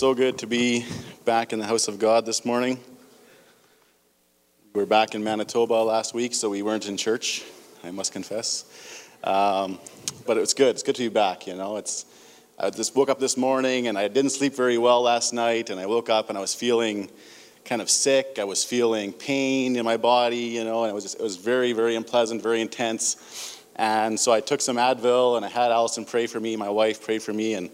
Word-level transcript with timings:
so 0.00 0.14
good 0.14 0.38
to 0.38 0.46
be 0.46 0.86
back 1.26 1.52
in 1.52 1.58
the 1.58 1.66
house 1.66 1.86
of 1.86 1.98
God 1.98 2.24
this 2.24 2.46
morning. 2.46 2.80
We 4.72 4.80
were 4.80 4.86
back 4.86 5.14
in 5.14 5.22
Manitoba 5.22 5.74
last 5.74 6.14
week, 6.14 6.32
so 6.32 6.48
we 6.48 6.62
weren't 6.62 6.88
in 6.88 6.96
church, 6.96 7.44
I 7.84 7.90
must 7.90 8.10
confess. 8.10 8.64
Um, 9.22 9.78
but 10.26 10.38
it 10.38 10.40
was 10.40 10.54
good. 10.54 10.70
It's 10.70 10.82
good 10.82 10.94
to 10.94 11.02
be 11.02 11.10
back, 11.10 11.46
you 11.46 11.54
know. 11.54 11.76
It's, 11.76 12.06
I 12.58 12.70
just 12.70 12.96
woke 12.96 13.10
up 13.10 13.20
this 13.20 13.36
morning 13.36 13.88
and 13.88 13.98
I 13.98 14.08
didn't 14.08 14.30
sleep 14.30 14.54
very 14.54 14.78
well 14.78 15.02
last 15.02 15.34
night, 15.34 15.68
and 15.68 15.78
I 15.78 15.84
woke 15.84 16.08
up 16.08 16.30
and 16.30 16.38
I 16.38 16.40
was 16.40 16.54
feeling 16.54 17.10
kind 17.66 17.82
of 17.82 17.90
sick. 17.90 18.38
I 18.38 18.44
was 18.44 18.64
feeling 18.64 19.12
pain 19.12 19.76
in 19.76 19.84
my 19.84 19.98
body, 19.98 20.36
you 20.38 20.64
know, 20.64 20.84
and 20.84 20.90
it 20.90 20.94
was, 20.94 21.04
just, 21.04 21.20
it 21.20 21.22
was 21.22 21.36
very, 21.36 21.74
very 21.74 21.94
unpleasant, 21.94 22.42
very 22.42 22.62
intense. 22.62 23.62
And 23.76 24.18
so 24.18 24.32
I 24.32 24.40
took 24.40 24.62
some 24.62 24.76
Advil 24.76 25.36
and 25.36 25.44
I 25.44 25.50
had 25.50 25.70
Allison 25.70 26.06
pray 26.06 26.26
for 26.26 26.40
me, 26.40 26.56
my 26.56 26.70
wife 26.70 27.04
pray 27.04 27.18
for 27.18 27.34
me, 27.34 27.52
and 27.52 27.68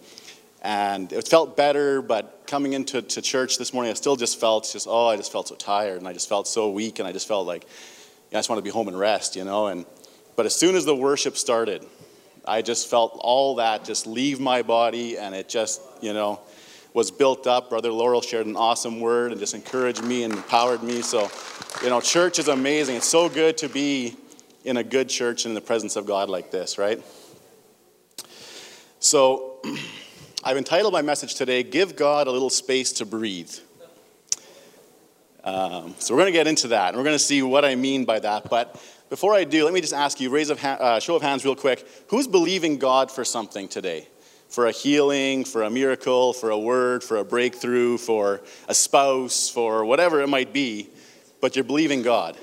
and 0.67 1.13
it 1.13 1.29
felt 1.29 1.57
better, 1.57 2.03
but 2.03 2.43
coming 2.49 2.73
into 2.73 3.01
to 3.01 3.23
church 3.23 3.57
this 3.57 3.73
morning, 3.73 3.93
I 3.93 3.95
still 3.95 4.17
just 4.17 4.41
felt 4.41 4.69
just, 4.73 4.89
oh, 4.91 5.07
I 5.07 5.17
just 5.17 5.31
felt 5.31 5.47
so 5.47 5.55
tired 5.55 5.99
and 5.99 6.09
I 6.09 6.13
just 6.13 6.29
felt 6.29 6.49
so 6.49 6.71
weak 6.71 6.99
and 6.99 7.07
I 7.07 7.13
just 7.13 7.29
felt 7.29 7.47
like 7.47 7.65
I 8.33 8.35
just 8.35 8.49
want 8.49 8.59
to 8.59 8.65
be 8.65 8.71
home 8.71 8.89
and 8.89 8.99
rest, 8.99 9.37
you 9.37 9.45
know. 9.45 9.69
And 9.69 9.87
but 10.35 10.45
as 10.45 10.57
soon 10.57 10.75
as 10.75 10.85
the 10.85 10.97
worship 10.97 11.37
started, 11.37 11.87
I 12.45 12.63
just 12.63 12.91
felt 12.91 13.17
all 13.21 13.55
that 13.57 13.85
just 13.85 14.09
leave 14.09 14.41
my 14.41 14.63
body 14.63 15.17
and 15.17 15.37
it 15.37 15.49
just, 15.49 15.81
you 16.01 16.13
know, 16.13 16.41
was 16.95 17.13
built 17.13 17.47
up. 17.47 17.71
Brother 17.71 17.93
Laurel 17.93 18.21
shared 18.21 18.47
an 18.47 18.57
awesome 18.57 18.99
word 18.99 19.31
and 19.31 19.39
just 19.39 19.55
encouraged 19.55 20.03
me 20.03 20.25
and 20.25 20.33
empowered 20.33 20.83
me. 20.83 21.01
So, 21.01 21.31
you 21.81 21.91
know, 21.91 22.01
church 22.01 22.41
is 22.41 22.49
amazing. 22.49 22.97
It's 22.97 23.07
so 23.07 23.29
good 23.29 23.57
to 23.59 23.69
be 23.69 24.17
in 24.65 24.79
a 24.79 24.83
good 24.83 25.09
church 25.09 25.45
and 25.45 25.53
in 25.53 25.55
the 25.55 25.61
presence 25.61 25.95
of 25.95 26.07
God 26.07 26.29
like 26.29 26.51
this, 26.51 26.77
right? 26.77 27.01
So, 28.99 29.63
I've 30.47 30.57
entitled 30.57 30.93
my 30.93 31.03
message 31.03 31.35
today, 31.35 31.65
Give 31.65 31.97
God 31.97 32.29
a 32.29 32.31
Little 32.31 32.51
Space 32.51 32.93
to 32.93 33.05
Breathe. 33.05 33.53
Um, 35.43 35.97
so 35.99 36.15
we're 36.15 36.21
going 36.21 36.33
to 36.33 36.39
get 36.39 36.47
into 36.47 36.69
that, 36.69 36.91
and 36.91 36.97
we're 36.97 37.03
going 37.03 37.17
to 37.17 37.25
see 37.25 37.43
what 37.43 37.65
I 37.65 37.75
mean 37.75 38.05
by 38.05 38.21
that. 38.21 38.49
But 38.49 38.81
before 39.11 39.35
I 39.35 39.43
do, 39.43 39.65
let 39.65 39.75
me 39.75 39.81
just 39.81 39.93
ask 39.93 40.21
you, 40.21 40.31
raise 40.31 40.51
a 40.51 40.65
uh, 40.65 41.01
show 41.01 41.17
of 41.17 41.23
hands 41.23 41.45
real 41.45 41.57
quick. 41.57 41.85
Who's 42.11 42.29
believing 42.29 42.79
God 42.79 43.11
for 43.11 43.25
something 43.25 43.67
today? 43.67 44.07
For 44.49 44.67
a 44.67 44.71
healing, 44.71 45.45
for 45.45 45.65
a 45.65 45.69
miracle, 45.69 46.33
for 46.33 46.51
a 46.51 46.59
word, 46.59 47.03
for 47.03 47.17
a 47.17 47.25
breakthrough, 47.25 47.99
for 47.99 48.41
a 48.69 48.75
spouse, 48.75 49.49
for 49.49 49.85
whatever 49.85 50.21
it 50.21 50.29
might 50.29 50.53
be, 50.53 50.89
but 51.41 51.57
you're 51.57 51.65
believing 51.65 52.03
God. 52.03 52.37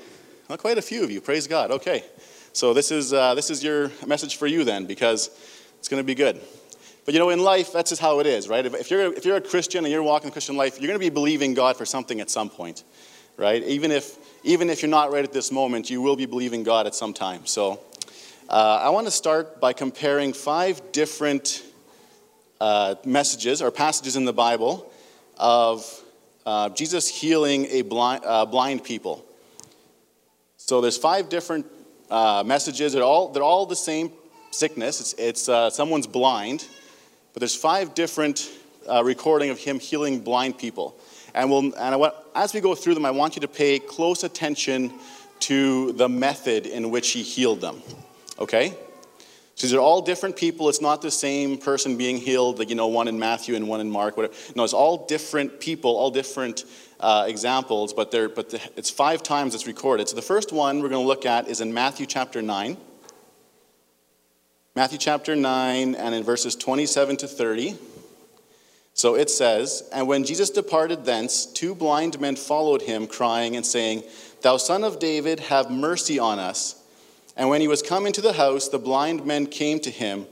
Well, 0.48 0.58
quite 0.58 0.76
a 0.76 0.82
few 0.82 1.04
of 1.04 1.10
you. 1.10 1.22
Praise 1.22 1.46
God. 1.46 1.70
Okay. 1.70 2.04
So 2.52 2.74
this 2.74 2.90
is, 2.90 3.14
uh, 3.14 3.34
this 3.34 3.48
is 3.48 3.64
your 3.64 3.90
message 4.06 4.36
for 4.36 4.46
you 4.46 4.62
then, 4.62 4.84
because 4.84 5.30
it's 5.78 5.88
going 5.88 6.02
to 6.02 6.06
be 6.06 6.14
good. 6.14 6.42
But 7.04 7.12
you 7.12 7.20
know, 7.20 7.30
in 7.30 7.40
life, 7.40 7.72
that's 7.72 7.90
just 7.90 8.00
how 8.00 8.20
it 8.20 8.26
is, 8.26 8.48
right? 8.48 8.64
If 8.64 8.90
you're, 8.90 9.12
if 9.12 9.24
you're 9.24 9.36
a 9.36 9.40
Christian 9.40 9.84
and 9.84 9.92
you're 9.92 10.02
walking 10.02 10.28
the 10.28 10.32
Christian 10.32 10.56
life, 10.56 10.80
you're 10.80 10.88
going 10.88 10.98
to 10.98 11.04
be 11.04 11.10
believing 11.10 11.52
God 11.52 11.76
for 11.76 11.84
something 11.84 12.20
at 12.20 12.30
some 12.30 12.48
point, 12.48 12.82
right? 13.36 13.62
Even 13.64 13.90
if, 13.90 14.16
even 14.42 14.70
if 14.70 14.80
you're 14.80 14.90
not 14.90 15.12
right 15.12 15.22
at 15.24 15.32
this 15.32 15.52
moment, 15.52 15.90
you 15.90 16.00
will 16.00 16.16
be 16.16 16.24
believing 16.24 16.62
God 16.62 16.86
at 16.86 16.94
some 16.94 17.12
time. 17.12 17.44
So 17.44 17.80
uh, 18.48 18.80
I 18.82 18.88
want 18.88 19.06
to 19.06 19.10
start 19.10 19.60
by 19.60 19.74
comparing 19.74 20.32
five 20.32 20.92
different 20.92 21.62
uh, 22.58 22.94
messages 23.04 23.60
or 23.60 23.70
passages 23.70 24.16
in 24.16 24.24
the 24.24 24.32
Bible 24.32 24.90
of 25.36 26.02
uh, 26.46 26.70
Jesus 26.70 27.08
healing 27.08 27.66
a 27.66 27.82
blind, 27.82 28.24
uh, 28.24 28.46
blind 28.46 28.82
people. 28.82 29.24
So 30.56 30.80
there's 30.80 30.96
five 30.96 31.28
different 31.28 31.66
uh, 32.10 32.42
messages. 32.46 32.94
They're 32.94 33.02
all, 33.02 33.28
they're 33.28 33.42
all 33.42 33.66
the 33.66 33.76
same 33.76 34.10
sickness. 34.50 35.00
It's, 35.00 35.12
it's 35.14 35.48
uh, 35.50 35.68
someone's 35.68 36.06
blind 36.06 36.66
but 37.34 37.40
there's 37.40 37.56
five 37.56 37.94
different 37.94 38.48
uh, 38.88 39.02
recording 39.04 39.50
of 39.50 39.58
him 39.58 39.78
healing 39.80 40.20
blind 40.20 40.56
people. 40.56 40.96
And, 41.34 41.50
we'll, 41.50 41.64
and 41.64 41.76
I 41.76 41.96
want, 41.96 42.14
as 42.34 42.54
we 42.54 42.60
go 42.60 42.74
through 42.76 42.94
them, 42.94 43.04
I 43.04 43.10
want 43.10 43.34
you 43.34 43.40
to 43.40 43.48
pay 43.48 43.80
close 43.80 44.22
attention 44.22 44.92
to 45.40 45.92
the 45.92 46.08
method 46.08 46.66
in 46.66 46.90
which 46.90 47.10
he 47.10 47.22
healed 47.22 47.60
them. 47.60 47.82
Okay? 48.38 48.70
So 49.56 49.66
these 49.66 49.74
are 49.74 49.80
all 49.80 50.00
different 50.00 50.36
people. 50.36 50.68
It's 50.68 50.80
not 50.80 51.02
the 51.02 51.10
same 51.10 51.58
person 51.58 51.96
being 51.96 52.18
healed, 52.18 52.60
like, 52.60 52.70
you 52.70 52.76
know, 52.76 52.86
one 52.86 53.08
in 53.08 53.18
Matthew 53.18 53.56
and 53.56 53.68
one 53.68 53.80
in 53.80 53.90
Mark. 53.90 54.16
Whatever. 54.16 54.34
No, 54.54 54.62
it's 54.62 54.72
all 54.72 55.06
different 55.06 55.60
people, 55.60 55.96
all 55.96 56.10
different 56.10 56.64
uh, 57.00 57.26
examples, 57.28 57.92
but, 57.92 58.10
they're, 58.10 58.28
but 58.28 58.50
the, 58.50 58.60
it's 58.76 58.90
five 58.90 59.22
times 59.22 59.54
it's 59.54 59.66
recorded. 59.66 60.08
So 60.08 60.16
the 60.16 60.22
first 60.22 60.52
one 60.52 60.82
we're 60.82 60.88
going 60.88 61.02
to 61.02 61.06
look 61.06 61.26
at 61.26 61.48
is 61.48 61.60
in 61.60 61.74
Matthew 61.74 62.06
chapter 62.06 62.42
9. 62.42 62.76
Matthew 64.76 64.98
chapter 64.98 65.36
9 65.36 65.94
and 65.94 66.14
in 66.16 66.24
verses 66.24 66.56
27 66.56 67.18
to 67.18 67.28
30. 67.28 67.76
So 68.92 69.14
it 69.14 69.30
says, 69.30 69.88
And 69.92 70.08
when 70.08 70.24
Jesus 70.24 70.50
departed 70.50 71.04
thence, 71.04 71.46
two 71.46 71.76
blind 71.76 72.18
men 72.20 72.34
followed 72.34 72.82
him, 72.82 73.06
crying 73.06 73.54
and 73.54 73.64
saying, 73.64 74.02
Thou 74.42 74.56
son 74.56 74.82
of 74.82 74.98
David, 74.98 75.38
have 75.38 75.70
mercy 75.70 76.18
on 76.18 76.40
us. 76.40 76.82
And 77.36 77.48
when 77.48 77.60
he 77.60 77.68
was 77.68 77.82
come 77.82 78.04
into 78.04 78.20
the 78.20 78.32
house, 78.32 78.66
the 78.66 78.80
blind 78.80 79.24
men 79.24 79.46
came 79.46 79.78
to 79.78 79.90
him, 79.90 80.26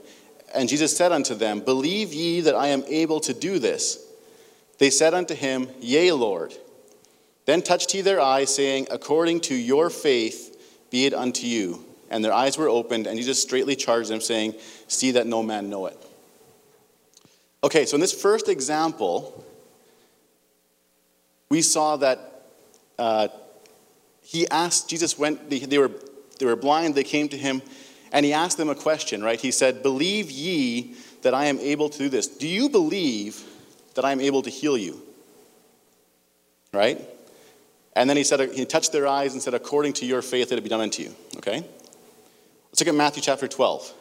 and 0.53 0.67
Jesus 0.67 0.95
said 0.95 1.13
unto 1.13 1.35
them, 1.35 1.61
Believe 1.61 2.13
ye 2.13 2.41
that 2.41 2.53
I 2.53 2.67
am 2.67 2.83
able 2.89 3.21
to 3.21 3.33
do 3.33 3.59
this? 3.59 4.05
They 4.77 4.89
said 4.89 5.13
unto 5.13 5.35
him, 5.35 5.69
Yea, 5.79 6.11
Lord. 6.11 6.53
Then 7.45 7.61
touched 7.61 7.91
he 7.91 8.01
their 8.01 8.19
eyes, 8.19 8.53
saying, 8.53 8.87
According 8.91 9.39
to 9.41 9.55
your 9.55 9.89
faith 9.89 10.49
be 10.91 11.05
it 11.05 11.13
unto 11.13 11.47
you 11.47 11.85
and 12.13 12.23
their 12.23 12.31
eyes 12.31 12.59
were 12.59 12.69
opened, 12.69 13.07
and 13.07 13.17
Jesus 13.17 13.41
straightly 13.41 13.75
charged 13.75 14.09
them, 14.09 14.21
saying, 14.21 14.53
See 14.87 15.11
that 15.11 15.25
no 15.25 15.41
man 15.41 15.69
know 15.69 15.87
it. 15.87 15.97
Okay, 17.63 17.87
so 17.87 17.95
in 17.95 18.01
this 18.01 18.13
first 18.13 18.47
example, 18.49 19.43
we 21.49 21.63
saw 21.63 21.97
that 21.97 22.45
uh, 22.99 23.29
he 24.21 24.47
asked, 24.49 24.89
Jesus 24.89 25.17
went, 25.17 25.49
they, 25.49 25.59
they, 25.59 25.79
were, 25.79 25.89
they 26.37 26.45
were 26.45 26.55
blind, 26.55 26.93
they 26.93 27.03
came 27.03 27.29
to 27.29 27.37
him, 27.37 27.63
and 28.11 28.23
he 28.23 28.31
asked 28.31 28.57
them 28.57 28.69
a 28.69 28.75
question, 28.75 29.23
right? 29.23 29.41
He 29.41 29.49
said, 29.49 29.81
Believe 29.81 30.29
ye 30.29 30.93
that 31.23 31.33
I 31.33 31.45
am 31.45 31.57
able 31.59 31.89
to 31.89 31.97
do 31.97 32.09
this? 32.09 32.27
Do 32.27 32.47
you 32.47 32.69
believe 32.69 33.43
that 33.95 34.05
I 34.05 34.11
am 34.11 34.21
able 34.21 34.43
to 34.43 34.51
heal 34.51 34.77
you? 34.77 35.01
Right? 36.71 37.01
And 37.95 38.07
then 38.07 38.17
he 38.17 38.23
said, 38.23 38.51
he 38.51 38.65
touched 38.65 38.91
their 38.91 39.07
eyes 39.07 39.33
and 39.33 39.41
said, 39.41 39.55
According 39.55 39.93
to 39.93 40.05
your 40.05 40.21
faith, 40.21 40.51
it'll 40.51 40.63
be 40.63 40.69
done 40.69 40.81
unto 40.81 41.01
you. 41.01 41.15
Okay? 41.37 41.65
Let's 42.73 42.81
look 42.81 42.87
at 42.87 42.95
Matthew 42.95 43.21
chapter 43.21 43.47
12. 43.47 43.93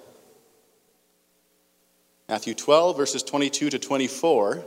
Matthew 2.27 2.55
12, 2.55 2.97
verses 2.97 3.23
22 3.23 3.69
to 3.69 3.79
24. 3.79 4.65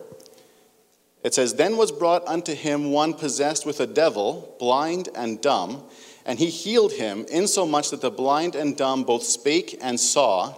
It 1.24 1.34
says, 1.34 1.56
Then 1.56 1.76
was 1.76 1.92
brought 1.92 2.24
unto 2.28 2.54
him 2.54 2.92
one 2.92 3.16
possessed 3.16 3.66
with 3.66 3.80
a 3.80 3.88
devil, 3.88 4.56
blind 4.60 5.10
and 5.16 5.42
dumb, 5.42 5.86
and 6.24 6.38
he 6.38 6.52
healed 6.52 6.92
him, 6.92 7.26
insomuch 7.32 7.90
that 7.90 8.02
the 8.02 8.12
blind 8.12 8.54
and 8.54 8.78
dumb 8.78 9.06
both 9.06 9.24
spake 9.24 9.80
and 9.82 10.00
saw. 10.00 10.54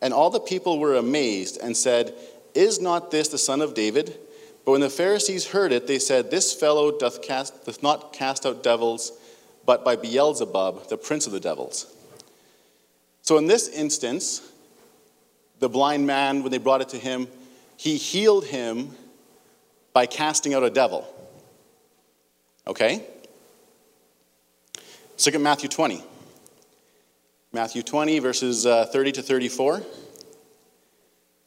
And 0.00 0.14
all 0.14 0.30
the 0.30 0.40
people 0.40 0.78
were 0.78 0.94
amazed 0.94 1.60
and 1.62 1.76
said, 1.76 2.14
Is 2.54 2.80
not 2.80 3.10
this 3.10 3.28
the 3.28 3.36
son 3.36 3.60
of 3.60 3.74
David? 3.74 4.18
But 4.64 4.72
when 4.72 4.80
the 4.80 4.88
Pharisees 4.88 5.48
heard 5.48 5.70
it, 5.70 5.86
they 5.86 5.98
said, 5.98 6.30
This 6.30 6.54
fellow 6.54 6.98
doth, 6.98 7.20
cast, 7.20 7.66
doth 7.66 7.82
not 7.82 8.14
cast 8.14 8.46
out 8.46 8.62
devils, 8.62 9.12
but 9.66 9.84
by 9.84 9.96
Beelzebub, 9.96 10.88
the 10.88 10.96
prince 10.96 11.26
of 11.26 11.34
the 11.34 11.40
devils. 11.40 11.92
So 13.26 13.38
in 13.38 13.46
this 13.46 13.66
instance, 13.68 14.40
the 15.58 15.68
blind 15.68 16.06
man, 16.06 16.44
when 16.44 16.52
they 16.52 16.58
brought 16.58 16.80
it 16.80 16.90
to 16.90 16.96
him, 16.96 17.26
he 17.76 17.96
healed 17.96 18.44
him 18.44 18.92
by 19.92 20.06
casting 20.06 20.54
out 20.54 20.62
a 20.62 20.70
devil. 20.70 21.12
Okay? 22.68 23.04
Look 25.24 25.34
at 25.34 25.40
Matthew 25.40 25.68
20. 25.68 26.04
Matthew 27.52 27.82
20, 27.82 28.20
verses 28.20 28.64
uh, 28.64 28.86
30 28.86 29.12
to 29.12 29.22
34 29.22 29.82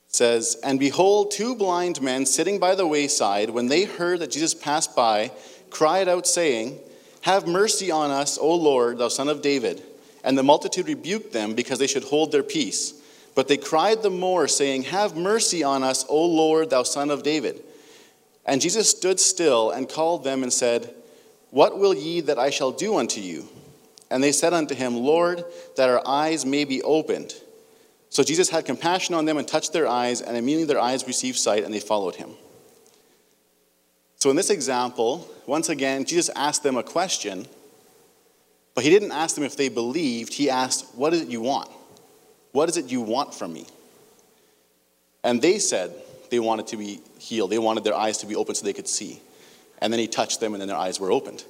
says, 0.09 0.57
And 0.61 0.79
behold, 0.79 1.31
two 1.31 1.55
blind 1.55 2.01
men 2.01 2.25
sitting 2.25 2.59
by 2.59 2.75
the 2.75 2.87
wayside, 2.87 3.51
when 3.51 3.67
they 3.67 3.85
heard 3.85 4.19
that 4.19 4.31
Jesus 4.31 4.53
passed 4.53 4.97
by, 4.97 5.31
cried 5.69 6.09
out, 6.09 6.27
saying, 6.27 6.79
Have 7.21 7.47
mercy 7.47 7.89
on 7.89 8.11
us, 8.11 8.37
O 8.37 8.53
Lord, 8.53 8.97
thou 8.97 9.07
son 9.07 9.29
of 9.29 9.41
David. 9.41 9.81
And 10.23 10.37
the 10.37 10.43
multitude 10.43 10.87
rebuked 10.87 11.31
them 11.31 11.53
because 11.53 11.79
they 11.79 11.87
should 11.87 12.03
hold 12.03 12.31
their 12.31 12.43
peace. 12.43 12.93
But 13.35 13.47
they 13.47 13.57
cried 13.57 14.01
the 14.01 14.09
more, 14.09 14.47
saying, 14.47 14.83
Have 14.83 15.15
mercy 15.15 15.63
on 15.63 15.83
us, 15.83 16.05
O 16.09 16.25
Lord, 16.25 16.69
thou 16.69 16.83
son 16.83 17.09
of 17.09 17.23
David. 17.23 17.61
And 18.45 18.61
Jesus 18.61 18.89
stood 18.89 19.19
still 19.19 19.71
and 19.71 19.87
called 19.87 20.23
them 20.23 20.43
and 20.43 20.51
said, 20.51 20.93
What 21.51 21.77
will 21.77 21.93
ye 21.93 22.21
that 22.21 22.39
I 22.39 22.49
shall 22.49 22.71
do 22.71 22.97
unto 22.97 23.21
you? 23.21 23.47
And 24.09 24.23
they 24.23 24.31
said 24.31 24.53
unto 24.53 24.73
him, 24.73 24.97
Lord, 24.97 25.45
that 25.77 25.89
our 25.89 26.01
eyes 26.05 26.45
may 26.45 26.65
be 26.65 26.81
opened. 26.81 27.33
So 28.09 28.23
Jesus 28.23 28.49
had 28.49 28.65
compassion 28.65 29.13
on 29.13 29.25
them 29.25 29.37
and 29.37 29.47
touched 29.47 29.71
their 29.71 29.87
eyes, 29.87 30.21
and 30.21 30.35
immediately 30.35 30.73
their 30.73 30.81
eyes 30.81 31.05
received 31.05 31.37
sight, 31.37 31.63
and 31.63 31.73
they 31.73 31.79
followed 31.79 32.15
him. 32.15 32.31
So 34.15 34.29
in 34.29 34.35
this 34.35 34.49
example, 34.49 35.29
once 35.45 35.69
again, 35.69 36.05
Jesus 36.05 36.29
asked 36.35 36.63
them 36.63 36.75
a 36.75 36.83
question 36.83 37.47
but 38.75 38.83
he 38.83 38.89
didn't 38.89 39.11
ask 39.11 39.35
them 39.35 39.43
if 39.43 39.57
they 39.57 39.69
believed. 39.69 40.33
He 40.33 40.49
asked, 40.49 40.95
What 40.95 41.13
is 41.13 41.21
it 41.21 41.29
you 41.29 41.41
want? 41.41 41.69
What 42.51 42.69
is 42.69 42.77
it 42.77 42.91
you 42.91 43.01
want 43.01 43.33
from 43.33 43.53
me? 43.53 43.67
And 45.23 45.41
they 45.41 45.59
said 45.59 45.93
they 46.29 46.39
wanted 46.39 46.67
to 46.67 46.77
be 46.77 47.01
healed. 47.19 47.51
They 47.51 47.59
wanted 47.59 47.83
their 47.83 47.95
eyes 47.95 48.19
to 48.19 48.25
be 48.25 48.35
open 48.35 48.55
so 48.55 48.65
they 48.65 48.73
could 48.73 48.87
see. 48.87 49.21
And 49.79 49.91
then 49.91 49.99
he 49.99 50.07
touched 50.07 50.39
them, 50.39 50.53
and 50.53 50.61
then 50.61 50.67
their 50.67 50.77
eyes 50.77 50.99
were 50.99 51.11
opened. 51.11 51.43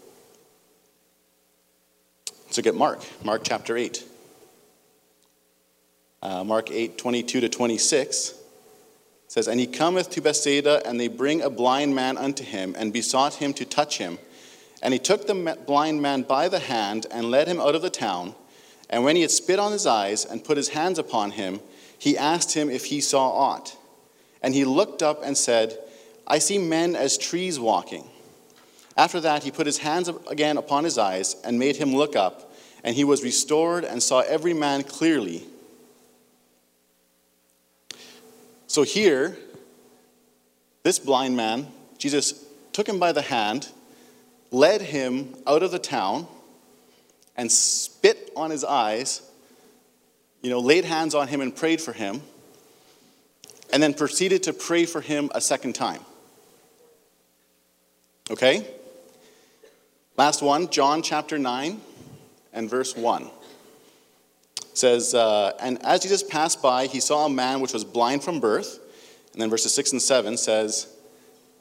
Let's 2.45 2.74
Mark, 2.74 3.00
Mark 3.24 3.42
chapter 3.44 3.77
8. 3.77 4.04
Uh, 6.21 6.44
Mark 6.44 6.71
8, 6.71 6.98
22 6.98 7.42
to 7.42 7.50
26 7.50 8.33
says, 9.27 9.48
And 9.48 9.60
he 9.60 9.68
cometh 9.68 10.10
to 10.12 10.21
Bethsaida, 10.21 10.81
and 10.86 11.00
they 11.00 11.07
bring 11.07 11.42
a 11.42 11.50
blind 11.50 11.95
man 11.95 12.18
unto 12.18 12.44
him, 12.44 12.75
and 12.77 12.92
besought 12.92 13.36
him 13.36 13.54
to 13.54 13.66
touch 13.66 14.00
him. 14.00 14.18
And 14.81 14.94
he 14.94 15.00
took 15.00 15.28
the 15.28 15.58
blind 15.66 16.02
man 16.02 16.22
by 16.24 16.48
the 16.48 16.60
hand, 16.60 17.06
and 17.12 17.30
led 17.30 17.48
him 17.48 17.60
out 17.60 17.76
of 17.76 17.81
the 17.81 17.90
town. 17.90 18.36
And 18.90 19.04
when 19.04 19.16
he 19.16 19.22
had 19.22 19.31
spit 19.31 19.60
on 19.60 19.72
his 19.72 19.86
eyes, 19.86 20.26
and 20.26 20.44
put 20.44 20.58
his 20.58 20.70
hands 20.70 20.98
upon 20.98 21.31
him, 21.31 21.60
he 21.98 22.18
asked 22.18 22.54
him 22.54 22.70
if 22.70 22.86
he 22.86 23.02
saw 23.02 23.30
aught. 23.30 23.76
And 24.42 24.54
he 24.54 24.64
looked 24.64 25.04
up 25.04 25.22
and 25.24 25.38
said, 25.38 25.78
I 26.26 26.40
see 26.40 26.58
men 26.58 26.96
as 26.96 27.18
trees 27.18 27.60
walking. 27.60 28.08
After 28.96 29.20
that, 29.20 29.44
he 29.44 29.52
put 29.52 29.66
his 29.66 29.80
hands 29.80 30.10
again 30.30 30.58
upon 30.58 30.86
his 30.86 30.98
eyes, 30.98 31.36
and 31.44 31.60
made 31.60 31.76
him 31.76 31.96
look 31.96 32.16
up. 32.16 32.54
And 32.84 32.96
he 32.96 33.04
was 33.04 33.24
restored, 33.24 33.84
and 33.84 34.02
saw 34.02 34.22
every 34.22 34.54
man 34.54 34.84
clearly. 34.84 35.44
So 38.68 38.84
here, 38.84 39.38
this 40.84 41.00
blind 41.00 41.36
man, 41.36 41.68
Jesus 41.98 42.46
took 42.72 42.88
him 42.88 43.00
by 43.00 43.12
the 43.12 43.22
hand, 43.22 43.68
led 44.51 44.81
him 44.81 45.36
out 45.46 45.63
of 45.63 45.72
the 45.72 45.80
town, 45.80 46.28
and 47.36 47.51
spit 47.51 48.31
on 48.36 48.51
his 48.51 48.63
eyes, 48.66 49.22
you 50.42 50.50
know, 50.50 50.60
laid 50.60 50.84
hands 50.86 51.16
on 51.16 51.28
him 51.28 51.40
and 51.42 51.56
prayed 51.56 51.80
for 51.80 51.94
him, 51.94 52.22
and 53.72 53.81
then 53.81 53.94
proceeded 53.94 54.44
to 54.44 54.54
pray 54.54 54.86
for 54.86 55.00
him 55.00 55.30
a 55.34 55.40
second 55.40 55.74
time. 55.74 56.01
Okay? 58.30 58.68
Last 60.18 60.42
one, 60.42 60.69
John 60.69 61.02
chapter 61.02 61.38
9 61.38 61.80
and 62.52 62.69
verse 62.69 62.95
1 62.95 63.30
says, 64.74 65.13
uh, 65.13 65.54
And 65.60 65.84
as 65.86 66.02
Jesus 66.02 66.24
passed 66.24 66.62
by, 66.62 66.88
he 66.88 67.00
saw 67.00 67.25
a 67.25 67.30
man 67.30 67.62
which 67.62 67.74
was 67.74 67.84
blind 67.84 68.24
from 68.24 68.40
birth. 68.40 68.80
And 69.34 69.42
then 69.42 69.50
verses 69.50 69.74
6 69.74 69.94
and 69.94 70.02
7 70.02 70.38
says, 70.38 70.94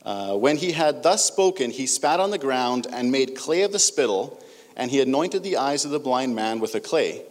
uh, 0.08 0.34
When 0.34 0.56
he 0.56 0.72
had 0.72 1.02
thus 1.02 1.22
spoken, 1.26 1.70
he 1.70 1.86
spat 1.86 2.18
on 2.18 2.30
the 2.30 2.38
ground 2.38 2.86
and 2.90 3.12
made 3.12 3.36
clay 3.36 3.60
of 3.60 3.72
the 3.72 3.78
spittle, 3.78 4.42
and 4.74 4.90
he 4.90 5.02
anointed 5.02 5.42
the 5.42 5.58
eyes 5.58 5.84
of 5.84 5.90
the 5.90 5.98
blind 5.98 6.34
man 6.34 6.60
with 6.60 6.72
the 6.72 6.80
clay. 6.80 7.24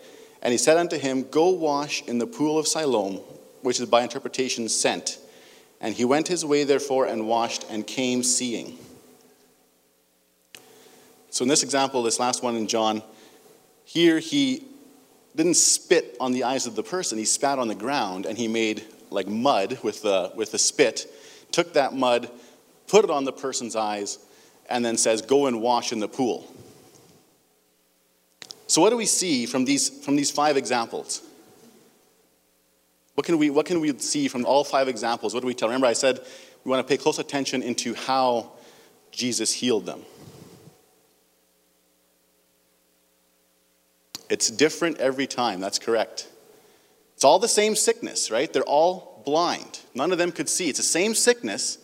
And 0.44 0.52
he 0.52 0.60
said 0.60 0.78
unto 0.78 0.96
him, 0.96 1.24
Go 1.24 1.50
wash 1.50 2.04
in 2.04 2.20
the 2.20 2.28
pool 2.28 2.60
of 2.60 2.68
Siloam, 2.68 3.16
which 3.64 3.80
is 3.80 3.88
by 3.88 4.04
interpretation 4.04 4.70
sent. 4.70 5.18
And 5.82 5.96
he 5.96 6.06
went 6.06 6.28
his 6.28 6.46
way, 6.46 6.66
therefore, 6.66 7.08
and 7.08 7.28
washed 7.28 7.66
and 7.68 7.86
came 7.86 8.22
seeing. 8.22 8.78
So, 11.32 11.42
in 11.42 11.50
this 11.50 11.64
example, 11.64 12.04
this 12.04 12.20
last 12.20 12.44
one 12.44 12.56
in 12.56 12.68
John, 12.68 13.02
here 13.86 14.20
he 14.20 14.64
didn't 15.36 15.56
spit 15.56 16.16
on 16.20 16.32
the 16.32 16.44
eyes 16.44 16.68
of 16.68 16.76
the 16.76 16.84
person. 16.84 17.18
He 17.18 17.26
spat 17.26 17.58
on 17.58 17.70
the 17.70 17.76
ground 17.76 18.28
and 18.28 18.38
he 18.38 18.48
made 18.48 18.86
like 19.10 19.28
mud 19.28 19.80
with 19.82 20.04
the, 20.04 20.32
with 20.36 20.52
the 20.52 20.60
spit, 20.60 21.12
took 21.52 21.74
that 21.74 21.94
mud, 21.94 22.30
put 22.88 23.04
it 23.04 23.12
on 23.12 23.26
the 23.26 23.34
person's 23.34 23.76
eyes, 23.76 24.20
and 24.70 24.84
then 24.84 24.98
says, 24.98 25.22
Go 25.22 25.48
and 25.48 25.62
wash 25.62 25.92
in 25.92 26.00
the 26.00 26.08
pool. 26.08 26.52
So, 28.68 28.82
what 28.82 28.90
do 28.90 28.98
we 28.98 29.06
see 29.06 29.46
from 29.46 29.66
these, 29.66 29.90
from 30.04 30.16
these 30.16 30.32
five 30.32 30.58
examples? 30.58 31.22
What 33.16 33.26
can, 33.26 33.38
we, 33.38 33.50
what 33.50 33.66
can 33.66 33.80
we 33.80 33.98
see 33.98 34.28
from 34.28 34.46
all 34.46 34.64
five 34.64 34.88
examples? 34.88 35.34
What 35.34 35.40
do 35.40 35.48
we 35.48 35.56
tell? 35.56 35.70
Remember, 35.70 35.88
I 35.88 35.94
said 35.94 36.20
we 36.64 36.70
want 36.70 36.86
to 36.86 36.92
pay 36.92 37.02
close 37.02 37.18
attention 37.18 37.64
into 37.64 37.96
how 37.96 38.52
Jesus 39.12 39.52
healed 39.52 39.86
them. 39.86 40.02
It's 44.30 44.50
different 44.50 45.00
every 45.00 45.26
time. 45.26 45.62
That's 45.62 45.80
correct. 45.80 46.28
It's 47.16 47.24
all 47.24 47.40
the 47.40 47.48
same 47.48 47.76
sickness, 47.76 48.30
right? 48.30 48.52
They're 48.52 48.62
all 48.64 49.24
blind. 49.26 49.80
None 49.96 50.12
of 50.12 50.18
them 50.18 50.32
could 50.32 50.50
see. 50.50 50.70
It's 50.70 50.78
the 50.78 50.84
same 50.84 51.16
sickness, 51.16 51.80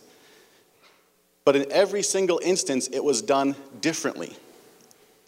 but 1.44 1.56
in 1.56 1.70
every 1.70 2.02
single 2.02 2.40
instance, 2.42 2.88
it 2.88 3.04
was 3.04 3.22
done 3.22 3.54
differently. 3.80 4.34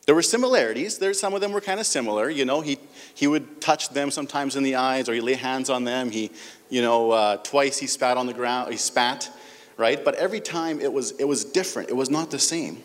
There 0.07 0.15
were 0.15 0.23
similarities. 0.23 0.99
There, 0.99 1.13
some 1.13 1.35
of 1.35 1.41
them 1.41 1.53
were 1.53 1.61
kind 1.61 1.81
of 1.81 1.87
similar. 1.87 2.31
You 2.31 2.45
know, 2.45 2.61
he, 2.61 2.79
he 3.15 3.27
would 3.27 3.61
touch 3.61 3.91
them 3.91 4.11
sometimes 4.13 4.55
in 4.55 4.63
the 4.63 4.77
eyes, 4.77 5.09
or 5.09 5.15
he 5.15 5.21
lay 5.21 5.35
hands 5.35 5.69
on 5.69 5.85
them. 5.85 6.11
He, 6.11 6.31
you 6.71 6.81
know, 6.81 7.11
uh, 7.11 7.37
twice 7.39 7.79
he 7.79 7.89
spat 7.89 8.17
on 8.17 8.27
the 8.27 8.33
ground. 8.33 8.71
He 8.71 8.79
spat, 8.79 9.29
right? 9.77 10.03
But 10.03 10.15
every 10.15 10.41
time 10.41 10.81
it 10.81 10.93
was 10.93 11.11
it 11.13 11.25
was 11.25 11.45
different. 11.45 11.91
It 11.91 11.97
was 11.97 12.09
not 12.09 12.31
the 12.31 12.39
same. 12.39 12.83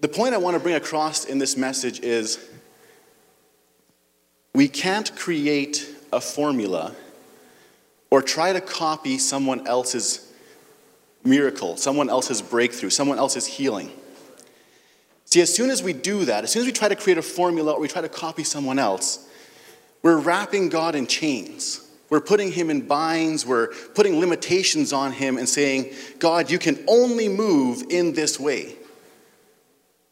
The 0.00 0.08
point 0.08 0.34
I 0.34 0.38
want 0.38 0.54
to 0.54 0.60
bring 0.60 0.74
across 0.74 1.26
in 1.26 1.38
this 1.38 1.56
message 1.56 2.00
is 2.00 2.38
we 4.54 4.68
can't 4.68 5.14
create 5.16 5.86
a 6.12 6.20
formula 6.20 6.94
or 8.10 8.22
try 8.22 8.54
to 8.54 8.60
copy 8.60 9.18
someone 9.18 9.66
else's 9.66 10.25
miracle, 11.26 11.76
someone 11.76 12.08
else's 12.08 12.40
breakthrough, 12.40 12.90
someone 12.90 13.18
else's 13.18 13.46
healing. 13.46 13.90
See, 15.26 15.40
as 15.40 15.52
soon 15.52 15.70
as 15.70 15.82
we 15.82 15.92
do 15.92 16.24
that, 16.24 16.44
as 16.44 16.52
soon 16.52 16.60
as 16.60 16.66
we 16.66 16.72
try 16.72 16.88
to 16.88 16.96
create 16.96 17.18
a 17.18 17.22
formula 17.22 17.72
or 17.72 17.80
we 17.80 17.88
try 17.88 18.02
to 18.02 18.08
copy 18.08 18.44
someone 18.44 18.78
else, 18.78 19.28
we're 20.02 20.18
wrapping 20.18 20.68
God 20.68 20.94
in 20.94 21.06
chains. 21.06 21.82
We're 22.08 22.20
putting 22.20 22.52
him 22.52 22.70
in 22.70 22.82
binds. 22.82 23.44
We're 23.44 23.68
putting 23.94 24.20
limitations 24.20 24.92
on 24.92 25.10
him 25.12 25.36
and 25.36 25.48
saying, 25.48 25.92
God, 26.20 26.50
you 26.50 26.58
can 26.58 26.78
only 26.86 27.28
move 27.28 27.84
in 27.90 28.12
this 28.12 28.38
way. 28.38 28.76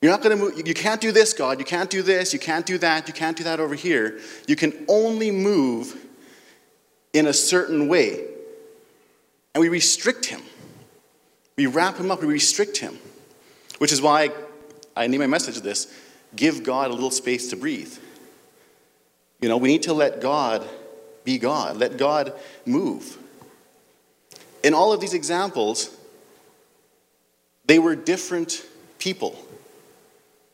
You're 0.03 0.11
not 0.11 0.21
going 0.21 0.37
to 0.37 0.45
move. 0.45 0.67
You 0.67 0.75
can't 0.75 1.01
do 1.01 1.13
this, 1.13 1.33
God. 1.33 1.59
You 1.59 1.65
can't 1.65 1.89
do 1.89 2.03
this. 2.03 2.33
You 2.33 2.39
can't 2.39 2.67
do 2.67 2.77
that. 2.79 3.07
You 3.09 3.15
can't 3.15 3.37
do 3.37 3.45
that 3.45 3.61
over 3.61 3.75
here. 3.75 4.21
You 4.47 4.57
can 4.57 4.85
only 4.89 5.31
move 5.31 5.97
in 7.15 7.27
a 7.27 7.33
certain 7.33 7.89
way. 7.89 8.25
And 9.55 9.63
we 9.63 9.69
restrict 9.69 10.27
him. 10.27 10.43
We 11.57 11.67
wrap 11.67 11.97
him 11.97 12.11
up. 12.11 12.21
We 12.21 12.27
restrict 12.27 12.79
him. 12.79 12.99
Which 13.79 13.93
is 13.93 14.01
why 14.01 14.31
I 14.97 15.07
name 15.07 15.21
my 15.21 15.27
message 15.27 15.61
this 15.61 15.93
give 16.35 16.65
God 16.65 16.91
a 16.91 16.95
little 16.95 17.11
space 17.11 17.51
to 17.51 17.57
breathe. 17.57 17.97
You 19.41 19.49
know, 19.49 19.57
we 19.57 19.69
need 19.69 19.85
to 19.85 19.93
let 19.93 20.21
God 20.21 20.67
be 21.25 21.39
God, 21.39 21.77
let 21.77 21.97
God 21.97 22.33
move. 22.67 23.19
In 24.63 24.75
all 24.75 24.93
of 24.93 25.01
these 25.01 25.15
examples, 25.15 25.95
they 27.67 27.79
were 27.79 27.95
different 27.95 28.65
people. 28.99 29.39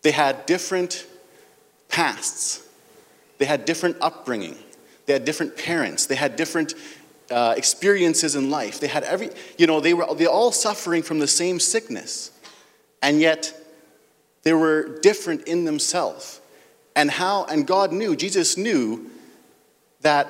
They 0.03 0.11
had 0.11 0.47
different 0.47 1.07
pasts, 1.89 2.67
they 3.39 3.45
had 3.45 3.65
different 3.65 3.97
upbringing, 4.01 4.57
they 5.07 5.13
had 5.13 5.25
different 5.25 5.57
parents, 5.57 6.07
they 6.07 6.15
had 6.15 6.37
different 6.37 6.75
uh, 7.31 7.55
experiences 7.57 8.35
in 8.35 8.51
life. 8.51 8.81
They 8.81 8.89
had 8.89 9.05
every, 9.05 9.31
you 9.59 9.67
know, 9.67 9.81
they 9.81 9.95
were 9.95 10.15
they 10.15 10.27
all 10.27 10.53
suffering 10.53 11.03
from 11.03 11.19
the 11.19 11.29
same 11.29 11.61
sickness, 11.61 12.31
and 13.03 13.21
yet 13.21 13.55
they 14.43 14.53
were 14.53 14.99
different 15.01 15.47
in 15.47 15.65
themselves. 15.65 16.41
And 16.97 17.11
how, 17.11 17.45
and 17.45 17.67
God 17.67 17.93
knew, 17.93 18.17
Jesus 18.17 18.57
knew 18.57 19.11
that 20.01 20.27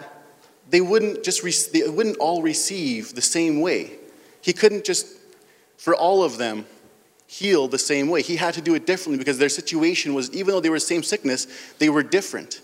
they 0.68 0.80
wouldn't 0.80 1.24
just, 1.24 1.42
re- 1.42 1.52
they 1.72 1.88
wouldn't 1.88 2.18
all 2.18 2.42
receive 2.42 3.14
the 3.14 3.22
same 3.22 3.60
way. 3.60 3.92
He 4.40 4.52
couldn't 4.52 4.84
just, 4.84 5.06
for 5.76 5.94
all 5.94 6.22
of 6.22 6.38
them, 6.38 6.66
heal 7.26 7.68
the 7.68 7.78
same 7.78 8.08
way. 8.08 8.22
He 8.22 8.36
had 8.36 8.54
to 8.54 8.60
do 8.60 8.74
it 8.74 8.86
differently 8.86 9.18
because 9.18 9.38
their 9.38 9.48
situation 9.48 10.14
was, 10.14 10.30
even 10.32 10.52
though 10.52 10.60
they 10.60 10.70
were 10.70 10.76
the 10.76 10.80
same 10.80 11.02
sickness, 11.02 11.46
they 11.78 11.88
were 11.88 12.02
different. 12.02 12.60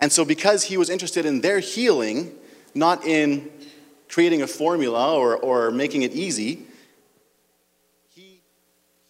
And 0.00 0.10
so, 0.10 0.24
because 0.24 0.64
he 0.64 0.78
was 0.78 0.88
interested 0.88 1.26
in 1.26 1.42
their 1.42 1.60
healing, 1.60 2.34
not 2.74 3.04
in 3.04 3.50
creating 4.08 4.42
a 4.42 4.46
formula 4.46 5.16
or, 5.16 5.36
or 5.36 5.70
making 5.70 6.02
it 6.02 6.12
easy, 6.12 6.66
he, 8.14 8.40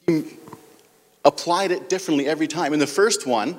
he 0.07 0.25
applied 1.25 1.71
it 1.71 1.89
differently 1.89 2.27
every 2.27 2.47
time. 2.47 2.73
In 2.73 2.79
the 2.79 2.87
first 2.87 3.27
one, 3.27 3.57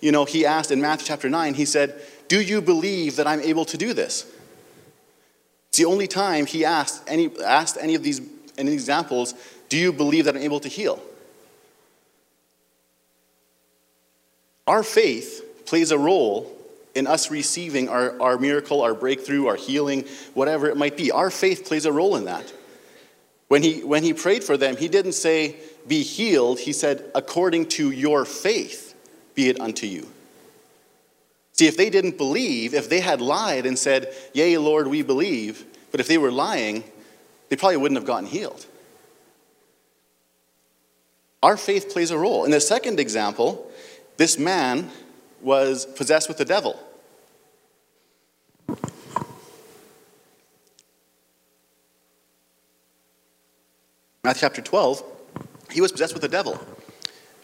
you 0.00 0.12
know, 0.12 0.24
he 0.24 0.44
asked 0.44 0.70
in 0.70 0.80
Matthew 0.80 1.06
chapter 1.06 1.28
9, 1.28 1.54
he 1.54 1.64
said, 1.64 2.00
Do 2.28 2.40
you 2.40 2.60
believe 2.60 3.16
that 3.16 3.26
I'm 3.26 3.40
able 3.40 3.64
to 3.66 3.76
do 3.76 3.92
this? 3.94 4.26
It's 5.68 5.78
the 5.78 5.84
only 5.86 6.06
time 6.06 6.46
he 6.46 6.64
asked 6.64 7.02
any, 7.06 7.30
asked 7.42 7.78
any 7.80 7.94
of 7.94 8.02
these 8.02 8.20
any 8.58 8.72
examples 8.72 9.34
do 9.68 9.78
you 9.78 9.90
believe 9.90 10.26
that 10.26 10.36
I'm 10.36 10.42
able 10.42 10.60
to 10.60 10.68
heal? 10.68 11.02
Our 14.66 14.82
faith 14.82 15.64
plays 15.64 15.90
a 15.90 15.98
role 15.98 16.54
in 16.94 17.06
us 17.06 17.30
receiving 17.30 17.88
our, 17.88 18.20
our 18.20 18.38
miracle, 18.38 18.82
our 18.82 18.94
breakthrough, 18.94 19.46
our 19.46 19.56
healing, 19.56 20.06
whatever 20.34 20.68
it 20.68 20.76
might 20.76 20.96
be. 20.96 21.10
Our 21.10 21.30
faith 21.30 21.64
plays 21.64 21.86
a 21.86 21.92
role 21.92 22.16
in 22.16 22.26
that. 22.26 22.52
When 23.48 23.62
he, 23.62 23.84
when 23.84 24.02
he 24.02 24.14
prayed 24.14 24.44
for 24.44 24.56
them, 24.56 24.76
he 24.76 24.88
didn't 24.88 25.12
say, 25.12 25.56
Be 25.86 26.02
healed. 26.02 26.60
He 26.60 26.72
said, 26.72 27.10
According 27.14 27.66
to 27.70 27.90
your 27.90 28.24
faith, 28.24 28.94
be 29.34 29.48
it 29.48 29.60
unto 29.60 29.86
you. 29.86 30.08
See, 31.52 31.66
if 31.66 31.76
they 31.76 31.90
didn't 31.90 32.16
believe, 32.16 32.72
if 32.72 32.88
they 32.88 33.00
had 33.00 33.20
lied 33.20 33.66
and 33.66 33.78
said, 33.78 34.14
Yea, 34.32 34.58
Lord, 34.58 34.86
we 34.86 35.02
believe, 35.02 35.64
But 35.90 36.00
if 36.00 36.08
they 36.08 36.18
were 36.18 36.32
lying, 36.32 36.84
they 37.48 37.56
probably 37.56 37.76
wouldn't 37.76 37.98
have 37.98 38.06
gotten 38.06 38.26
healed. 38.26 38.64
Our 41.42 41.56
faith 41.56 41.90
plays 41.92 42.10
a 42.10 42.16
role. 42.16 42.44
In 42.44 42.52
the 42.52 42.60
second 42.60 43.00
example, 43.00 43.70
this 44.16 44.38
man 44.38 44.90
was 45.42 45.84
possessed 45.84 46.28
with 46.28 46.38
the 46.38 46.44
devil. 46.44 46.78
Matthew 54.24 54.40
chapter 54.40 54.62
12, 54.62 55.02
he 55.72 55.80
was 55.80 55.90
possessed 55.90 56.14
with 56.14 56.22
the 56.22 56.28
devil. 56.28 56.60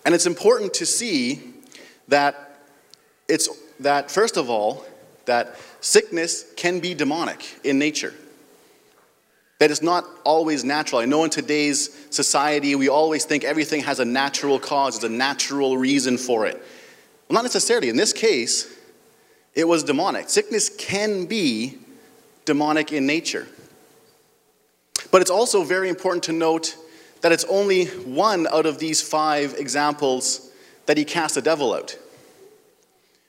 And 0.07 0.15
it's 0.15 0.27
important 0.27 0.75
to 0.75 0.87
see 0.87 1.43
that 2.07 2.61
it's 3.29 3.49
that 3.81 4.11
first 4.11 4.37
of 4.37 4.49
all, 4.49 4.85
that 5.27 5.57
sickness 5.81 6.45
can 6.57 6.81
be 6.81 6.95
demonic 6.95 7.45
in 7.65 7.79
nature. 7.79 8.15
That 9.59 9.71
it's 9.73 9.83
not 9.83 10.05
always 10.25 10.65
natural. 10.65 11.01
I 11.01 11.05
know 11.05 11.25
in 11.25 11.31
today's 11.31 11.91
society 12.11 12.75
we 12.77 12.89
always 12.89 13.25
think 13.25 13.45
everything 13.45 13.83
has 13.83 13.99
a 13.99 14.05
natural 14.05 14.59
cause, 14.59 15.01
there's 15.01 15.13
a 15.13 15.15
natural 15.15 15.77
reason 15.77 16.17
for 16.17 16.47
it. 16.47 16.63
Well, 17.29 17.35
not 17.35 17.45
necessarily. 17.45 17.89
In 17.89 17.97
this 17.97 18.13
case, 18.13 18.75
it 19.55 19.69
was 19.69 19.85
demonic. 19.85 20.31
Sickness 20.31 20.71
can 20.71 21.27
be 21.27 21.79
demonic 22.45 22.93
in 22.93 23.07
nature. 23.07 23.47
But 25.11 25.21
it's 25.21 25.31
also 25.31 25.63
very 25.63 25.89
important 25.89 26.25
to 26.25 26.33
note 26.33 26.77
that 27.21 27.33
it's 27.33 27.45
only 27.45 27.87
one 27.87 28.47
out 28.49 28.67
of 28.67 28.79
these 28.79 29.03
five 29.03 29.55
examples 29.59 30.51
that 30.87 30.97
he 30.97 31.05
cast 31.05 31.37
a 31.37 31.43
devil 31.43 31.75
out, 31.75 31.99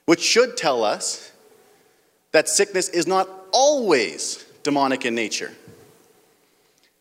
which 0.06 0.20
should 0.20 0.56
tell 0.56 0.84
us 0.84 1.32
that 2.32 2.48
sickness 2.48 2.88
is 2.88 3.06
not 3.06 3.28
always 3.52 4.44
demonic 4.62 5.04
in 5.04 5.14
nature. 5.14 5.52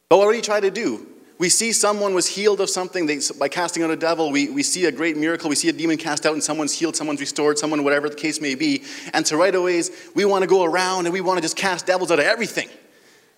But 0.09 0.17
what 0.17 0.31
did 0.31 0.35
he 0.37 0.41
try 0.41 0.59
to 0.59 0.71
do? 0.71 1.07
We 1.39 1.47
see 1.47 1.71
someone 1.71 2.13
was 2.13 2.27
healed 2.27 2.59
of 2.59 2.69
something 2.69 3.05
they, 3.05 3.19
by 3.39 3.47
casting 3.47 3.81
out 3.81 3.89
a 3.89 3.95
devil. 3.95 4.29
We, 4.29 4.49
we 4.49 4.61
see 4.61 4.85
a 4.85 4.91
great 4.91 5.15
miracle. 5.15 5.49
We 5.49 5.55
see 5.55 5.69
a 5.69 5.73
demon 5.73 5.97
cast 5.97 6.25
out 6.25 6.33
and 6.33 6.43
someone's 6.43 6.73
healed, 6.73 6.97
someone's 6.97 7.21
restored, 7.21 7.57
someone, 7.57 7.83
whatever 7.85 8.09
the 8.09 8.15
case 8.15 8.41
may 8.41 8.55
be. 8.55 8.83
And 9.13 9.25
so 9.25 9.37
right 9.37 9.55
away, 9.55 9.81
we 10.13 10.25
want 10.25 10.41
to 10.43 10.47
go 10.47 10.65
around 10.65 11.05
and 11.05 11.13
we 11.13 11.21
want 11.21 11.37
to 11.37 11.41
just 11.41 11.55
cast 11.55 11.87
devils 11.87 12.11
out 12.11 12.19
of 12.19 12.25
everything. 12.25 12.67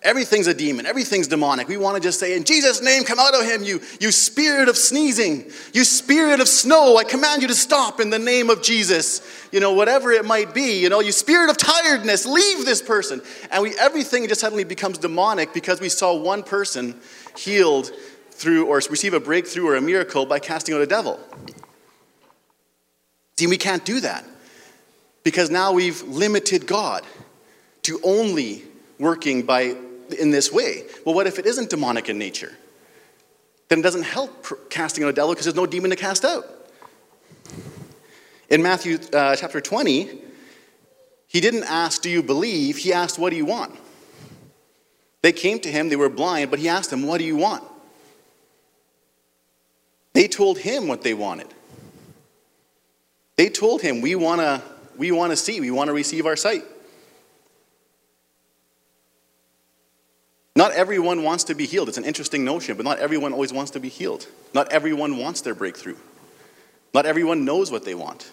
Everything's 0.02 0.48
a 0.48 0.54
demon. 0.54 0.84
Everything's 0.84 1.28
demonic. 1.28 1.68
We 1.68 1.76
want 1.76 1.96
to 1.96 2.02
just 2.02 2.18
say, 2.18 2.36
in 2.36 2.42
Jesus' 2.42 2.82
name, 2.82 3.04
come 3.04 3.20
out 3.20 3.34
of 3.34 3.44
him, 3.44 3.62
you, 3.62 3.80
you 4.00 4.10
spirit 4.10 4.68
of 4.68 4.76
sneezing, 4.76 5.48
you 5.72 5.84
spirit 5.84 6.40
of 6.40 6.48
snow. 6.48 6.96
I 6.96 7.04
command 7.04 7.40
you 7.40 7.48
to 7.48 7.54
stop 7.54 8.00
in 8.00 8.10
the 8.10 8.18
name 8.18 8.50
of 8.50 8.62
Jesus. 8.62 9.22
You 9.52 9.60
know, 9.60 9.72
whatever 9.72 10.10
it 10.10 10.24
might 10.24 10.54
be. 10.54 10.80
You 10.80 10.88
know, 10.88 10.98
you 10.98 11.12
spirit 11.12 11.50
of 11.50 11.56
tiredness, 11.56 12.26
leave 12.26 12.64
this 12.64 12.82
person. 12.82 13.22
And 13.52 13.62
we, 13.62 13.78
everything 13.78 14.26
just 14.26 14.40
suddenly 14.40 14.64
becomes 14.64 14.98
demonic 14.98 15.54
because 15.54 15.80
we 15.80 15.88
saw 15.88 16.16
one 16.16 16.42
person 16.42 17.00
healed 17.36 17.92
through 18.32 18.66
or 18.66 18.76
receive 18.76 19.14
a 19.14 19.20
breakthrough 19.20 19.68
or 19.68 19.76
a 19.76 19.80
miracle 19.80 20.26
by 20.26 20.40
casting 20.40 20.74
out 20.74 20.80
a 20.80 20.86
devil. 20.86 21.20
See, 23.38 23.46
we 23.46 23.56
can't 23.56 23.84
do 23.84 24.00
that 24.00 24.24
because 25.22 25.48
now 25.48 25.72
we've 25.72 26.02
limited 26.02 26.66
God 26.66 27.04
to 27.82 28.00
only 28.02 28.64
working 28.98 29.42
by 29.42 29.76
in 30.12 30.30
this 30.30 30.52
way. 30.52 30.84
Well, 31.04 31.14
what 31.14 31.26
if 31.26 31.38
it 31.38 31.46
isn't 31.46 31.70
demonic 31.70 32.08
in 32.08 32.18
nature? 32.18 32.52
Then 33.68 33.80
it 33.80 33.82
doesn't 33.82 34.02
help 34.02 34.70
casting 34.70 35.04
out 35.04 35.08
a 35.08 35.12
devil 35.12 35.32
because 35.32 35.46
there's 35.46 35.56
no 35.56 35.66
demon 35.66 35.90
to 35.90 35.96
cast 35.96 36.24
out. 36.24 36.44
In 38.48 38.62
Matthew 38.62 38.98
uh, 39.12 39.34
chapter 39.34 39.60
20, 39.60 40.20
he 41.26 41.40
didn't 41.40 41.64
ask, 41.64 42.02
Do 42.02 42.10
you 42.10 42.22
believe? 42.22 42.76
He 42.76 42.92
asked, 42.92 43.18
What 43.18 43.30
do 43.30 43.36
you 43.36 43.46
want? 43.46 43.74
They 45.22 45.32
came 45.32 45.58
to 45.60 45.70
him, 45.70 45.88
they 45.88 45.96
were 45.96 46.08
blind, 46.08 46.50
but 46.50 46.58
he 46.58 46.68
asked 46.68 46.90
them, 46.90 47.06
What 47.06 47.18
do 47.18 47.24
you 47.24 47.36
want? 47.36 47.64
They 50.12 50.28
told 50.28 50.58
him 50.58 50.88
what 50.88 51.02
they 51.02 51.14
wanted. 51.14 51.48
They 53.36 53.48
told 53.48 53.80
him, 53.80 54.02
We 54.02 54.14
want 54.14 54.40
to 54.42 54.62
we 54.96 55.10
wanna 55.10 55.36
see, 55.36 55.60
we 55.60 55.70
want 55.70 55.88
to 55.88 55.94
receive 55.94 56.26
our 56.26 56.36
sight. 56.36 56.64
Not 60.54 60.72
everyone 60.72 61.22
wants 61.22 61.44
to 61.44 61.54
be 61.54 61.66
healed. 61.66 61.88
It's 61.88 61.98
an 61.98 62.04
interesting 62.04 62.44
notion, 62.44 62.76
but 62.76 62.84
not 62.84 62.98
everyone 62.98 63.32
always 63.32 63.52
wants 63.52 63.70
to 63.72 63.80
be 63.80 63.88
healed. 63.88 64.26
Not 64.52 64.70
everyone 64.70 65.16
wants 65.16 65.40
their 65.40 65.54
breakthrough. 65.54 65.96
Not 66.92 67.06
everyone 67.06 67.44
knows 67.44 67.70
what 67.70 67.84
they 67.84 67.94
want. 67.94 68.30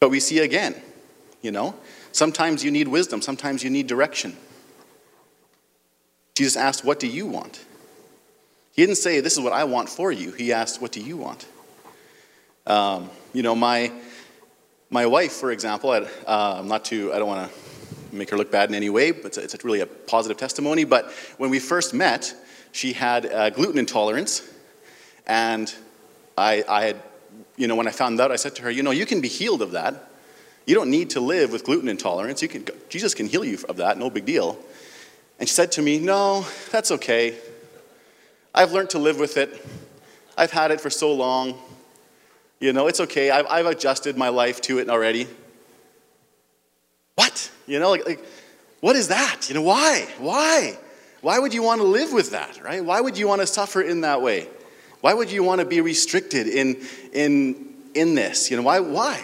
But 0.00 0.10
we 0.10 0.20
see 0.20 0.38
again, 0.38 0.74
you 1.42 1.50
know, 1.50 1.74
sometimes 2.12 2.64
you 2.64 2.70
need 2.70 2.88
wisdom, 2.88 3.20
sometimes 3.20 3.62
you 3.62 3.68
need 3.68 3.86
direction. 3.86 4.36
Jesus 6.34 6.56
asked, 6.56 6.84
What 6.84 6.98
do 6.98 7.06
you 7.06 7.26
want? 7.26 7.62
He 8.72 8.82
didn't 8.82 8.96
say, 8.96 9.20
This 9.20 9.34
is 9.34 9.40
what 9.40 9.52
I 9.52 9.64
want 9.64 9.90
for 9.90 10.10
you. 10.10 10.32
He 10.32 10.52
asked, 10.52 10.80
What 10.80 10.92
do 10.92 11.00
you 11.00 11.18
want? 11.18 11.46
Um, 12.66 13.10
you 13.34 13.42
know, 13.42 13.54
my, 13.54 13.92
my 14.88 15.04
wife, 15.04 15.32
for 15.32 15.52
example, 15.52 15.90
I, 15.90 16.08
uh, 16.26 16.62
not 16.64 16.86
to, 16.86 17.12
I 17.12 17.18
don't 17.18 17.28
want 17.28 17.52
to 17.52 17.71
make 18.12 18.30
her 18.30 18.36
look 18.36 18.50
bad 18.50 18.68
in 18.68 18.74
any 18.74 18.90
way, 18.90 19.10
but 19.10 19.26
it's, 19.26 19.38
a, 19.38 19.42
it's 19.42 19.54
a 19.54 19.58
really 19.64 19.80
a 19.80 19.86
positive 19.86 20.36
testimony. 20.36 20.84
But 20.84 21.10
when 21.38 21.50
we 21.50 21.58
first 21.58 21.94
met, 21.94 22.34
she 22.72 22.92
had 22.92 23.26
uh, 23.26 23.50
gluten 23.50 23.78
intolerance, 23.78 24.42
and 25.26 25.72
I, 26.36 26.64
I 26.68 26.84
had, 26.86 27.02
you 27.56 27.66
know, 27.66 27.76
when 27.76 27.86
I 27.86 27.90
found 27.90 28.20
out, 28.20 28.32
I 28.32 28.36
said 28.36 28.54
to 28.56 28.62
her, 28.62 28.70
you 28.70 28.82
know, 28.82 28.90
you 28.90 29.06
can 29.06 29.20
be 29.20 29.28
healed 29.28 29.62
of 29.62 29.72
that. 29.72 30.10
You 30.66 30.74
don't 30.74 30.90
need 30.90 31.10
to 31.10 31.20
live 31.20 31.52
with 31.52 31.64
gluten 31.64 31.88
intolerance. 31.88 32.40
You 32.42 32.48
can, 32.48 32.64
Jesus 32.88 33.14
can 33.14 33.26
heal 33.26 33.44
you 33.44 33.58
of 33.68 33.76
that, 33.76 33.98
no 33.98 34.10
big 34.10 34.24
deal. 34.24 34.58
And 35.38 35.48
she 35.48 35.54
said 35.54 35.72
to 35.72 35.82
me, 35.82 35.98
No, 35.98 36.46
that's 36.70 36.90
okay. 36.92 37.36
I've 38.54 38.72
learned 38.72 38.90
to 38.90 38.98
live 38.98 39.18
with 39.18 39.36
it. 39.36 39.64
I've 40.36 40.50
had 40.50 40.70
it 40.70 40.80
for 40.80 40.90
so 40.90 41.12
long. 41.12 41.58
You 42.60 42.72
know, 42.72 42.86
it's 42.86 43.00
okay. 43.00 43.30
I've, 43.30 43.46
I've 43.46 43.66
adjusted 43.66 44.16
my 44.16 44.28
life 44.28 44.60
to 44.62 44.78
it 44.78 44.88
already. 44.88 45.26
What? 47.16 47.50
You 47.66 47.78
know, 47.78 47.90
like, 47.90 48.06
like, 48.06 48.24
what 48.80 48.96
is 48.96 49.08
that? 49.08 49.48
You 49.48 49.54
know, 49.54 49.62
why? 49.62 50.08
Why? 50.18 50.76
Why 51.20 51.38
would 51.38 51.54
you 51.54 51.62
want 51.62 51.80
to 51.80 51.86
live 51.86 52.12
with 52.12 52.32
that, 52.32 52.62
right? 52.62 52.84
Why 52.84 53.00
would 53.00 53.16
you 53.16 53.28
want 53.28 53.40
to 53.40 53.46
suffer 53.46 53.80
in 53.80 54.00
that 54.00 54.22
way? 54.22 54.48
Why 55.00 55.14
would 55.14 55.30
you 55.30 55.42
want 55.44 55.60
to 55.60 55.66
be 55.66 55.80
restricted 55.80 56.48
in, 56.48 56.80
in, 57.12 57.74
in 57.94 58.14
this? 58.14 58.50
You 58.50 58.56
know, 58.56 58.62
why? 58.62 58.80
Why? 58.80 59.20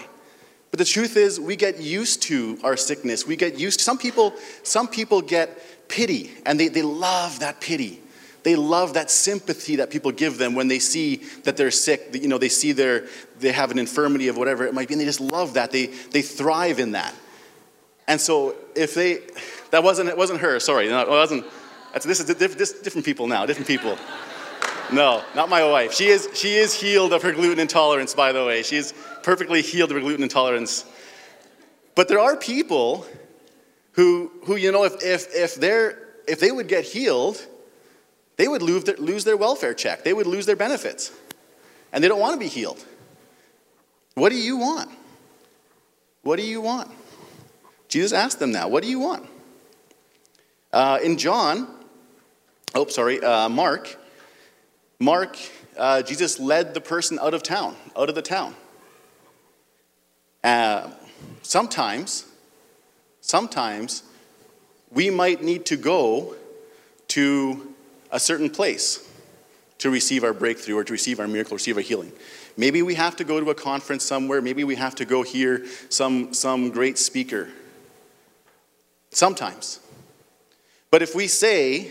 But 0.71 0.79
the 0.79 0.85
truth 0.85 1.17
is, 1.17 1.41
we 1.41 1.57
get 1.57 1.81
used 1.81 2.23
to 2.23 2.59
our 2.63 2.77
sickness. 2.77 3.27
We 3.27 3.37
get 3.37 3.59
used 3.59 3.79
to, 3.79 3.85
some 3.85 3.99
people, 3.99 4.35
some 4.63 4.87
people 4.87 5.23
get 5.23 5.89
pity, 5.89 6.31
and 6.47 6.61
they, 6.61 6.69
they 6.69 6.83
love 6.83 7.41
that 7.41 7.61
pity. 7.61 8.01
They 8.45 8.55
love 8.55 8.95
that 8.95 9.11
sympathy 9.11 9.77
that 9.77 9.91
people 9.91 10.13
give 10.13 10.39
them 10.39 10.55
when 10.55 10.69
they 10.69 10.79
see 10.79 11.17
that 11.45 11.57
they're 11.57 11.71
sick. 11.71 12.11
You 12.13 12.29
know, 12.29 12.39
they 12.39 12.49
see 12.49 12.73
their, 12.73 13.07
they 13.41 13.53
have 13.53 13.71
an 13.71 13.79
infirmity 13.79 14.29
of 14.29 14.37
whatever 14.37 14.67
it 14.67 14.75
might 14.75 14.89
be, 14.89 14.95
and 14.95 15.01
they 15.01 15.07
just 15.07 15.21
love 15.21 15.55
that. 15.55 15.73
They, 15.73 15.87
they 15.87 16.23
thrive 16.23 16.79
in 16.79 16.93
that. 16.93 17.15
And 18.09 18.19
so 18.19 18.57
if 18.75 18.95
they, 18.95 19.21
that 19.71 19.85
wasn't, 19.85 20.09
it 20.09 20.17
wasn't 20.17 20.41
her, 20.41 20.59
sorry, 20.59 20.89
no, 20.89 21.03
it 21.03 21.09
wasn't, 21.09 21.45
this 21.93 22.21
is 22.21 22.27
this, 22.27 22.73
different 22.81 23.05
people 23.05 23.27
now, 23.27 23.45
different 23.47 23.69
people. 23.69 23.97
No, 24.91 25.23
not 25.35 25.51
my 25.51 25.63
wife. 25.63 25.93
She 25.93 26.07
is, 26.07 26.29
she 26.33 26.57
is 26.57 26.73
healed 26.73 27.13
of 27.13 27.23
her 27.23 27.33
gluten 27.33 27.61
intolerance, 27.61 28.15
by 28.15 28.33
the 28.33 28.45
way. 28.45 28.63
She 28.63 28.77
is 28.77 28.95
perfectly 29.23 29.61
healed 29.61 29.91
of 29.91 29.97
her 29.97 30.01
gluten 30.01 30.23
intolerance. 30.23 30.87
But 31.95 32.09
there 32.09 32.19
are 32.19 32.37
people 32.37 33.07
who, 33.93 34.33
who 34.45 34.57
you 34.57 34.73
know, 34.73 34.85
if, 34.85 35.03
if, 35.03 35.35
if, 35.35 35.55
they're, 35.57 35.99
if 36.27 36.41
they 36.41 36.51
would 36.51 36.69
get 36.69 36.85
healed, 36.85 37.45
they 38.37 38.49
would 38.49 38.63
lose 38.63 38.85
their, 38.85 38.97
lose 38.97 39.25
their 39.25 39.37
welfare 39.37 39.75
check. 39.75 40.05
They 40.05 40.15
would 40.15 40.27
lose 40.27 40.47
their 40.47 40.57
benefits. 40.57 41.13
And 41.93 42.03
they 42.03 42.09
don't 42.09 42.21
want 42.21 42.33
to 42.35 42.39
be 42.39 42.49
healed. 42.49 42.83
What 44.15 44.31
do 44.31 44.37
you 44.37 44.57
want? 44.57 44.91
What 46.23 46.37
do 46.37 46.43
you 46.43 46.63
want? 46.63 46.91
Jesus 47.89 48.13
asked 48.13 48.39
them 48.39 48.53
that. 48.53 48.71
What 48.71 48.83
do 48.83 48.89
you 48.89 49.01
want? 49.01 49.27
Uh, 50.73 50.99
in 51.03 51.17
John, 51.17 51.67
oh, 52.75 52.87
sorry, 52.87 53.23
uh, 53.23 53.49
Mark, 53.49 53.97
Mark, 55.01 55.39
uh, 55.77 56.03
Jesus 56.03 56.39
led 56.39 56.75
the 56.75 56.81
person 56.81 57.19
out 57.21 57.33
of 57.33 57.43
town, 57.43 57.77
out 57.97 58.09
of 58.09 58.15
the 58.15 58.23
town. 58.23 58.55
Uh, 60.45 60.91
sometimes, 61.43 62.27
sometimes 63.21 64.03
we 64.91 65.09
might 65.09 65.43
need 65.43 65.65
to 65.67 65.77
go 65.77 66.35
to 67.09 67.75
a 68.11 68.21
certain 68.21 68.51
place 68.51 69.09
to 69.79 69.91
receive 69.91 70.25
our 70.25 70.35
breakthrough 70.35 70.77
or 70.77 70.85
to 70.85 70.93
receive 70.93 71.21
our 71.21 71.29
miracle, 71.29 71.55
receive 71.55 71.77
our 71.77 71.83
healing. 71.83 72.13
Maybe 72.57 72.83
we 72.83 72.95
have 72.95 73.17
to 73.17 73.25
go 73.25 73.41
to 73.41 73.51
a 73.51 73.55
conference 73.55 74.05
somewhere. 74.05 74.43
Maybe 74.43 74.65
we 74.65 74.75
have 74.75 74.95
to 74.97 75.05
go 75.05 75.23
hear 75.23 75.65
some, 75.89 76.35
some 76.35 76.71
great 76.71 76.99
speaker 76.99 77.49
Sometimes. 79.11 79.81
But 80.91 81.03
if 81.03 81.15
we 81.15 81.27
say 81.27 81.91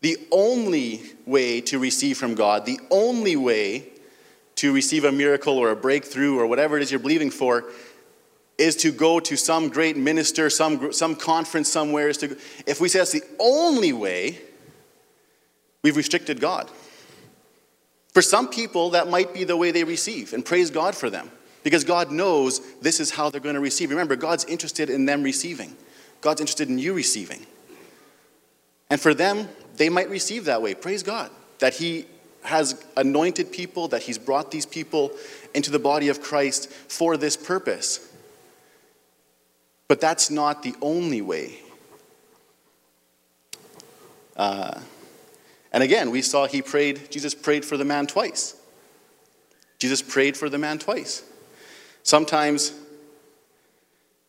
the 0.00 0.16
only 0.30 1.02
way 1.26 1.60
to 1.62 1.78
receive 1.78 2.18
from 2.18 2.34
God, 2.34 2.66
the 2.66 2.80
only 2.90 3.36
way 3.36 3.88
to 4.56 4.72
receive 4.72 5.04
a 5.04 5.12
miracle 5.12 5.56
or 5.56 5.70
a 5.70 5.76
breakthrough 5.76 6.38
or 6.38 6.46
whatever 6.46 6.76
it 6.76 6.82
is 6.82 6.90
you're 6.90 7.00
believing 7.00 7.30
for, 7.30 7.64
is 8.58 8.74
to 8.74 8.90
go 8.90 9.20
to 9.20 9.36
some 9.36 9.68
great 9.68 9.96
minister, 9.96 10.50
some, 10.50 10.92
some 10.92 11.14
conference 11.14 11.70
somewhere. 11.70 12.08
Is 12.08 12.18
to, 12.18 12.36
if 12.66 12.80
we 12.80 12.88
say 12.88 12.98
that's 12.98 13.12
the 13.12 13.22
only 13.38 13.92
way, 13.92 14.38
we've 15.82 15.96
restricted 15.96 16.40
God. 16.40 16.68
For 18.12 18.22
some 18.22 18.48
people, 18.48 18.90
that 18.90 19.08
might 19.08 19.32
be 19.32 19.44
the 19.44 19.56
way 19.56 19.70
they 19.70 19.84
receive, 19.84 20.32
and 20.32 20.44
praise 20.44 20.70
God 20.70 20.96
for 20.96 21.08
them. 21.08 21.30
Because 21.62 21.84
God 21.84 22.10
knows 22.10 22.60
this 22.80 22.98
is 22.98 23.10
how 23.10 23.30
they're 23.30 23.40
going 23.40 23.54
to 23.54 23.60
receive. 23.60 23.90
Remember, 23.90 24.16
God's 24.16 24.44
interested 24.46 24.90
in 24.90 25.06
them 25.06 25.22
receiving, 25.22 25.76
God's 26.20 26.40
interested 26.40 26.68
in 26.68 26.78
you 26.78 26.92
receiving. 26.94 27.46
And 28.90 29.00
for 29.00 29.14
them, 29.14 29.48
they 29.76 29.88
might 29.88 30.10
receive 30.10 30.46
that 30.46 30.62
way. 30.62 30.74
Praise 30.74 31.02
God 31.02 31.30
that 31.58 31.74
He 31.74 32.06
has 32.42 32.84
anointed 32.96 33.52
people, 33.52 33.88
that 33.88 34.02
He's 34.02 34.18
brought 34.18 34.50
these 34.50 34.66
people 34.66 35.12
into 35.54 35.70
the 35.70 35.78
body 35.78 36.08
of 36.08 36.22
Christ 36.22 36.70
for 36.70 37.16
this 37.16 37.36
purpose. 37.36 38.08
But 39.88 40.00
that's 40.00 40.30
not 40.30 40.62
the 40.62 40.74
only 40.82 41.22
way. 41.22 41.58
Uh, 44.36 44.80
and 45.72 45.82
again, 45.82 46.10
we 46.10 46.22
saw 46.22 46.46
he 46.46 46.62
prayed, 46.62 47.10
Jesus 47.10 47.34
prayed 47.34 47.64
for 47.64 47.76
the 47.76 47.84
man 47.84 48.06
twice. 48.06 48.54
Jesus 49.78 50.00
prayed 50.00 50.36
for 50.36 50.48
the 50.48 50.58
man 50.58 50.78
twice. 50.78 51.22
Sometimes, 52.02 52.72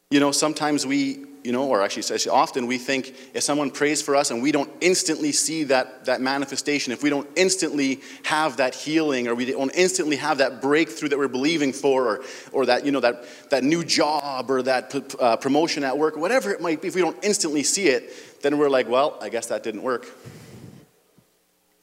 you 0.10 0.20
know, 0.20 0.32
sometimes 0.32 0.86
we, 0.86 1.26
you 1.50 1.54
know, 1.54 1.66
or 1.66 1.82
actually 1.82 2.30
often 2.30 2.68
we 2.68 2.78
think 2.78 3.16
if 3.34 3.42
someone 3.42 3.72
prays 3.72 4.04
for 4.04 4.16
us 4.16 4.30
and 4.30 4.44
we 4.44 4.52
don't 4.52 4.70
instantly 4.82 5.32
see 5.32 5.64
that, 5.64 6.06
that 6.06 6.22
manifestation, 6.22 6.94
if 6.94 7.02
we 7.02 7.10
don't 7.10 7.28
instantly 7.36 8.02
have 8.22 8.58
that 8.58 8.76
healing 8.76 9.28
or 9.28 9.34
we 9.34 9.46
don't 9.46 9.72
instantly 9.72 10.16
have 10.16 10.38
that 10.38 10.62
breakthrough 10.62 11.10
that 11.10 11.18
we're 11.18 11.28
believing 11.28 11.74
for 11.74 12.08
or, 12.08 12.24
or 12.52 12.68
that, 12.68 12.86
you 12.86 12.92
know, 12.92 13.00
that, 13.00 13.26
that 13.50 13.64
new 13.64 13.84
job 13.84 14.52
or 14.52 14.62
that 14.62 14.94
uh, 15.20 15.38
promotion 15.38 15.84
at 15.84 15.98
work, 15.98 16.16
whatever 16.16 16.52
it 16.52 16.62
might 16.62 16.84
be, 16.84 16.88
if 16.88 16.94
we 16.94 17.02
don't 17.02 17.18
instantly 17.24 17.64
see 17.64 17.88
it, 17.88 18.44
then 18.44 18.60
we're 18.60 18.70
like, 18.70 18.88
well, 18.88 19.18
I 19.20 19.30
guess 19.30 19.48
that 19.48 19.64
didn't 19.64 19.82
work. 19.82 20.06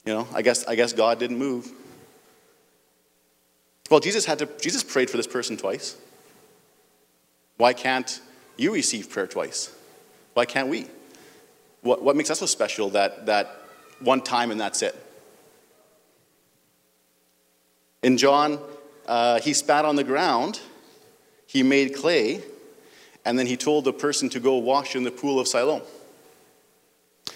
You 0.05 0.13
know, 0.13 0.29
I 0.33 0.43
guess, 0.43 0.65
I 0.65 0.75
guess 0.75 0.93
God 0.93 1.19
didn't 1.19 1.39
move. 1.39 1.69
Well, 3.91 3.99
Jesus 3.99 4.23
had 4.23 4.39
to, 4.39 4.45
Jesus 4.61 4.85
prayed 4.85 5.09
for 5.09 5.17
this 5.17 5.27
person 5.27 5.57
twice. 5.57 5.97
Why 7.57 7.73
can't 7.73 8.21
you 8.57 8.73
receive 8.73 9.09
prayer 9.09 9.27
twice? 9.27 9.73
Why 10.33 10.45
can't 10.45 10.67
we? 10.67 10.87
What, 11.81 12.03
what 12.03 12.15
makes 12.15 12.29
us 12.29 12.39
so 12.39 12.45
special 12.45 12.89
that, 12.91 13.25
that 13.27 13.61
one 13.99 14.21
time 14.21 14.51
and 14.51 14.59
that's 14.59 14.81
it? 14.81 14.95
In 18.03 18.17
John, 18.17 18.59
uh, 19.07 19.39
he 19.39 19.53
spat 19.53 19.85
on 19.85 19.95
the 19.95 20.03
ground, 20.03 20.59
he 21.47 21.63
made 21.63 21.95
clay, 21.95 22.41
and 23.25 23.37
then 23.37 23.47
he 23.47 23.57
told 23.57 23.85
the 23.85 23.93
person 23.93 24.29
to 24.29 24.39
go 24.39 24.57
wash 24.57 24.95
in 24.95 25.03
the 25.03 25.11
pool 25.11 25.39
of 25.39 25.47
Siloam. 25.47 25.81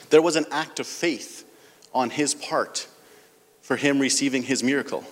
There 0.09 0.21
was 0.21 0.35
an 0.35 0.45
act 0.51 0.79
of 0.79 0.87
faith 0.87 1.45
on 1.93 2.09
his 2.09 2.33
part 2.33 2.87
for 3.61 3.75
him 3.75 3.99
receiving 3.99 4.43
his 4.43 4.63
miracle. 4.63 5.03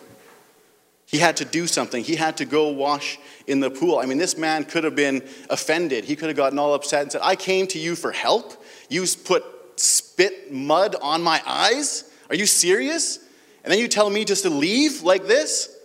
He 1.10 1.18
had 1.18 1.38
to 1.38 1.46
do 1.46 1.66
something. 1.66 2.04
He 2.04 2.16
had 2.16 2.38
to 2.38 2.46
go 2.46 2.70
wash 2.70 3.18
in 3.48 3.62
the 3.62 3.72
pool. 3.72 3.98
I 3.98 4.06
mean, 4.06 4.20
this 4.20 4.38
man 4.38 4.64
could 4.64 4.84
have 4.84 4.96
been 4.96 5.28
offended. 5.50 6.06
He 6.06 6.16
could 6.16 6.28
have 6.28 6.38
gotten 6.38 6.60
all 6.60 6.76
upset 6.76 7.02
and 7.02 7.12
said, 7.12 7.22
I 7.24 7.36
came 7.36 7.66
to 7.68 7.80
you 7.80 7.96
for 7.96 8.12
help. 8.12 8.64
You 8.90 9.04
put 9.26 9.44
spit 9.76 10.54
mud 10.54 10.96
on 11.02 11.24
my 11.24 11.42
eyes? 11.48 12.04
Are 12.30 12.36
you 12.36 12.46
serious? 12.46 13.18
And 13.64 13.74
then 13.74 13.80
you 13.80 13.88
tell 13.88 14.08
me 14.08 14.24
just 14.24 14.44
to 14.44 14.52
leave 14.52 15.02
like 15.02 15.26
this? 15.26 15.76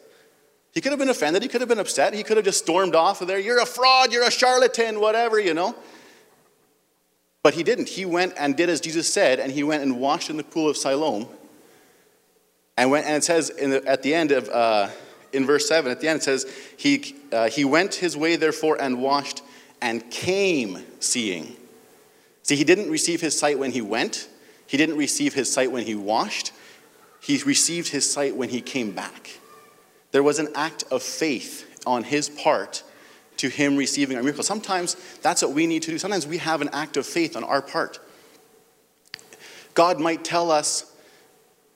He 0.73 0.83
could 0.83 0.93
have 0.93 0.99
been 0.99 1.09
offended. 1.09 1.41
He 1.41 1.49
could 1.49 1.63
have 1.63 1.71
been 1.71 1.79
upset. 1.79 2.13
He 2.13 2.23
could 2.23 2.37
have 2.37 2.45
just 2.45 2.59
stormed 2.59 2.95
off 2.95 3.23
of 3.23 3.27
there. 3.27 3.39
You're 3.39 3.63
a 3.63 3.67
fraud. 3.67 4.13
You're 4.13 4.27
a 4.27 4.31
charlatan, 4.31 5.01
whatever, 5.01 5.41
you 5.41 5.55
know. 5.55 5.75
But 7.43 7.55
he 7.55 7.63
didn't. 7.63 7.89
He 7.89 8.05
went 8.05 8.35
and 8.37 8.55
did 8.55 8.69
as 8.69 8.79
Jesus 8.79 9.11
said, 9.11 9.41
and 9.41 9.51
he 9.51 9.63
went 9.63 9.85
and 9.85 9.99
washed 9.99 10.29
in 10.29 10.37
the 10.37 10.45
pool 10.45 10.69
of 10.69 10.77
Siloam. 10.77 11.29
And, 12.77 12.91
went, 12.91 13.07
and 13.07 13.17
it 13.17 13.25
says 13.25 13.49
the, 13.49 13.83
at 13.87 14.03
the 14.03 14.13
end 14.13 14.31
of. 14.31 14.51
Uh, 14.51 14.91
in 15.35 15.45
verse 15.47 15.69
7, 15.69 15.91
at 15.91 16.01
the 16.01 16.09
end, 16.09 16.21
it 16.21 16.23
says, 16.23 16.47
He, 16.77 17.17
uh, 17.33 17.49
he 17.49 17.65
went 17.65 17.97
his 17.97 18.17
way, 18.17 18.37
therefore, 18.37 18.81
and 18.81 19.03
washed 19.03 19.43
and 19.83 20.09
came 20.11 20.79
seeing. 21.01 21.57
See, 22.43 22.57
he 22.57 22.65
didn't 22.65 22.91
receive 22.91 23.21
his 23.21 23.39
sight 23.39 23.59
when 23.59 23.73
he 23.73 23.81
went, 23.81 24.29
he 24.67 24.77
didn't 24.77 24.97
receive 24.97 25.35
his 25.35 25.53
sight 25.53 25.71
when 25.73 25.85
he 25.85 25.95
washed, 25.95 26.53
he 27.21 27.37
received 27.43 27.89
his 27.89 28.11
sight 28.11 28.37
when 28.37 28.49
he 28.49 28.61
came 28.61 28.93
back. 28.93 29.39
There 30.13 30.23
was 30.23 30.39
an 30.39 30.49
act 30.55 30.85
of 30.91 31.03
faith 31.03 31.83
on 31.87 32.05
his 32.05 32.29
part 32.29 32.83
to 33.39 33.49
him 33.49 33.77
receiving 33.77 34.17
a 34.17 34.23
miracle. 34.23 34.45
Sometimes 34.45 34.97
that's 35.23 35.43
what 35.43 35.53
we 35.53 35.67
need 35.67 35.83
to 35.83 35.91
do. 35.91 35.99
Sometimes 35.99 36.27
we 36.27 36.39
have 36.39 36.61
an 36.61 36.71
act 36.73 36.97
of 36.97 37.07
faith 37.07 37.37
on 37.37 37.45
our 37.45 37.61
part. 37.61 37.99
God 39.75 39.99
might 39.99 40.25
tell 40.25 40.51
us, 40.51 40.93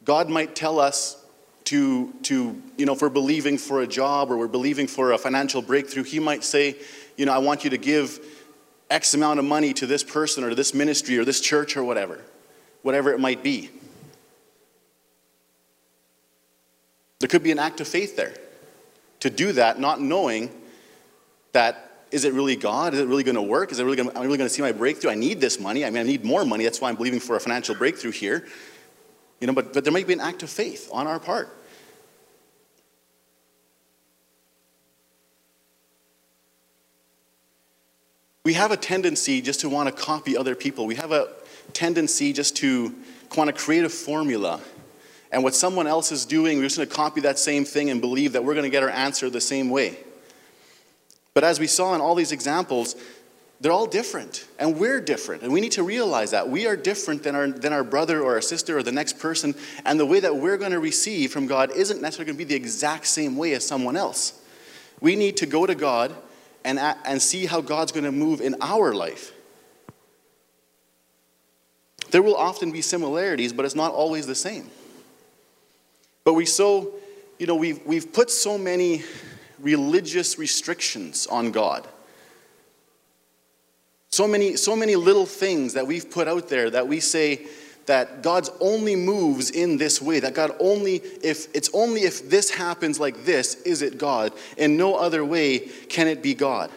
God 0.04 0.28
might 0.28 0.54
tell 0.54 0.78
us 0.78 1.22
to, 1.68 2.10
to, 2.22 2.62
you 2.78 2.86
know, 2.86 2.94
if 2.94 3.02
we're 3.02 3.10
believing 3.10 3.58
for 3.58 3.82
a 3.82 3.86
job 3.86 4.30
or 4.30 4.38
we're 4.38 4.48
believing 4.48 4.86
for 4.86 5.12
a 5.12 5.18
financial 5.18 5.60
breakthrough, 5.60 6.02
he 6.02 6.18
might 6.18 6.42
say, 6.42 6.74
you 7.18 7.26
know, 7.26 7.32
I 7.32 7.38
want 7.38 7.62
you 7.62 7.68
to 7.68 7.76
give 7.76 8.20
X 8.88 9.12
amount 9.12 9.38
of 9.38 9.44
money 9.44 9.74
to 9.74 9.86
this 9.86 10.02
person 10.02 10.44
or 10.44 10.48
to 10.48 10.54
this 10.54 10.72
ministry 10.72 11.18
or 11.18 11.26
this 11.26 11.42
church 11.42 11.76
or 11.76 11.84
whatever, 11.84 12.24
whatever 12.80 13.12
it 13.12 13.20
might 13.20 13.42
be. 13.42 13.68
There 17.18 17.28
could 17.28 17.42
be 17.42 17.52
an 17.52 17.58
act 17.58 17.82
of 17.82 17.88
faith 17.88 18.16
there 18.16 18.32
to 19.20 19.28
do 19.28 19.52
that, 19.52 19.78
not 19.78 20.00
knowing 20.00 20.50
that 21.52 22.06
is 22.10 22.24
it 22.24 22.32
really 22.32 22.56
God? 22.56 22.94
Is 22.94 23.00
it 23.00 23.08
really 23.08 23.24
going 23.24 23.34
to 23.34 23.42
work? 23.42 23.72
Is 23.72 23.78
it 23.78 23.84
really 23.84 23.98
going 23.98 24.08
am 24.08 24.22
really 24.22 24.38
going 24.38 24.48
to 24.48 24.54
see 24.54 24.62
my 24.62 24.72
breakthrough? 24.72 25.10
I 25.10 25.16
need 25.16 25.38
this 25.38 25.60
money. 25.60 25.84
I 25.84 25.90
mean, 25.90 26.00
I 26.00 26.06
need 26.06 26.24
more 26.24 26.46
money. 26.46 26.64
That's 26.64 26.80
why 26.80 26.88
I'm 26.88 26.96
believing 26.96 27.20
for 27.20 27.36
a 27.36 27.40
financial 27.40 27.74
breakthrough 27.74 28.12
here. 28.12 28.46
You 29.40 29.46
know, 29.46 29.52
but, 29.52 29.72
but 29.72 29.84
there 29.84 29.92
might 29.92 30.06
be 30.06 30.12
an 30.12 30.20
act 30.20 30.42
of 30.42 30.50
faith 30.50 30.88
on 30.92 31.06
our 31.06 31.20
part. 31.20 31.54
We 38.44 38.54
have 38.54 38.70
a 38.70 38.76
tendency 38.76 39.42
just 39.42 39.60
to 39.60 39.68
want 39.68 39.94
to 39.94 40.02
copy 40.02 40.36
other 40.36 40.54
people. 40.54 40.86
We 40.86 40.94
have 40.94 41.12
a 41.12 41.28
tendency 41.74 42.32
just 42.32 42.56
to 42.56 42.94
want 43.36 43.48
to 43.48 43.52
create 43.52 43.84
a 43.84 43.90
formula. 43.90 44.60
And 45.30 45.44
what 45.44 45.54
someone 45.54 45.86
else 45.86 46.10
is 46.10 46.24
doing, 46.24 46.56
we're 46.56 46.64
just 46.64 46.78
going 46.78 46.88
to 46.88 46.94
copy 46.94 47.20
that 47.20 47.38
same 47.38 47.66
thing 47.66 47.90
and 47.90 48.00
believe 48.00 48.32
that 48.32 48.42
we're 48.42 48.54
going 48.54 48.64
to 48.64 48.70
get 48.70 48.82
our 48.82 48.88
answer 48.88 49.28
the 49.28 49.40
same 49.40 49.68
way. 49.68 49.98
But 51.34 51.44
as 51.44 51.60
we 51.60 51.66
saw 51.66 51.94
in 51.94 52.00
all 52.00 52.14
these 52.14 52.32
examples, 52.32 52.96
they're 53.60 53.72
all 53.72 53.86
different, 53.86 54.46
and 54.60 54.78
we're 54.78 55.00
different, 55.00 55.42
and 55.42 55.52
we 55.52 55.60
need 55.60 55.72
to 55.72 55.82
realize 55.82 56.30
that. 56.30 56.48
We 56.48 56.66
are 56.68 56.76
different 56.76 57.24
than 57.24 57.34
our, 57.34 57.48
than 57.48 57.72
our 57.72 57.82
brother 57.82 58.22
or 58.22 58.34
our 58.34 58.40
sister 58.40 58.78
or 58.78 58.84
the 58.84 58.92
next 58.92 59.18
person, 59.18 59.54
and 59.84 59.98
the 59.98 60.06
way 60.06 60.20
that 60.20 60.36
we're 60.36 60.56
going 60.56 60.70
to 60.70 60.78
receive 60.78 61.32
from 61.32 61.48
God 61.48 61.72
isn't 61.72 62.00
necessarily 62.00 62.26
going 62.26 62.38
to 62.38 62.44
be 62.44 62.48
the 62.48 62.54
exact 62.54 63.06
same 63.06 63.36
way 63.36 63.54
as 63.54 63.66
someone 63.66 63.96
else. 63.96 64.40
We 65.00 65.16
need 65.16 65.38
to 65.38 65.46
go 65.46 65.66
to 65.66 65.74
God 65.74 66.14
and, 66.64 66.78
and 66.78 67.20
see 67.20 67.46
how 67.46 67.60
God's 67.60 67.90
going 67.90 68.04
to 68.04 68.12
move 68.12 68.40
in 68.40 68.54
our 68.60 68.94
life. 68.94 69.32
There 72.12 72.22
will 72.22 72.36
often 72.36 72.70
be 72.70 72.80
similarities, 72.80 73.52
but 73.52 73.64
it's 73.64 73.74
not 73.74 73.92
always 73.92 74.26
the 74.26 74.36
same. 74.36 74.70
But 76.22 76.34
we 76.34 76.46
so, 76.46 76.92
you 77.38 77.46
know, 77.46 77.56
we've, 77.56 77.84
we've 77.84 78.12
put 78.12 78.30
so 78.30 78.56
many 78.56 79.02
religious 79.58 80.38
restrictions 80.38 81.26
on 81.26 81.50
God 81.50 81.88
so 84.10 84.26
many, 84.26 84.56
so 84.56 84.74
many 84.74 84.96
little 84.96 85.26
things 85.26 85.74
that 85.74 85.86
we've 85.86 86.10
put 86.10 86.28
out 86.28 86.48
there 86.48 86.70
that 86.70 86.88
we 86.88 87.00
say 87.00 87.46
that 87.86 88.22
God's 88.22 88.50
only 88.60 88.96
moves 88.96 89.50
in 89.50 89.78
this 89.78 90.00
way, 90.00 90.20
that 90.20 90.34
God 90.34 90.54
only, 90.60 90.96
if 91.22 91.54
it's 91.54 91.70
only 91.72 92.02
if 92.02 92.28
this 92.28 92.50
happens 92.50 93.00
like 93.00 93.24
this, 93.24 93.54
is 93.62 93.82
it 93.82 93.98
God. 93.98 94.32
In 94.56 94.76
no 94.76 94.94
other 94.94 95.24
way 95.24 95.58
can 95.88 96.06
it 96.06 96.22
be 96.22 96.34
God. 96.34 96.70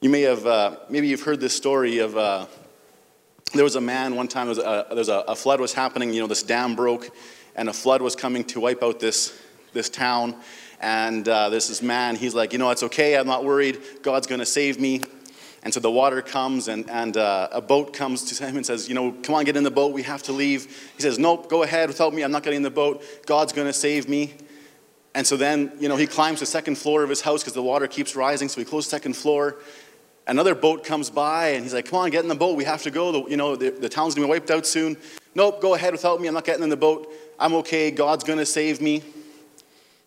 You 0.00 0.10
may 0.10 0.22
have, 0.22 0.46
uh, 0.46 0.76
maybe 0.88 1.08
you've 1.08 1.22
heard 1.22 1.40
this 1.40 1.56
story 1.56 1.98
of, 1.98 2.16
uh, 2.16 2.46
there 3.54 3.64
was 3.64 3.76
a 3.76 3.80
man 3.80 4.14
one 4.14 4.28
time, 4.28 4.46
there 4.46 4.56
was, 4.56 4.58
a, 4.58 4.86
there 4.88 4.98
was 4.98 5.08
a, 5.08 5.24
a 5.26 5.34
flood 5.34 5.60
was 5.60 5.72
happening, 5.72 6.12
you 6.12 6.20
know, 6.20 6.26
this 6.26 6.42
dam 6.42 6.76
broke, 6.76 7.10
and 7.56 7.68
a 7.68 7.72
flood 7.72 8.02
was 8.02 8.14
coming 8.14 8.44
to 8.44 8.60
wipe 8.60 8.82
out 8.82 9.00
this, 9.00 9.36
this 9.72 9.88
town. 9.88 10.36
And 10.80 11.26
uh, 11.28 11.48
there's 11.48 11.68
this 11.68 11.82
man, 11.82 12.16
he's 12.16 12.34
like, 12.34 12.52
you 12.52 12.58
know, 12.58 12.70
it's 12.70 12.82
okay, 12.82 13.16
I'm 13.16 13.26
not 13.26 13.44
worried, 13.44 13.78
God's 14.02 14.26
gonna 14.26 14.46
save 14.46 14.78
me. 14.78 15.00
And 15.62 15.74
so 15.74 15.80
the 15.80 15.90
water 15.90 16.22
comes, 16.22 16.68
and, 16.68 16.88
and 16.88 17.16
uh, 17.16 17.48
a 17.50 17.60
boat 17.60 17.92
comes 17.92 18.22
to 18.24 18.46
him 18.46 18.56
and 18.56 18.64
says, 18.64 18.88
You 18.88 18.94
know, 18.94 19.10
come 19.22 19.34
on, 19.34 19.44
get 19.44 19.56
in 19.56 19.64
the 19.64 19.70
boat, 19.70 19.92
we 19.92 20.04
have 20.04 20.22
to 20.24 20.32
leave. 20.32 20.66
He 20.94 21.02
says, 21.02 21.18
Nope, 21.18 21.48
go 21.48 21.64
ahead 21.64 21.88
without 21.88 22.14
me, 22.14 22.22
I'm 22.22 22.30
not 22.30 22.44
getting 22.44 22.58
in 22.58 22.62
the 22.62 22.70
boat, 22.70 23.02
God's 23.26 23.52
gonna 23.52 23.72
save 23.72 24.08
me. 24.08 24.34
And 25.12 25.26
so 25.26 25.36
then, 25.36 25.72
you 25.80 25.88
know, 25.88 25.96
he 25.96 26.06
climbs 26.06 26.38
the 26.38 26.46
second 26.46 26.76
floor 26.76 27.02
of 27.02 27.08
his 27.08 27.20
house 27.20 27.42
because 27.42 27.54
the 27.54 27.64
water 27.64 27.88
keeps 27.88 28.14
rising, 28.14 28.48
so 28.48 28.60
he 28.60 28.64
the 28.64 28.82
second 28.82 29.16
floor. 29.16 29.56
Another 30.28 30.54
boat 30.54 30.84
comes 30.84 31.10
by, 31.10 31.48
and 31.48 31.64
he's 31.64 31.74
like, 31.74 31.86
Come 31.86 31.98
on, 31.98 32.10
get 32.10 32.22
in 32.22 32.28
the 32.28 32.36
boat, 32.36 32.56
we 32.56 32.62
have 32.62 32.82
to 32.82 32.92
go, 32.92 33.10
the, 33.10 33.30
you 33.30 33.36
know, 33.36 33.56
the, 33.56 33.70
the 33.70 33.88
town's 33.88 34.14
gonna 34.14 34.28
be 34.28 34.30
wiped 34.30 34.52
out 34.52 34.66
soon. 34.66 34.96
Nope, 35.34 35.60
go 35.60 35.74
ahead 35.74 35.92
without 35.92 36.20
me, 36.20 36.28
I'm 36.28 36.34
not 36.34 36.44
getting 36.44 36.62
in 36.62 36.68
the 36.70 36.76
boat, 36.76 37.12
I'm 37.40 37.54
okay, 37.54 37.90
God's 37.90 38.22
gonna 38.22 38.46
save 38.46 38.80
me. 38.80 39.02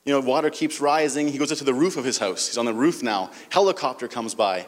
You 0.09 0.15
know, 0.15 0.21
water 0.21 0.49
keeps 0.49 0.81
rising. 0.81 1.27
He 1.27 1.37
goes 1.37 1.51
up 1.51 1.59
to 1.59 1.63
the 1.63 1.71
roof 1.71 1.95
of 1.95 2.03
his 2.03 2.17
house. 2.17 2.47
He's 2.47 2.57
on 2.57 2.65
the 2.65 2.73
roof 2.73 3.03
now. 3.03 3.29
Helicopter 3.51 4.07
comes 4.07 4.33
by. 4.33 4.65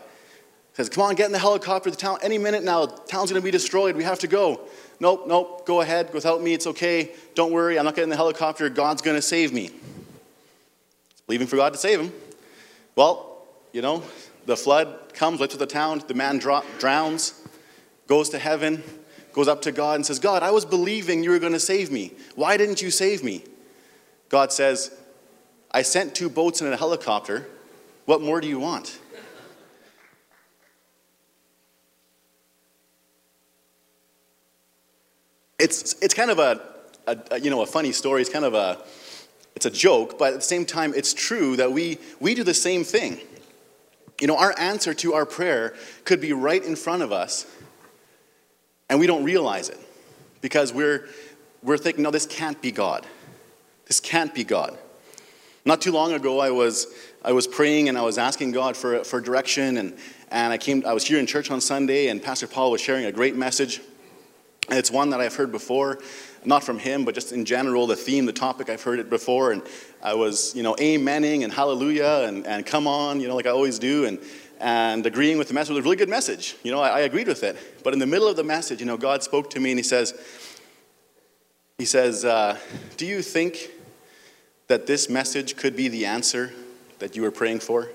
Says, 0.73 0.87
Come 0.87 1.03
on, 1.03 1.15
get 1.15 1.25
in 1.25 1.31
the 1.31 1.39
helicopter. 1.39 1.89
The 1.89 1.97
town, 1.97 2.19
any 2.21 2.37
minute 2.37 2.63
now, 2.63 2.85
the 2.85 2.95
town's 3.07 3.31
going 3.31 3.41
to 3.41 3.43
be 3.43 3.49
destroyed. 3.49 3.95
We 3.95 4.03
have 4.03 4.19
to 4.19 4.27
go. 4.27 4.61
Nope, 4.99 5.23
nope, 5.25 5.65
go 5.65 5.81
ahead. 5.81 6.13
Without 6.13 6.43
me, 6.43 6.53
it's 6.53 6.67
okay. 6.67 7.13
Don't 7.33 7.51
worry. 7.51 7.79
I'm 7.79 7.85
not 7.85 7.95
getting 7.95 8.11
the 8.11 8.15
helicopter. 8.15 8.69
God's 8.69 9.01
going 9.01 9.15
to 9.15 9.21
save 9.23 9.51
me. 9.51 9.71
Believing 11.25 11.47
for 11.47 11.55
God 11.55 11.73
to 11.73 11.79
save 11.79 11.99
him. 11.99 12.13
Well, 12.95 13.43
you 13.71 13.81
know, 13.81 14.03
the 14.45 14.55
flood 14.55 15.11
comes, 15.15 15.39
lifts 15.39 15.55
the 15.55 15.65
town. 15.65 16.03
The 16.07 16.13
man 16.13 16.37
drowns, 16.37 17.47
goes 18.05 18.29
to 18.29 18.37
heaven, 18.37 18.83
goes 19.33 19.47
up 19.47 19.63
to 19.63 19.71
God 19.71 19.95
and 19.95 20.05
says, 20.05 20.19
God, 20.19 20.43
I 20.43 20.51
was 20.51 20.65
believing 20.65 21.23
you 21.23 21.31
were 21.31 21.39
going 21.39 21.53
to 21.53 21.59
save 21.59 21.89
me. 21.89 22.11
Why 22.35 22.57
didn't 22.57 22.83
you 22.83 22.91
save 22.91 23.23
me? 23.23 23.43
God 24.29 24.53
says, 24.53 24.95
I 25.73 25.83
sent 25.83 26.13
two 26.13 26.29
boats 26.29 26.61
and 26.61 26.73
a 26.73 26.77
helicopter. 26.77 27.47
What 28.05 28.21
more 28.21 28.41
do 28.41 28.47
you 28.47 28.59
want? 28.59 28.99
It's, 35.57 35.93
it's 36.01 36.13
kind 36.13 36.31
of 36.31 36.39
a, 36.39 36.61
a, 37.07 37.39
you 37.39 37.49
know, 37.49 37.61
a 37.61 37.65
funny 37.67 37.91
story. 37.91 38.21
It's 38.21 38.31
kind 38.31 38.45
of 38.45 38.53
a, 38.53 38.83
it's 39.55 39.65
a 39.65 39.69
joke, 39.69 40.17
but 40.17 40.33
at 40.33 40.39
the 40.39 40.45
same 40.45 40.65
time, 40.65 40.93
it's 40.95 41.13
true 41.13 41.55
that 41.57 41.71
we, 41.71 41.99
we 42.19 42.33
do 42.33 42.43
the 42.43 42.53
same 42.53 42.83
thing. 42.83 43.19
You 44.19 44.27
know, 44.27 44.37
our 44.37 44.53
answer 44.57 44.93
to 44.95 45.13
our 45.13 45.25
prayer 45.25 45.75
could 46.03 46.19
be 46.19 46.33
right 46.33 46.63
in 46.63 46.75
front 46.75 47.03
of 47.03 47.11
us, 47.11 47.45
and 48.89 48.99
we 48.99 49.07
don't 49.07 49.23
realize 49.23 49.69
it 49.69 49.79
because 50.41 50.73
we're, 50.73 51.07
we're 51.61 51.77
thinking, 51.77 52.03
no, 52.03 52.11
this 52.11 52.25
can't 52.25 52.59
be 52.61 52.71
God. 52.71 53.05
This 53.85 53.99
can't 53.99 54.33
be 54.33 54.43
God. 54.43 54.77
Not 55.63 55.79
too 55.79 55.91
long 55.91 56.13
ago, 56.13 56.39
I 56.39 56.49
was, 56.49 56.87
I 57.23 57.33
was 57.33 57.45
praying 57.45 57.87
and 57.87 57.97
I 57.97 58.01
was 58.01 58.17
asking 58.17 58.51
God 58.51 58.75
for, 58.75 59.03
for 59.03 59.21
direction, 59.21 59.77
and, 59.77 59.95
and 60.29 60.51
I, 60.51 60.57
came, 60.57 60.83
I 60.87 60.93
was 60.93 61.05
here 61.05 61.19
in 61.19 61.27
church 61.27 61.51
on 61.51 61.61
Sunday, 61.61 62.07
and 62.07 62.21
Pastor 62.21 62.47
Paul 62.47 62.71
was 62.71 62.81
sharing 62.81 63.05
a 63.05 63.11
great 63.11 63.35
message. 63.35 63.79
And 64.69 64.79
it's 64.79 64.89
one 64.89 65.11
that 65.11 65.21
I've 65.21 65.35
heard 65.35 65.51
before, 65.51 65.99
not 66.45 66.63
from 66.63 66.79
him, 66.79 67.05
but 67.05 67.13
just 67.13 67.31
in 67.31 67.45
general, 67.45 67.85
the 67.85 67.95
theme, 67.95 68.25
the 68.25 68.33
topic, 68.33 68.69
I've 68.69 68.81
heard 68.81 68.99
it 68.99 69.09
before. 69.09 69.51
And 69.51 69.61
I 70.01 70.15
was, 70.15 70.55
you 70.55 70.63
know, 70.63 70.75
amening 70.75 71.43
and 71.43 71.53
hallelujah 71.53 72.25
and, 72.27 72.47
and 72.47 72.65
come 72.65 72.87
on, 72.87 73.19
you 73.19 73.27
know, 73.27 73.35
like 73.35 73.45
I 73.45 73.51
always 73.51 73.77
do. 73.77 74.05
And, 74.05 74.19
and 74.59 75.03
agreeing 75.07 75.39
with 75.39 75.47
the 75.47 75.55
message. 75.55 75.71
It 75.71 75.73
was 75.73 75.79
a 75.79 75.83
really 75.83 75.95
good 75.95 76.09
message. 76.09 76.55
You 76.63 76.71
know, 76.71 76.79
I, 76.79 76.89
I 76.89 76.99
agreed 77.01 77.27
with 77.27 77.43
it. 77.43 77.57
But 77.83 77.93
in 77.93 77.99
the 77.99 78.05
middle 78.05 78.27
of 78.27 78.35
the 78.35 78.43
message, 78.43 78.79
you 78.79 78.85
know, 78.85 78.95
God 78.95 79.23
spoke 79.23 79.49
to 79.51 79.59
me 79.59 79.71
and 79.71 79.79
He 79.79 79.83
says, 79.83 80.13
He 81.79 81.85
says, 81.85 82.23
uh, 82.23 82.57
Do 82.95 83.07
you 83.07 83.23
think 83.23 83.71
that 84.71 84.87
this 84.87 85.09
message 85.09 85.57
could 85.57 85.75
be 85.75 85.89
the 85.89 86.05
answer 86.05 86.53
that 86.99 87.13
you 87.13 87.21
were 87.21 87.31
praying 87.31 87.59
for? 87.59 87.81
And 87.81 87.91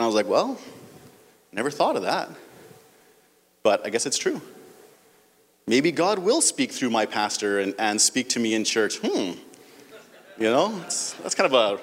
I 0.00 0.06
was 0.06 0.14
like, 0.16 0.26
Well, 0.26 0.58
never 1.52 1.70
thought 1.70 1.94
of 1.94 2.02
that. 2.02 2.28
But 3.62 3.86
I 3.86 3.90
guess 3.90 4.04
it's 4.04 4.18
true. 4.18 4.42
Maybe 5.68 5.92
God 5.92 6.18
will 6.18 6.40
speak 6.40 6.72
through 6.72 6.90
my 6.90 7.06
pastor 7.06 7.60
and, 7.60 7.72
and 7.78 8.00
speak 8.00 8.30
to 8.30 8.40
me 8.40 8.54
in 8.54 8.64
church. 8.64 8.98
Hmm. 8.98 9.38
You 10.38 10.50
know, 10.50 10.76
that's 10.80 11.36
kind 11.36 11.52
of 11.52 11.54
a, 11.54 11.80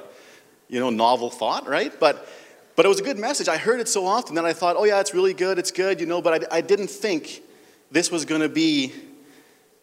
you 0.67 0.81
know, 0.81 0.89
novel 0.89 1.29
thought, 1.29 1.65
right? 1.65 1.97
But 1.97 2.27
but 2.75 2.85
it 2.85 2.89
was 2.89 2.99
a 2.99 3.03
good 3.03 3.17
message. 3.17 3.47
I 3.47 3.55
heard 3.55 3.79
it 3.79 3.87
so 3.87 4.05
often 4.05 4.35
that 4.35 4.43
I 4.43 4.51
thought, 4.51 4.75
oh, 4.77 4.83
yeah, 4.83 4.99
it's 4.99 5.13
really 5.13 5.33
good, 5.33 5.57
it's 5.57 5.71
good, 5.71 6.01
you 6.01 6.07
know, 6.07 6.21
but 6.21 6.43
I, 6.51 6.57
I 6.57 6.61
didn't 6.61 6.89
think 6.89 7.41
this 7.89 8.11
was 8.11 8.25
going 8.25 8.41
to 8.41 8.49
be 8.49 8.91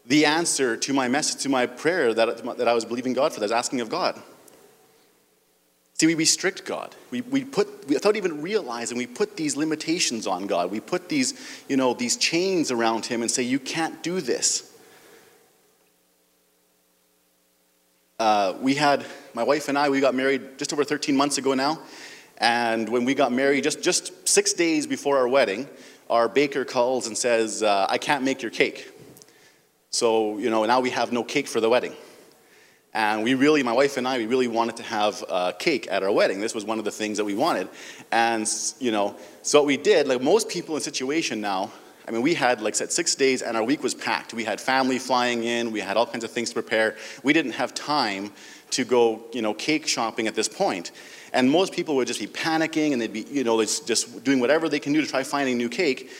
the 0.06 0.26
answer 0.26 0.76
to 0.76 0.92
my 0.92 1.08
message, 1.08 1.42
to 1.42 1.48
my 1.48 1.66
prayer 1.66 2.12
that, 2.14 2.58
that 2.58 2.68
I 2.68 2.72
was 2.72 2.84
believing 2.84 3.12
God 3.12 3.32
for, 3.32 3.40
that 3.40 3.50
I 3.52 3.54
was 3.54 3.64
asking 3.64 3.80
of 3.80 3.88
God. 3.88 4.20
See, 5.94 6.06
we 6.06 6.14
restrict 6.14 6.64
God. 6.64 6.94
We, 7.12 7.20
we 7.20 7.44
put, 7.44 7.88
without 7.88 8.16
even 8.16 8.42
realizing, 8.42 8.98
we 8.98 9.06
put 9.06 9.36
these 9.36 9.56
limitations 9.56 10.26
on 10.26 10.48
God. 10.48 10.70
We 10.70 10.80
put 10.80 11.08
these, 11.08 11.62
you 11.68 11.76
know, 11.76 11.94
these 11.94 12.16
chains 12.16 12.72
around 12.72 13.06
Him 13.06 13.22
and 13.22 13.30
say, 13.30 13.44
you 13.44 13.60
can't 13.60 14.02
do 14.02 14.20
this. 14.20 14.68
Uh, 18.18 18.54
we 18.60 18.74
had, 18.74 19.06
my 19.34 19.44
wife 19.44 19.68
and 19.68 19.78
I, 19.78 19.90
we 19.90 20.00
got 20.00 20.14
married 20.14 20.58
just 20.58 20.72
over 20.72 20.82
13 20.82 21.16
months 21.16 21.38
ago 21.38 21.54
now. 21.54 21.80
And 22.38 22.88
when 22.88 23.04
we 23.04 23.14
got 23.14 23.30
married, 23.30 23.62
just, 23.62 23.82
just 23.82 24.28
six 24.28 24.52
days 24.52 24.88
before 24.88 25.18
our 25.18 25.28
wedding, 25.28 25.68
our 26.10 26.28
baker 26.28 26.64
calls 26.64 27.06
and 27.06 27.16
says, 27.16 27.62
uh, 27.62 27.86
I 27.88 27.98
can't 27.98 28.24
make 28.24 28.42
your 28.42 28.50
cake. 28.50 28.90
So, 29.94 30.38
you 30.38 30.48
know, 30.48 30.64
now 30.64 30.80
we 30.80 30.88
have 30.88 31.12
no 31.12 31.22
cake 31.22 31.46
for 31.46 31.60
the 31.60 31.68
wedding. 31.68 31.92
And 32.94 33.22
we 33.22 33.34
really, 33.34 33.62
my 33.62 33.74
wife 33.74 33.98
and 33.98 34.08
I, 34.08 34.16
we 34.16 34.24
really 34.24 34.48
wanted 34.48 34.78
to 34.78 34.82
have 34.84 35.22
a 35.28 35.54
cake 35.58 35.86
at 35.90 36.02
our 36.02 36.10
wedding. 36.10 36.40
This 36.40 36.54
was 36.54 36.64
one 36.64 36.78
of 36.78 36.86
the 36.86 36.90
things 36.90 37.18
that 37.18 37.26
we 37.26 37.34
wanted. 37.34 37.68
And, 38.10 38.50
you 38.80 38.90
know, 38.90 39.14
so 39.42 39.60
what 39.60 39.66
we 39.66 39.76
did, 39.76 40.08
like 40.08 40.22
most 40.22 40.48
people 40.48 40.76
in 40.76 40.80
situation 40.80 41.42
now, 41.42 41.70
I 42.08 42.10
mean, 42.10 42.22
we 42.22 42.32
had, 42.32 42.62
like 42.62 42.72
I 42.72 42.76
said, 42.78 42.90
six 42.90 43.14
days 43.14 43.42
and 43.42 43.54
our 43.54 43.62
week 43.62 43.82
was 43.82 43.94
packed. 43.94 44.32
We 44.32 44.44
had 44.44 44.62
family 44.62 44.98
flying 44.98 45.44
in, 45.44 45.72
we 45.72 45.80
had 45.80 45.98
all 45.98 46.06
kinds 46.06 46.24
of 46.24 46.30
things 46.30 46.48
to 46.48 46.54
prepare. 46.54 46.96
We 47.22 47.34
didn't 47.34 47.52
have 47.52 47.74
time 47.74 48.32
to 48.70 48.86
go, 48.86 49.22
you 49.34 49.42
know, 49.42 49.52
cake 49.52 49.86
shopping 49.86 50.26
at 50.26 50.34
this 50.34 50.48
point. 50.48 50.90
And 51.34 51.50
most 51.50 51.74
people 51.74 51.96
would 51.96 52.08
just 52.08 52.20
be 52.20 52.26
panicking 52.26 52.92
and 52.92 53.00
they'd 53.00 53.12
be, 53.12 53.26
you 53.30 53.44
know, 53.44 53.62
just 53.62 54.24
doing 54.24 54.40
whatever 54.40 54.70
they 54.70 54.80
can 54.80 54.94
do 54.94 55.02
to 55.02 55.06
try 55.06 55.22
finding 55.22 55.58
new 55.58 55.68
cake. 55.68 56.10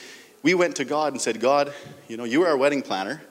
We 0.42 0.52
went 0.52 0.76
to 0.76 0.84
God 0.84 1.14
and 1.14 1.22
said, 1.22 1.40
God, 1.40 1.72
you 2.08 2.18
know, 2.18 2.24
you 2.24 2.42
are 2.42 2.48
our 2.48 2.56
wedding 2.58 2.82
planner. 2.82 3.22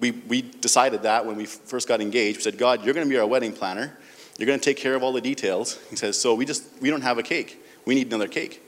We, 0.00 0.12
we 0.12 0.42
decided 0.42 1.02
that 1.02 1.26
when 1.26 1.36
we 1.36 1.46
first 1.46 1.86
got 1.86 2.00
engaged. 2.00 2.38
We 2.38 2.42
said, 2.42 2.58
God, 2.58 2.84
you're 2.84 2.94
going 2.94 3.06
to 3.06 3.10
be 3.10 3.18
our 3.18 3.26
wedding 3.26 3.52
planner. 3.52 3.96
You're 4.38 4.46
going 4.46 4.58
to 4.58 4.64
take 4.64 4.78
care 4.78 4.94
of 4.94 5.02
all 5.02 5.12
the 5.12 5.20
details. 5.20 5.78
He 5.90 5.96
says, 5.96 6.18
so 6.18 6.34
we 6.34 6.46
just, 6.46 6.64
we 6.80 6.88
don't 6.88 7.02
have 7.02 7.18
a 7.18 7.22
cake. 7.22 7.62
We 7.84 7.94
need 7.94 8.06
another 8.06 8.28
cake. 8.28 8.62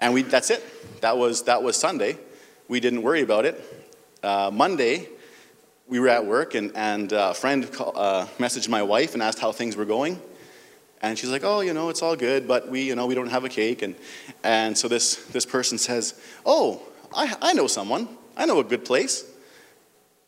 And 0.00 0.14
we, 0.14 0.22
that's 0.22 0.50
it. 0.50 1.00
That 1.00 1.18
was, 1.18 1.42
that 1.44 1.62
was 1.62 1.76
Sunday. 1.76 2.16
We 2.68 2.78
didn't 2.78 3.02
worry 3.02 3.22
about 3.22 3.44
it. 3.44 3.60
Uh, 4.22 4.50
Monday, 4.52 5.08
we 5.88 5.98
were 5.98 6.08
at 6.08 6.24
work 6.24 6.54
and, 6.54 6.70
and 6.76 7.12
uh, 7.12 7.28
a 7.32 7.34
friend 7.34 7.70
call, 7.72 7.92
uh, 7.96 8.26
messaged 8.38 8.68
my 8.68 8.82
wife 8.82 9.14
and 9.14 9.22
asked 9.22 9.40
how 9.40 9.50
things 9.50 9.76
were 9.76 9.84
going. 9.84 10.20
And 11.02 11.18
she's 11.18 11.30
like, 11.30 11.42
oh, 11.42 11.60
you 11.60 11.74
know, 11.74 11.88
it's 11.88 12.00
all 12.00 12.14
good, 12.14 12.46
but 12.46 12.68
we, 12.68 12.82
you 12.82 12.94
know, 12.94 13.06
we 13.06 13.16
don't 13.16 13.30
have 13.30 13.44
a 13.44 13.48
cake. 13.48 13.82
And, 13.82 13.96
and 14.44 14.78
so 14.78 14.86
this, 14.86 15.16
this 15.26 15.44
person 15.44 15.76
says, 15.76 16.20
oh, 16.46 16.80
I, 17.14 17.34
I 17.42 17.52
know 17.54 17.66
someone. 17.66 18.08
I 18.36 18.46
know 18.46 18.60
a 18.60 18.64
good 18.64 18.84
place. 18.84 19.24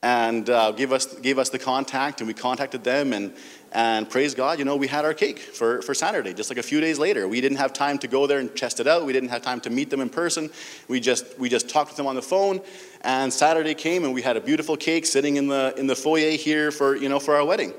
And 0.05 0.51
uh, 0.51 0.73
gave, 0.73 0.93
us, 0.93 1.07
gave 1.21 1.39
us 1.39 1.49
the 1.49 1.59
contact, 1.59 2.21
and 2.21 2.29
we 2.29 2.35
contacted 2.35 2.85
them, 2.85 3.15
and, 3.15 3.33
and 3.73 4.11
praise 4.11 4.35
God, 4.35 4.59
you 4.59 4.67
know, 4.67 4.77
we 4.77 4.87
had 4.87 5.07
our 5.07 5.15
cake 5.15 5.39
for, 5.39 5.81
for 5.81 5.95
Saturday, 5.95 6.35
just 6.35 6.51
like 6.51 6.59
a 6.59 6.63
few 6.63 6.79
days 6.79 6.99
later. 6.99 7.27
We 7.27 7.41
didn't 7.41 7.57
have 7.57 7.73
time 7.73 7.97
to 8.01 8.07
go 8.07 8.27
there 8.27 8.39
and 8.39 8.55
test 8.55 8.81
it 8.81 8.87
out. 8.87 9.07
We 9.07 9.15
didn't 9.15 9.31
have 9.31 9.41
time 9.41 9.63
to 9.63 9.71
meet 9.71 9.89
them 9.89 10.03
in 10.03 10.11
person. 10.11 10.51
We 10.89 11.01
just, 11.01 11.39
we 11.39 11.49
just 11.49 11.71
talked 11.71 11.89
with 11.89 11.97
them 11.97 12.07
on 12.07 12.17
the 12.17 12.23
phone, 12.23 12.61
and 13.01 13.33
Saturday 13.33 13.73
came, 13.73 14.05
and 14.05 14.13
we 14.13 14.21
had 14.21 14.37
a 14.37 14.43
beautiful 14.43 14.77
cake 14.77 15.07
sitting 15.07 15.37
in 15.37 15.49
the, 15.49 15.73
in 15.79 15.87
the 15.87 15.97
foyer 15.97 16.33
here 16.33 16.71
for, 16.71 16.97
you 16.97 17.09
know, 17.09 17.19
for 17.19 17.35
our 17.35 17.47
wedding. 17.47 17.73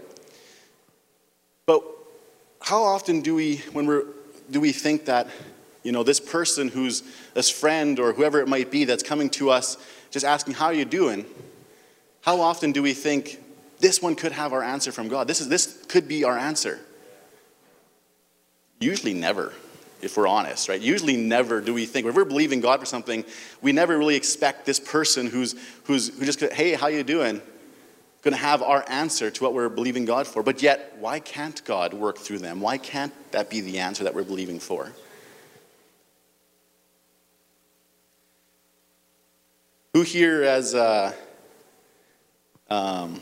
But 1.68 1.84
how 2.60 2.82
often 2.82 3.22
do 3.22 3.36
we, 3.36 3.58
when 3.72 3.86
we're, 3.86 4.06
do 4.50 4.60
we 4.60 4.72
think 4.72 5.06
that, 5.06 5.28
you 5.84 5.92
know, 5.92 6.02
this 6.02 6.20
person 6.20 6.70
who's 6.70 7.04
this 7.36 7.52
friend 7.52 8.00
or 8.00 8.14
whoever 8.14 8.40
it 8.40 8.48
might 8.48 8.72
be 8.72 8.84
that's 8.84 9.04
coming 9.04 9.30
to 9.30 9.52
us 9.52 9.78
just 10.10 10.26
asking, 10.26 10.56
how 10.56 10.66
are 10.66 10.74
you 10.74 10.86
doing? 10.86 11.24
How 12.26 12.42
often 12.42 12.72
do 12.72 12.82
we 12.82 12.94
think 12.94 13.40
this 13.80 14.02
one 14.02 14.16
could 14.16 14.32
have 14.32 14.52
our 14.52 14.64
answer 14.64 14.92
from 14.92 15.10
God? 15.10 15.28
This, 15.28 15.42
is, 15.42 15.48
this 15.48 15.86
could 15.88 16.08
be 16.08 16.24
our 16.24 16.36
answer. 16.36 16.80
Usually 18.80 19.14
never, 19.14 19.54
if 20.02 20.18
we're 20.18 20.28
honest, 20.28 20.68
right? 20.68 20.82
Usually 20.82 21.18
never 21.18 21.62
do 21.62 21.72
we 21.72 21.86
think, 21.86 22.08
if 22.08 22.16
we're 22.16 22.26
believing 22.26 22.62
God 22.62 22.80
for 22.80 22.88
something, 22.88 23.24
we 23.62 23.74
never 23.74 23.96
really 23.96 24.16
expect 24.16 24.66
this 24.66 24.80
person 24.80 25.28
who's, 25.28 25.54
who's 25.84 26.18
who 26.18 26.26
just, 26.26 26.40
hey, 26.40 26.74
how 26.74 26.88
you 26.88 27.04
doing? 27.04 27.44
going 28.24 28.34
to 28.34 28.42
have 28.42 28.64
our 28.64 28.84
answer 28.88 29.30
to 29.30 29.44
what 29.44 29.54
we're 29.54 29.70
believing 29.70 30.04
God 30.04 30.26
for. 30.26 30.42
But 30.42 30.64
yet, 30.64 30.96
why 30.98 31.20
can't 31.20 31.64
God 31.64 31.94
work 31.94 32.18
through 32.18 32.40
them? 32.40 32.60
Why 32.60 32.80
can't 32.80 33.14
that 33.34 33.52
be 33.52 33.62
the 33.62 33.78
answer 33.78 34.04
that 34.04 34.16
we're 34.16 34.24
believing 34.24 34.60
for? 34.60 34.92
Who 39.94 40.02
here 40.02 40.42
has, 40.42 40.74
uh, 40.74 41.14
um, 42.69 43.21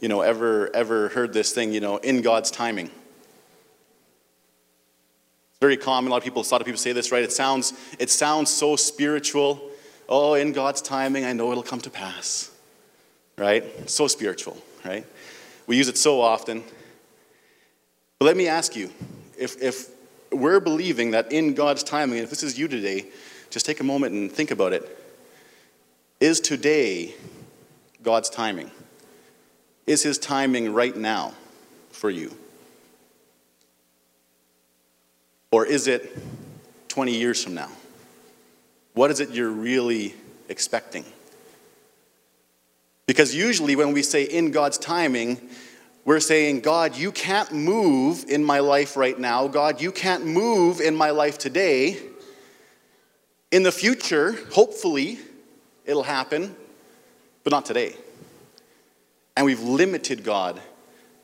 you 0.00 0.08
know, 0.08 0.20
ever 0.20 0.74
ever 0.74 1.08
heard 1.08 1.32
this 1.32 1.52
thing? 1.52 1.72
You 1.72 1.80
know, 1.80 1.96
in 1.98 2.22
God's 2.22 2.50
timing. 2.50 2.86
It's 5.50 5.60
very 5.60 5.76
common. 5.76 6.08
A 6.08 6.12
lot 6.12 6.18
of 6.18 6.24
people, 6.24 6.42
a 6.42 6.48
lot 6.52 6.60
of 6.60 6.66
people 6.66 6.78
say 6.78 6.92
this, 6.92 7.12
right? 7.12 7.22
It 7.22 7.32
sounds 7.32 7.72
it 7.98 8.10
sounds 8.10 8.50
so 8.50 8.76
spiritual. 8.76 9.70
Oh, 10.08 10.34
in 10.34 10.52
God's 10.52 10.82
timing, 10.82 11.24
I 11.24 11.32
know 11.32 11.50
it'll 11.50 11.64
come 11.64 11.80
to 11.80 11.90
pass 11.90 12.52
right? 13.38 13.88
So 13.88 14.06
spiritual, 14.08 14.56
right? 14.84 15.04
We 15.66 15.76
use 15.76 15.88
it 15.88 15.98
so 15.98 16.20
often. 16.20 16.62
But 18.18 18.26
let 18.26 18.36
me 18.36 18.48
ask 18.48 18.74
you 18.74 18.90
if, 19.38 19.60
if 19.62 19.88
we're 20.32 20.60
believing 20.60 21.10
that 21.12 21.32
in 21.32 21.54
God's 21.54 21.82
timing, 21.82 22.18
if 22.18 22.30
this 22.30 22.42
is 22.42 22.58
you 22.58 22.68
today, 22.68 23.06
just 23.50 23.66
take 23.66 23.80
a 23.80 23.84
moment 23.84 24.14
and 24.14 24.30
think 24.30 24.50
about 24.50 24.72
it. 24.72 24.92
Is 26.18 26.40
today 26.40 27.14
God's 28.06 28.30
timing? 28.30 28.70
Is 29.86 30.02
his 30.02 30.16
timing 30.16 30.72
right 30.72 30.96
now? 30.96 31.34
for 31.96 32.10
you? 32.10 32.30
Or 35.50 35.64
is 35.66 35.88
it 35.88 36.16
20 36.88 37.12
years 37.16 37.42
from 37.42 37.54
now? 37.54 37.70
What 38.94 39.10
is 39.10 39.20
it 39.20 39.30
you're 39.30 39.50
really 39.50 40.14
expecting? 40.48 41.04
Because 43.06 43.34
usually 43.34 43.76
when 43.76 43.92
we 43.92 44.02
say 44.02 44.24
in 44.24 44.50
God's 44.50 44.78
timing, 44.78 45.40
we're 46.04 46.20
saying, 46.20 46.60
God, 46.60 46.96
you 46.96 47.12
can't 47.12 47.52
move 47.52 48.24
in 48.28 48.44
my 48.44 48.60
life 48.60 48.96
right 48.96 49.18
now. 49.18 49.48
God, 49.48 49.80
you 49.80 49.90
can't 49.90 50.26
move 50.26 50.80
in 50.80 50.94
my 50.94 51.10
life 51.10 51.38
today. 51.38 51.98
In 53.50 53.62
the 53.62 53.72
future, 53.72 54.36
hopefully, 54.52 55.18
it'll 55.84 56.02
happen, 56.02 56.54
but 57.46 57.52
not 57.52 57.64
today. 57.64 57.94
And 59.36 59.46
we've 59.46 59.60
limited 59.60 60.24
God 60.24 60.60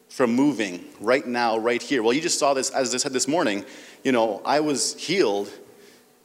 from 0.08 0.32
moving 0.32 0.85
right 1.00 1.26
now, 1.26 1.58
right 1.58 1.82
here. 1.82 2.00
Well, 2.00 2.12
you 2.12 2.20
just 2.20 2.38
saw 2.38 2.54
this, 2.54 2.70
as 2.70 2.94
I 2.94 2.98
said 2.98 3.12
this 3.12 3.26
morning, 3.26 3.64
you 4.04 4.12
know, 4.12 4.40
I 4.44 4.61
was 4.61 4.94
healed 4.94 5.50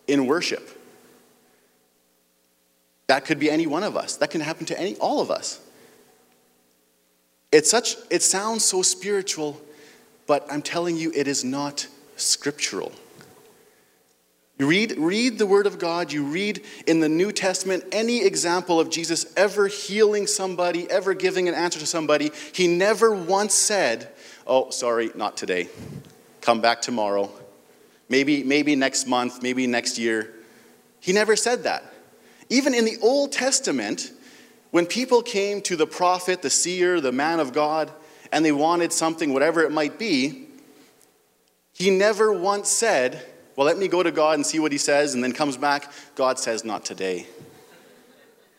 in 0.05 0.27
worship. 0.27 0.69
That 3.07 3.25
could 3.25 3.39
be 3.39 3.49
any 3.49 3.65
one 3.65 3.81
of 3.81 3.97
us. 3.97 4.17
That 4.17 4.29
can 4.29 4.39
happen 4.39 4.67
to 4.67 4.79
any 4.79 4.95
all 4.97 5.19
of 5.19 5.31
us. 5.31 5.59
It's 7.51 7.71
such 7.71 7.95
it 8.11 8.21
sounds 8.21 8.63
so 8.63 8.83
spiritual, 8.83 9.59
but 10.27 10.45
I'm 10.51 10.61
telling 10.61 10.95
you 10.95 11.11
it 11.15 11.27
is 11.27 11.43
not 11.43 11.87
scriptural. 12.17 12.91
You 14.57 14.65
read, 14.65 14.95
read 14.97 15.37
the 15.37 15.45
Word 15.45 15.67
of 15.67 15.77
God, 15.77 16.11
you 16.11 16.23
read 16.23 16.63
in 16.87 16.99
the 16.99 17.09
New 17.09 17.31
Testament 17.31 17.83
any 17.91 18.25
example 18.25 18.79
of 18.79 18.89
Jesus 18.89 19.31
ever 19.37 19.67
healing 19.67 20.25
somebody, 20.25 20.89
ever 20.89 21.13
giving 21.13 21.47
an 21.47 21.53
answer 21.53 21.79
to 21.79 21.85
somebody. 21.85 22.31
He 22.53 22.67
never 22.67 23.13
once 23.13 23.53
said, 23.53 24.09
Oh, 24.47 24.71
sorry, 24.71 25.11
not 25.13 25.37
today. 25.37 25.69
Come 26.41 26.61
back 26.61 26.81
tomorrow. 26.81 27.29
Maybe, 28.09 28.43
maybe 28.43 28.75
next 28.75 29.05
month, 29.05 29.43
maybe 29.43 29.67
next 29.67 29.99
year. 29.99 30.33
He 31.01 31.11
never 31.11 31.35
said 31.35 31.63
that. 31.63 31.83
Even 32.49 32.73
in 32.73 32.85
the 32.85 32.97
Old 33.01 33.33
Testament, 33.33 34.11
when 34.71 34.85
people 34.85 35.21
came 35.21 35.61
to 35.63 35.75
the 35.75 35.85
prophet, 35.85 36.41
the 36.41 36.49
seer, 36.49 36.99
the 36.99 37.11
man 37.11 37.39
of 37.39 37.53
God, 37.53 37.91
and 38.31 38.43
they 38.43 38.51
wanted 38.51 38.91
something, 38.91 39.33
whatever 39.33 39.61
it 39.61 39.71
might 39.71 39.99
be, 39.99 40.47
he 41.73 41.91
never 41.91 42.33
once 42.33 42.69
said, 42.69 43.23
well, 43.57 43.65
let 43.65 43.79
me 43.79 43.87
go 43.87 44.03
to 44.03 44.11
God 44.11 44.35
and 44.35 44.45
see 44.45 44.59
what 44.59 44.71
he 44.71 44.77
says, 44.77 45.15
and 45.15 45.23
then 45.23 45.33
comes 45.33 45.57
back. 45.57 45.91
God 46.13 46.37
says, 46.37 46.63
not 46.63 46.85
today. 46.85 47.25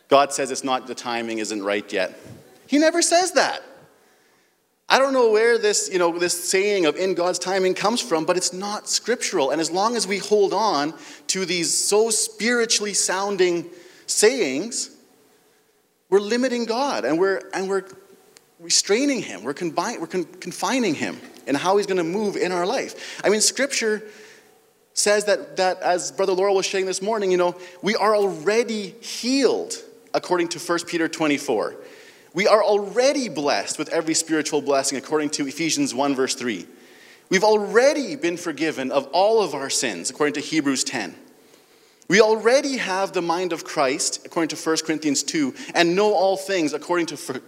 God 0.08 0.32
says 0.32 0.50
it's 0.50 0.64
not, 0.64 0.88
the 0.88 0.94
timing 0.94 1.38
isn't 1.38 1.62
right 1.62 1.90
yet. 1.92 2.18
He 2.66 2.78
never 2.78 3.00
says 3.00 3.32
that. 3.32 3.62
I 4.88 4.98
don't 4.98 5.12
know 5.12 5.30
where 5.30 5.56
this, 5.56 5.88
you 5.92 6.00
know, 6.00 6.18
this 6.18 6.48
saying 6.48 6.86
of 6.86 6.96
in 6.96 7.14
God's 7.14 7.38
timing 7.38 7.74
comes 7.74 8.00
from, 8.00 8.24
but 8.24 8.36
it's 8.36 8.52
not 8.52 8.88
scriptural. 8.88 9.50
And 9.50 9.60
as 9.60 9.70
long 9.70 9.94
as 9.94 10.08
we 10.08 10.18
hold 10.18 10.52
on 10.52 10.94
to 11.28 11.44
these 11.44 11.72
so 11.72 12.10
spiritually 12.10 12.94
sounding 12.94 13.66
sayings, 14.06 14.90
we're 16.10 16.20
limiting 16.20 16.64
God 16.64 17.04
and 17.04 17.20
we're, 17.20 17.42
and 17.54 17.68
we're 17.68 17.84
restraining 18.58 19.22
Him. 19.22 19.44
We're, 19.44 19.54
we're 20.00 20.06
con- 20.06 20.24
confining 20.24 20.94
Him 20.94 21.20
and 21.46 21.56
how 21.56 21.76
He's 21.76 21.86
going 21.86 21.98
to 21.98 22.04
move 22.04 22.36
in 22.36 22.50
our 22.50 22.66
life. 22.66 23.20
I 23.22 23.28
mean, 23.28 23.42
Scripture 23.42 24.02
says 24.98 25.24
that, 25.26 25.56
that, 25.56 25.80
as 25.80 26.10
Brother 26.10 26.32
Laurel 26.32 26.56
was 26.56 26.66
sharing 26.66 26.86
this 26.86 27.00
morning, 27.00 27.30
you 27.30 27.36
know, 27.36 27.56
we 27.82 27.94
are 27.94 28.16
already 28.16 28.90
healed 29.00 29.74
according 30.12 30.48
to 30.48 30.58
1 30.58 30.80
Peter 30.86 31.08
24. 31.08 31.76
We 32.34 32.48
are 32.48 32.62
already 32.62 33.28
blessed 33.28 33.78
with 33.78 33.88
every 33.90 34.14
spiritual 34.14 34.60
blessing 34.60 34.98
according 34.98 35.30
to 35.30 35.46
Ephesians 35.46 35.94
1, 35.94 36.14
verse 36.14 36.34
3. 36.34 36.66
We've 37.30 37.44
already 37.44 38.16
been 38.16 38.36
forgiven 38.36 38.90
of 38.90 39.06
all 39.12 39.42
of 39.42 39.54
our 39.54 39.70
sins 39.70 40.10
according 40.10 40.34
to 40.34 40.40
Hebrews 40.40 40.82
10. 40.84 41.14
We 42.08 42.20
already 42.20 42.78
have 42.78 43.12
the 43.12 43.22
mind 43.22 43.52
of 43.52 43.64
Christ 43.64 44.26
according 44.26 44.48
to 44.48 44.56
1 44.56 44.78
Corinthians 44.84 45.22
2 45.22 45.54
and 45.74 45.94
know 45.94 46.12
all 46.14 46.36
things 46.36 46.72
according 46.72 47.06
to 47.06 47.42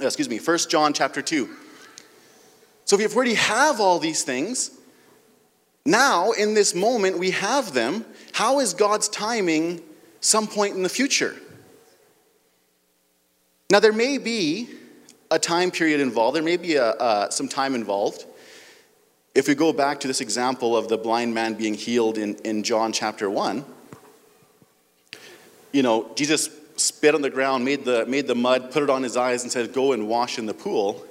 excuse 0.00 0.28
me, 0.28 0.38
1 0.38 0.58
John 0.68 0.92
chapter 0.92 1.22
2. 1.22 1.48
So 2.86 2.98
if 2.98 3.10
we 3.10 3.16
already 3.16 3.34
have 3.34 3.80
all 3.80 3.98
these 3.98 4.22
things, 4.22 4.77
now, 5.88 6.32
in 6.32 6.52
this 6.52 6.74
moment, 6.74 7.18
we 7.18 7.30
have 7.30 7.72
them. 7.72 8.04
How 8.32 8.60
is 8.60 8.74
God's 8.74 9.08
timing 9.08 9.80
some 10.20 10.46
point 10.46 10.76
in 10.76 10.82
the 10.82 10.88
future? 10.90 11.34
Now, 13.70 13.80
there 13.80 13.94
may 13.94 14.18
be 14.18 14.68
a 15.30 15.38
time 15.38 15.70
period 15.70 16.00
involved, 16.00 16.36
there 16.36 16.42
may 16.42 16.58
be 16.58 16.76
a, 16.76 17.28
some 17.30 17.48
time 17.48 17.74
involved. 17.74 18.26
If 19.34 19.48
we 19.48 19.54
go 19.54 19.72
back 19.72 19.98
to 20.00 20.08
this 20.08 20.20
example 20.20 20.76
of 20.76 20.88
the 20.88 20.98
blind 20.98 21.32
man 21.32 21.54
being 21.54 21.72
healed 21.72 22.18
in, 22.18 22.34
in 22.44 22.64
John 22.64 22.92
chapter 22.92 23.30
1, 23.30 23.64
you 25.72 25.82
know, 25.82 26.10
Jesus 26.16 26.50
spit 26.76 27.14
on 27.14 27.22
the 27.22 27.30
ground, 27.30 27.64
made 27.64 27.86
the, 27.86 28.04
made 28.04 28.26
the 28.26 28.34
mud, 28.34 28.72
put 28.72 28.82
it 28.82 28.90
on 28.90 29.02
his 29.02 29.16
eyes, 29.16 29.42
and 29.42 29.50
said, 29.50 29.72
Go 29.72 29.92
and 29.92 30.06
wash 30.06 30.38
in 30.38 30.44
the 30.44 30.52
pool. 30.52 31.02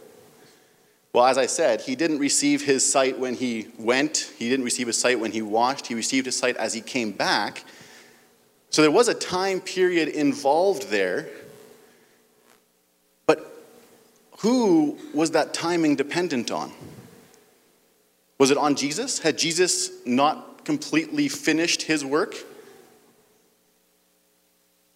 Well, 1.18 1.26
as 1.26 1.40
I 1.40 1.48
said, 1.48 1.82
he 1.82 1.96
didn't 1.96 2.20
receive 2.20 2.62
his 2.62 2.88
sight 2.88 3.18
when 3.18 3.34
he 3.34 3.70
went, 3.80 4.32
he 4.38 4.50
didn't 4.50 4.64
receive 4.64 4.86
his 4.86 5.00
sight 5.00 5.20
when 5.20 5.32
he 5.32 5.42
washed, 5.42 5.88
he 5.88 5.96
received 5.96 6.28
his 6.28 6.38
sight 6.38 6.56
as 6.58 6.76
he 6.76 6.80
came 6.80 7.10
back. 7.10 7.64
So 8.70 8.84
there 8.84 8.92
was 8.92 9.08
a 9.08 9.16
time 9.16 9.60
period 9.60 10.10
involved 10.10 10.92
there. 10.92 11.28
But 13.26 13.52
who 14.42 15.00
was 15.12 15.32
that 15.32 15.56
timing 15.56 15.96
dependent 15.96 16.52
on? 16.52 16.72
Was 18.38 18.52
it 18.52 18.58
on 18.60 18.76
Jesus? 18.76 19.18
Had 19.18 19.40
Jesus 19.40 19.90
not 20.06 20.66
completely 20.66 21.30
finished 21.30 21.82
his 21.82 22.06
work? 22.06 22.36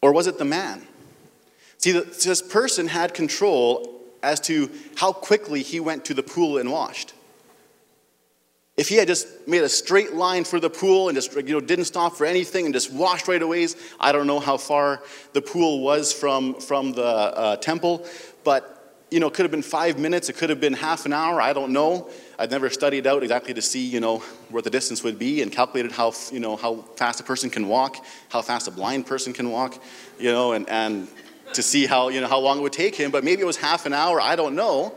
Or 0.03 0.13
was 0.13 0.27
it 0.27 0.37
the 0.37 0.45
man? 0.45 0.85
See, 1.79 1.93
this 1.93 2.43
person 2.43 2.89
had 2.89 3.15
control 3.15 4.00
as 4.23 4.39
to 4.41 4.69
how 4.95 5.11
quickly 5.11 5.63
he 5.63 5.79
went 5.79 6.05
to 6.05 6.13
the 6.13 6.23
pool 6.23 6.57
and 6.57 6.71
washed. 6.71 7.13
If 8.77 8.87
he 8.87 8.95
had 8.95 9.07
just 9.07 9.27
made 9.47 9.63
a 9.63 9.69
straight 9.69 10.13
line 10.13 10.43
for 10.43 10.59
the 10.59 10.69
pool 10.69 11.09
and 11.09 11.15
just 11.15 11.35
you 11.35 11.43
know, 11.43 11.59
didn't 11.59 11.85
stop 11.85 12.15
for 12.15 12.25
anything 12.25 12.65
and 12.65 12.73
just 12.73 12.91
washed 12.91 13.27
right 13.27 13.41
away, 13.41 13.67
I 13.99 14.11
don't 14.11 14.27
know 14.27 14.39
how 14.39 14.57
far 14.57 15.03
the 15.33 15.41
pool 15.41 15.81
was 15.81 16.13
from, 16.13 16.55
from 16.55 16.93
the 16.93 17.03
uh, 17.03 17.55
temple, 17.57 18.05
but 18.43 18.77
you 19.11 19.19
know, 19.19 19.27
it 19.27 19.33
could 19.33 19.43
have 19.43 19.51
been 19.51 19.61
five 19.61 19.99
minutes, 19.99 20.29
it 20.29 20.37
could 20.37 20.49
have 20.49 20.61
been 20.61 20.73
half 20.73 21.05
an 21.05 21.11
hour, 21.11 21.41
I 21.41 21.51
don't 21.51 21.73
know. 21.73 22.09
I've 22.39 22.49
never 22.49 22.69
studied 22.69 23.05
out 23.05 23.23
exactly 23.23 23.53
to 23.53 23.61
see, 23.61 23.85
you 23.85 23.99
know, 23.99 24.19
where 24.49 24.61
the 24.61 24.69
distance 24.69 25.03
would 25.03 25.19
be 25.19 25.41
and 25.41 25.51
calculated 25.51 25.91
how, 25.91 26.13
you 26.31 26.39
know, 26.39 26.55
how 26.55 26.77
fast 26.95 27.19
a 27.19 27.23
person 27.23 27.49
can 27.49 27.67
walk, 27.67 28.03
how 28.29 28.41
fast 28.41 28.69
a 28.69 28.71
blind 28.71 29.05
person 29.05 29.33
can 29.33 29.51
walk, 29.51 29.83
you 30.17 30.31
know, 30.31 30.53
and, 30.53 30.67
and 30.69 31.09
to 31.55 31.63
see 31.63 31.85
how, 31.85 32.09
you 32.09 32.21
know, 32.21 32.27
how 32.27 32.39
long 32.39 32.59
it 32.59 32.61
would 32.61 32.73
take 32.73 32.95
him, 32.95 33.11
but 33.11 33.23
maybe 33.23 33.41
it 33.41 33.45
was 33.45 33.57
half 33.57 33.85
an 33.85 33.93
hour, 33.93 34.19
I 34.19 34.35
don't 34.35 34.55
know. 34.55 34.95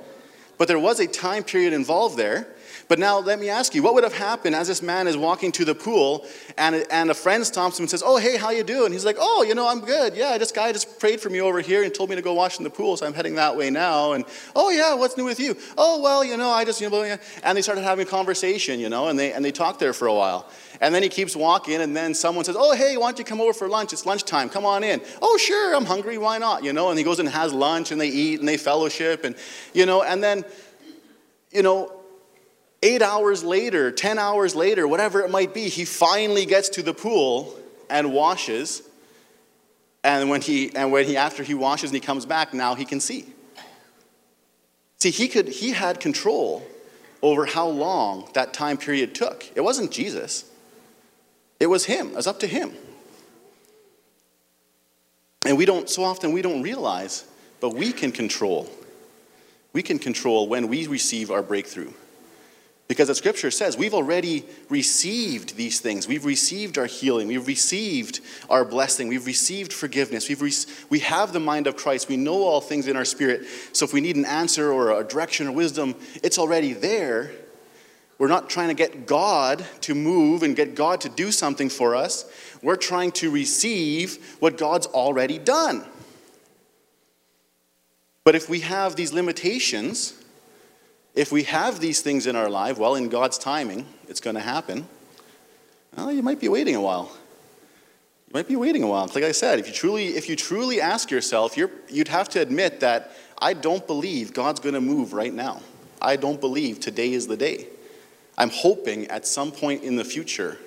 But 0.57 0.69
there 0.69 0.79
was 0.79 1.01
a 1.01 1.07
time 1.07 1.43
period 1.43 1.73
involved 1.73 2.17
there. 2.17 2.47
But 2.87 2.99
now 2.99 3.19
let 3.19 3.39
me 3.39 3.49
ask 3.49 3.75
you, 3.75 3.83
what 3.83 3.95
would 3.95 4.05
have 4.05 4.15
happened 4.15 4.55
as 4.55 4.69
this 4.69 4.83
man 4.83 5.09
is 5.09 5.17
walking 5.17 5.53
to 5.53 5.65
the 5.65 5.75
pool 5.75 6.27
and, 6.59 6.85
and 6.91 7.11
a 7.11 7.15
friend 7.15 7.45
stops 7.47 7.79
him 7.79 7.85
and 7.85 7.91
says, 7.91 8.03
oh, 8.05 8.19
hey, 8.19 8.37
how 8.37 8.51
you 8.51 8.63
doing? 8.63 8.93
He's 8.93 9.07
like, 9.07 9.17
oh, 9.19 9.43
you 9.43 9.55
know, 9.55 9.67
I'm 9.67 9.81
good. 9.81 10.15
Yeah, 10.15 10.37
this 10.37 10.53
guy 10.53 10.71
just 10.73 10.99
prayed 10.99 11.21
for 11.21 11.31
me 11.31 11.41
over 11.41 11.61
here 11.61 11.83
and 11.83 11.95
told 11.95 12.11
me 12.11 12.17
to 12.17 12.23
go 12.23 12.35
wash 12.35 12.59
in 12.59 12.65
the 12.65 12.71
pool, 12.71 12.97
so 12.97 13.07
I'm 13.07 13.15
heading 13.15 13.37
that 13.37 13.57
way 13.57 13.71
now. 13.71 14.13
And, 14.13 14.25
oh, 14.55 14.71
yeah, 14.71 14.95
what's 14.95 15.17
new 15.17 15.25
with 15.25 15.41
you? 15.41 15.57
Oh, 15.79 16.03
well, 16.03 16.23
you 16.23 16.37
know, 16.37 16.51
I 16.51 16.65
just, 16.65 16.81
you 16.81 16.91
know, 16.91 17.03
and 17.43 17.57
they 17.57 17.63
started 17.63 17.83
having 17.83 18.07
a 18.07 18.11
conversation, 18.11 18.79
you 18.79 18.91
know, 18.91 19.09
and 19.09 19.19
they, 19.19 19.33
and 19.33 19.43
they 19.43 19.53
talked 19.53 19.81
there 19.81 19.95
for 19.95 20.07
a 20.07 20.15
while. 20.15 20.49
And 20.81 20.95
then 20.95 21.03
he 21.03 21.09
keeps 21.09 21.37
walking, 21.37 21.81
and 21.81 21.97
then 21.97 22.15
someone 22.15 22.45
says, 22.45 22.57
Oh, 22.59 22.75
hey, 22.75 22.97
why 22.97 23.07
don't 23.07 23.19
you 23.19 23.25
come 23.25 23.41
over 23.41 23.53
for 23.53 23.69
lunch? 23.69 23.93
It's 23.93 24.07
lunchtime. 24.07 24.49
Come 24.49 24.67
on 24.67 24.83
in. 24.83 25.01
Oh, 25.23 25.37
sure, 25.37 25.75
I'm 25.75 25.85
hungry. 25.85 26.19
Why 26.19 26.39
not? 26.39 26.65
You 26.65 26.73
know, 26.73 26.91
and 26.91 26.99
he 26.99 27.05
goes 27.05 27.21
and 27.21 27.29
has 27.29 27.53
lunch, 27.53 27.93
and 27.93 28.01
they 28.01 28.09
eat, 28.09 28.41
and 28.41 28.49
they 28.49 28.57
fellowship, 28.57 29.25
and, 29.25 29.37
you 29.73 29.87
know, 29.87 30.03
and 30.03 30.23
then, 30.23 30.45
you 31.53 31.63
know, 31.63 31.93
eight 32.83 33.03
hours 33.03 33.43
later, 33.43 33.91
10 33.91 34.19
hours 34.19 34.55
later, 34.55 34.87
whatever 34.87 35.21
it 35.21 35.31
might 35.31 35.55
be, 35.55 35.69
he 35.69 35.85
finally 35.85 36.45
gets 36.45 36.69
to 36.71 36.83
the 36.83 36.93
pool 36.95 37.57
and 37.89 38.13
washes. 38.13 38.83
And 40.03 40.29
when 40.29 40.43
he, 40.43 40.75
and 40.77 40.93
when 40.93 41.07
he, 41.07 41.17
after 41.17 41.43
he 41.43 41.55
washes 41.55 41.91
and 41.91 41.95
he 41.95 42.01
comes 42.01 42.27
back, 42.27 42.53
now 42.53 42.75
he 42.75 42.85
can 42.85 43.01
see. 43.01 43.25
See, 44.99 45.11
he, 45.11 45.29
could, 45.29 45.49
he 45.49 45.71
had 45.71 45.99
control 45.99 46.67
over 47.23 47.47
how 47.47 47.67
long 47.67 48.29
that 48.35 48.53
time 48.53 48.77
period 48.77 49.15
took. 49.15 49.47
It 49.55 49.63
wasn't 49.63 49.91
Jesus. 49.91 50.45
It 51.65 51.71
was 51.71 51.87
him. 51.87 52.09
It 52.09 52.17
was 52.17 52.27
up 52.27 52.41
to 52.41 52.47
him. 52.47 52.75
And 55.47 55.57
we 55.57 55.65
don't, 55.65 55.89
so 55.89 56.05
often 56.05 56.35
we 56.35 56.43
don't 56.43 56.61
realize, 56.61 57.25
but 57.59 57.71
we 57.71 57.91
can 57.91 58.13
control. 58.13 58.69
We 59.73 59.83
can 59.83 59.99
control 59.99 60.47
when 60.47 60.69
we 60.69 60.87
receive 60.87 61.31
our 61.31 61.43
breakthrough. 61.43 61.91
Because 62.87 63.09
the 63.09 63.15
scripture 63.15 63.51
says 63.51 63.79
we've 63.79 63.95
already 63.95 64.45
received 64.69 65.57
these 65.57 65.81
things. 65.81 66.07
We've 66.07 66.27
received 66.27 66.77
our 66.77 66.85
healing. 66.85 67.29
We've 67.29 67.47
received 67.47 68.21
our 68.51 68.67
blessing. 68.67 69.09
We've 69.09 69.25
received 69.25 69.73
forgiveness. 69.73 70.29
We've 70.29 70.43
re- 70.43 70.53
we 70.91 70.99
have 70.99 71.33
the 71.33 71.41
mind 71.41 71.67
of 71.67 71.77
Christ. 71.77 72.11
We 72.11 72.19
know 72.19 72.43
all 72.43 72.61
things 72.61 72.89
in 72.89 72.95
our 72.95 73.07
spirit. 73.07 73.47
So 73.73 73.87
if 73.87 73.95
we 73.95 74.03
need 74.03 74.17
an 74.17 74.27
answer 74.27 74.71
or 74.71 75.01
a 75.01 75.03
direction 75.03 75.47
or 75.47 75.53
wisdom, 75.53 75.95
it's 76.23 76.37
already 76.37 76.75
there. 76.75 77.33
We're 78.25 78.29
not 78.29 78.49
trying 78.49 78.69
to 78.69 78.75
get 78.75 79.07
God 79.07 79.67
to 79.83 79.95
move 79.95 80.43
and 80.43 80.57
get 80.57 80.75
God 80.75 81.03
to 81.03 81.11
do 81.11 81.31
something 81.31 81.69
for 81.69 81.95
us. 81.95 82.25
We're 82.63 82.75
trying 82.75 83.13
to 83.13 83.31
receive 83.31 84.37
what 84.41 84.57
God's 84.57 84.87
already 84.87 85.39
done. 85.39 85.85
But 88.25 88.35
if 88.35 88.49
we 88.49 88.61
have 88.61 88.97
these 88.97 89.13
limitations, 89.13 90.15
if 91.15 91.33
we 91.33 91.43
have 91.43 91.81
these 91.81 92.01
things 92.01 92.27
in 92.27 92.35
our 92.35 92.49
life, 92.49 92.79
well, 92.79 92.95
in 92.95 93.11
God's 93.11 93.37
timing, 93.37 93.85
it's 94.09 94.21
going 94.21 94.37
to 94.37 94.41
happen. 94.41 94.89
Well, 95.95 96.11
you 96.11 96.23
might 96.23 96.41
be 96.41 96.49
waiting 96.49 96.77
a 96.77 96.81
while. 96.81 97.15
You 98.29 98.33
might 98.33 98.49
be 98.49 98.57
waiting 98.57 98.83
a 98.83 98.87
while. 98.87 99.07
Like 99.15 99.25
I 99.25 99.33
said, 99.33 99.59
if 99.59 99.67
you 99.67 99.75
truly, 99.75 100.17
if 100.17 100.31
you 100.31 100.35
truly 100.35 100.81
ask 100.81 101.11
yourself, 101.11 101.59
you 101.59 101.69
would 101.95 102.09
have 102.09 102.31
to 102.31 102.41
admit 102.41 102.81
that 102.81 103.11
I 103.37 103.53
don't 103.53 103.87
believe 103.87 104.33
God's 104.33 104.61
going 104.61 104.77
to 104.77 104.81
move 104.81 105.13
right 105.13 105.35
now. 105.35 105.61
I 106.01 106.17
don't 106.17 106.41
believe 106.41 106.81
today 106.81 107.13
is 107.13 107.27
the 107.27 107.37
day. 107.37 107.69
I'm 108.37 108.51
hoping 108.51 109.07
at 109.09 109.27
some 109.27 109.53
point 109.53 109.83
in 109.83 109.97
the 109.97 110.05
future 110.05 110.59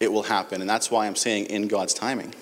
it 0.00 0.12
will 0.12 0.24
happen, 0.24 0.60
and 0.60 0.68
that's 0.68 0.90
why 0.90 1.06
I'm 1.06 1.16
saying 1.16 1.46
in 1.46 1.68
God's 1.68 1.94
timing. 1.94 2.34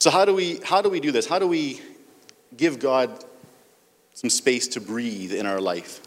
So 0.00 0.10
how 0.10 0.24
do 0.24 0.34
we 0.34 0.60
how 0.64 0.82
do 0.82 0.90
we 0.90 1.00
do 1.00 1.10
this? 1.10 1.26
How 1.26 1.38
do 1.38 1.46
we 1.46 1.80
give 2.56 2.78
God 2.78 3.24
some 4.14 4.30
space 4.30 4.68
to 4.68 4.80
breathe 4.80 5.32
in 5.32 5.44
our 5.44 5.60
life. 5.60 6.00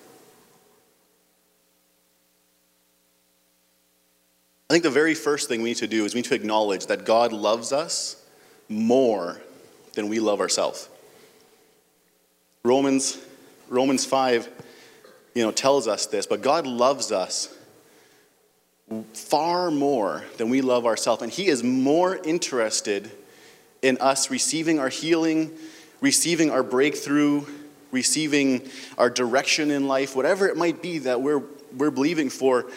I 4.70 4.74
think 4.74 4.84
the 4.84 4.90
very 4.90 5.14
first 5.14 5.48
thing 5.48 5.62
we 5.62 5.70
need 5.70 5.78
to 5.78 5.88
do 5.88 6.06
is 6.06 6.14
we 6.14 6.22
need 6.22 6.30
to 6.30 6.36
acknowledge 6.36 6.88
that 6.88 7.06
God 7.06 7.32
loves 7.32 7.72
us 7.72 8.22
more 8.70 9.42
than 9.94 10.10
we 10.10 10.20
love 10.20 10.40
ourselves. 10.40 10.90
Romans 12.64 13.18
Romans 13.70 14.06
5 14.06 14.50
you 15.38 15.44
know 15.44 15.52
tells 15.52 15.88
us 15.88 16.08
this, 16.08 16.26
but 16.26 16.42
God 16.42 16.66
loves 16.66 17.12
us 17.12 17.56
far 19.14 19.70
more 19.70 20.24
than 20.38 20.50
we 20.50 20.62
love 20.62 20.88
ourselves 20.88 21.22
and 21.22 21.32
he 21.32 21.46
is 21.48 21.62
more 21.62 22.18
interested 22.18 23.12
in 23.84 24.00
us 24.00 24.32
receiving 24.32 24.80
our 24.80 24.90
healing, 24.90 25.52
receiving 26.02 26.50
our 26.50 26.64
breakthrough, 26.64 27.46
receiving 27.92 28.68
our 28.98 29.12
direction 29.12 29.70
in 29.70 29.88
life, 29.88 30.16
whatever 30.16 30.48
it 30.48 30.58
might 30.58 30.82
be 30.82 30.98
that 30.98 31.22
we're, 31.22 31.44
we're 31.78 31.92
believing 31.92 32.32
for, 32.32 32.72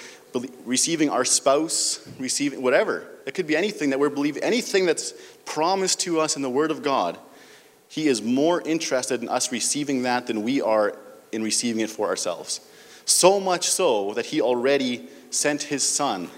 receiving 0.67 1.09
our 1.09 1.25
spouse, 1.25 2.07
receiving 2.19 2.61
whatever. 2.61 3.07
It 3.25 3.33
could 3.33 3.47
be 3.47 3.57
anything 3.57 3.89
that 3.91 3.99
we're 3.99 4.11
believing, 4.11 4.43
anything 4.43 4.85
that's 4.85 5.15
promised 5.47 6.01
to 6.01 6.21
us 6.21 6.37
in 6.37 6.43
the 6.43 6.51
Word 6.51 6.71
of 6.71 6.83
God. 6.83 7.19
He 7.89 8.07
is 8.07 8.21
more 8.21 8.61
interested 8.61 9.23
in 9.23 9.31
us 9.31 9.51
receiving 9.51 10.03
that 10.03 10.27
than 10.27 10.43
we 10.43 10.61
are 10.61 10.95
in 11.33 11.43
receiving 11.43 11.81
it 11.81 11.91
for 11.91 12.09
ourselves. 12.09 12.61
So 13.05 13.41
much 13.41 13.69
so 13.69 14.15
that 14.15 14.27
He 14.27 14.41
already 14.41 15.09
sent 15.31 15.65
His 15.65 15.83
Son 15.83 16.29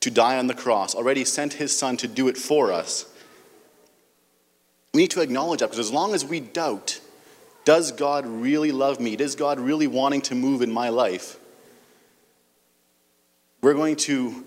to 0.00 0.10
die 0.10 0.38
on 0.38 0.46
the 0.46 0.54
cross, 0.54 0.94
already 0.94 1.24
sent 1.24 1.54
His 1.54 1.76
Son 1.76 1.96
to 1.98 2.08
do 2.08 2.28
it 2.28 2.36
for 2.36 2.72
us. 2.72 3.06
We 4.94 5.02
need 5.02 5.10
to 5.12 5.20
acknowledge 5.20 5.60
that 5.60 5.66
because 5.66 5.78
as 5.78 5.92
long 5.92 6.14
as 6.14 6.24
we 6.24 6.40
doubt, 6.40 7.00
does 7.64 7.92
God 7.92 8.26
really 8.26 8.72
love 8.72 9.00
me? 9.00 9.16
Does 9.16 9.34
God 9.34 9.60
really 9.60 9.86
wanting 9.86 10.22
to 10.22 10.34
move 10.34 10.62
in 10.62 10.72
my 10.72 10.88
life? 10.88 11.38
We're 13.60 13.74
going 13.74 13.96
to 13.96 14.44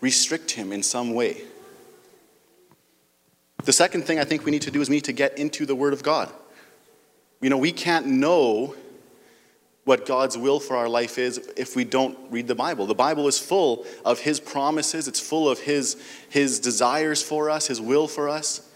restrict 0.00 0.52
him 0.52 0.72
in 0.72 0.82
some 0.82 1.12
way. 1.12 1.42
The 3.64 3.72
second 3.72 4.04
thing 4.04 4.18
I 4.18 4.24
think 4.24 4.44
we 4.44 4.50
need 4.50 4.62
to 4.62 4.70
do 4.70 4.80
is 4.80 4.88
we 4.88 4.96
need 4.96 5.04
to 5.04 5.12
get 5.12 5.38
into 5.38 5.66
the 5.66 5.74
Word 5.74 5.92
of 5.92 6.02
God. 6.02 6.30
You 7.44 7.50
know, 7.50 7.58
we 7.58 7.72
can't 7.72 8.06
know 8.06 8.74
what 9.84 10.06
God's 10.06 10.38
will 10.38 10.58
for 10.58 10.78
our 10.78 10.88
life 10.88 11.18
is 11.18 11.36
if 11.58 11.76
we 11.76 11.84
don't 11.84 12.16
read 12.30 12.48
the 12.48 12.54
Bible. 12.54 12.86
The 12.86 12.94
Bible 12.94 13.28
is 13.28 13.38
full 13.38 13.84
of 14.02 14.20
His 14.20 14.40
promises, 14.40 15.08
it's 15.08 15.20
full 15.20 15.50
of 15.50 15.58
His, 15.58 16.02
His 16.30 16.58
desires 16.58 17.22
for 17.22 17.50
us, 17.50 17.66
His 17.66 17.82
will 17.82 18.08
for 18.08 18.30
us. 18.30 18.66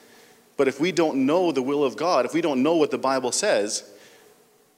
But 0.58 0.68
if 0.68 0.80
we 0.80 0.92
don't 0.92 1.24
know 1.24 1.50
the 1.50 1.62
will 1.62 1.82
of 1.82 1.96
God, 1.96 2.26
if 2.26 2.34
we 2.34 2.42
don't 2.42 2.62
know 2.62 2.76
what 2.76 2.90
the 2.90 2.98
Bible 2.98 3.32
says, 3.32 3.90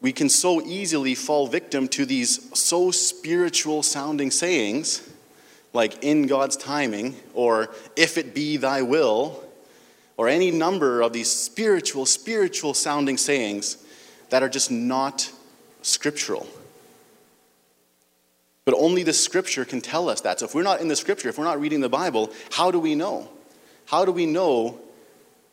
we 0.00 0.12
can 0.12 0.28
so 0.28 0.62
easily 0.62 1.16
fall 1.16 1.48
victim 1.48 1.88
to 1.88 2.06
these 2.06 2.56
so 2.56 2.92
spiritual 2.92 3.82
sounding 3.82 4.30
sayings 4.30 5.02
like 5.72 6.00
in 6.04 6.28
God's 6.28 6.56
timing 6.56 7.16
or 7.34 7.70
if 7.96 8.18
it 8.18 8.36
be 8.36 8.56
thy 8.56 8.82
will 8.82 9.49
or 10.20 10.28
any 10.28 10.50
number 10.50 11.00
of 11.00 11.14
these 11.14 11.32
spiritual, 11.32 12.04
spiritual 12.04 12.74
sounding 12.74 13.16
sayings 13.16 13.78
that 14.28 14.42
are 14.42 14.50
just 14.50 14.70
not 14.70 15.32
scriptural. 15.80 16.46
But 18.66 18.74
only 18.74 19.02
the 19.02 19.14
scripture 19.14 19.64
can 19.64 19.80
tell 19.80 20.10
us 20.10 20.20
that. 20.20 20.38
So 20.38 20.44
if 20.44 20.54
we're 20.54 20.62
not 20.62 20.82
in 20.82 20.88
the 20.88 20.94
scripture, 20.94 21.30
if 21.30 21.38
we're 21.38 21.44
not 21.44 21.58
reading 21.58 21.80
the 21.80 21.88
Bible, 21.88 22.30
how 22.50 22.70
do 22.70 22.78
we 22.78 22.94
know? 22.94 23.30
How 23.86 24.04
do 24.04 24.12
we 24.12 24.26
know 24.26 24.78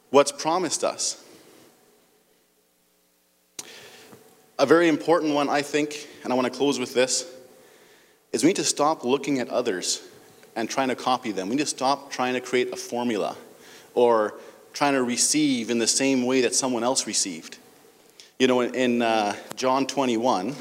what's 0.10 0.34
promised 0.34 0.84
us. 0.84 1.23
A 4.60 4.65
very 4.65 4.89
important 4.89 5.34
one, 5.34 5.47
I 5.47 5.62
think, 5.62 6.10
and 6.25 6.34
I 6.34 6.36
want 6.36 6.51
to 6.51 6.58
close 6.58 6.77
with 6.77 6.93
this, 6.93 7.25
is 8.34 8.43
we 8.43 8.49
need 8.49 8.58
to 8.58 8.65
stop 8.65 9.06
looking 9.06 9.39
at 9.39 9.47
others 9.47 10.06
and 10.58 10.69
trying 10.69 10.89
to 10.89 10.95
copy 10.95 11.32
them. 11.32 11.47
We 11.47 11.56
need 11.56 11.62
to 11.62 11.67
stop 11.67 12.12
trying 12.12 12.34
to 12.34 12.41
create 12.41 12.73
a 12.73 12.75
formula 12.75 13.38
or 13.93 14.34
trying 14.78 14.94
to 14.94 15.02
receive 15.02 15.72
in 15.72 15.80
the 15.80 15.88
same 15.88 16.24
way 16.24 16.42
that 16.42 16.54
someone 16.54 16.84
else 16.84 17.08
received. 17.08 17.58
You 18.38 18.46
know, 18.46 18.62
in, 18.62 18.76
in 18.76 19.02
uh, 19.02 19.36
John 19.56 19.88
21, 19.88 20.22
I 20.36 20.50
want 20.50 20.56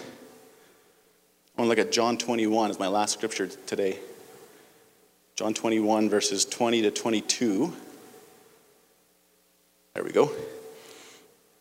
to 1.59 1.64
look 1.64 1.79
at 1.79 1.92
John 1.92 2.16
21 2.16 2.70
as 2.70 2.79
my 2.79 2.88
last 2.88 3.12
scripture 3.12 3.46
today. 3.46 3.98
John 5.35 5.52
21, 5.52 6.09
verses 6.09 6.46
20 6.46 6.81
to 6.81 6.90
22. 6.90 7.74
There 9.92 10.02
we 10.02 10.12
go. 10.12 10.31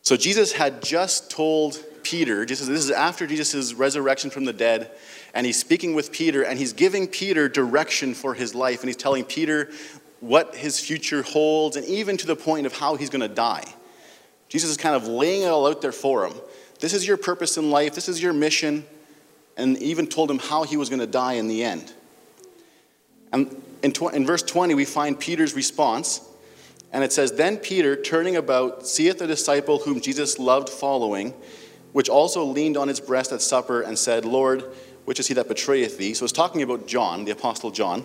So 0.00 0.16
Jesus 0.16 0.52
had 0.52 0.82
just 0.82 1.30
told 1.30 1.78
Peter, 2.04 2.46
this 2.46 2.66
is 2.66 2.90
after 2.90 3.26
Jesus' 3.26 3.74
resurrection 3.74 4.30
from 4.30 4.46
the 4.46 4.54
dead, 4.54 4.92
and 5.34 5.44
he's 5.44 5.60
speaking 5.60 5.92
with 5.92 6.10
Peter, 6.10 6.42
and 6.42 6.58
he's 6.58 6.72
giving 6.72 7.06
Peter 7.06 7.50
direction 7.50 8.14
for 8.14 8.32
his 8.32 8.54
life, 8.54 8.80
and 8.80 8.88
he's 8.88 8.96
telling 8.96 9.24
Peter 9.24 9.68
what 10.20 10.54
his 10.54 10.80
future 10.80 11.22
holds, 11.22 11.76
and 11.76 11.84
even 11.86 12.16
to 12.16 12.26
the 12.26 12.36
point 12.36 12.66
of 12.66 12.72
how 12.72 12.96
he's 12.96 13.10
going 13.10 13.20
to 13.20 13.34
die. 13.34 13.64
Jesus 14.48 14.70
is 14.70 14.76
kind 14.76 14.94
of 14.94 15.06
laying 15.06 15.42
it 15.42 15.46
all 15.46 15.66
out 15.66 15.82
there 15.82 15.92
for 15.92 16.26
him. 16.26 16.34
This 16.80 16.94
is 16.94 17.06
your 17.06 17.16
purpose 17.16 17.56
in 17.56 17.70
life, 17.70 17.94
this 17.94 18.08
is 18.08 18.22
your 18.22 18.32
mission, 18.32 18.84
and 19.56 19.78
even 19.78 20.06
told 20.06 20.30
him 20.30 20.38
how 20.38 20.62
he 20.64 20.76
was 20.76 20.88
going 20.88 21.00
to 21.00 21.06
die 21.06 21.34
in 21.34 21.48
the 21.48 21.64
end. 21.64 21.92
And 23.32 23.62
in, 23.82 23.92
tw- 23.92 24.12
in 24.12 24.26
verse 24.26 24.42
20, 24.42 24.74
we 24.74 24.84
find 24.84 25.18
Peter's 25.18 25.54
response. 25.54 26.20
And 26.92 27.02
it 27.02 27.12
says, 27.12 27.32
Then 27.32 27.56
Peter, 27.56 27.96
turning 27.96 28.36
about, 28.36 28.86
seeth 28.86 29.20
a 29.20 29.26
disciple 29.26 29.78
whom 29.78 30.00
Jesus 30.00 30.38
loved 30.38 30.68
following, 30.68 31.34
which 31.92 32.08
also 32.08 32.44
leaned 32.44 32.76
on 32.76 32.88
his 32.88 33.00
breast 33.00 33.32
at 33.32 33.42
supper 33.42 33.82
and 33.82 33.98
said, 33.98 34.24
Lord, 34.24 34.64
which 35.04 35.20
is 35.20 35.26
he 35.26 35.34
that 35.34 35.48
betrayeth 35.48 35.98
thee? 35.98 36.14
So 36.14 36.24
it's 36.24 36.32
talking 36.32 36.62
about 36.62 36.86
John, 36.86 37.24
the 37.24 37.32
Apostle 37.32 37.70
John. 37.70 38.04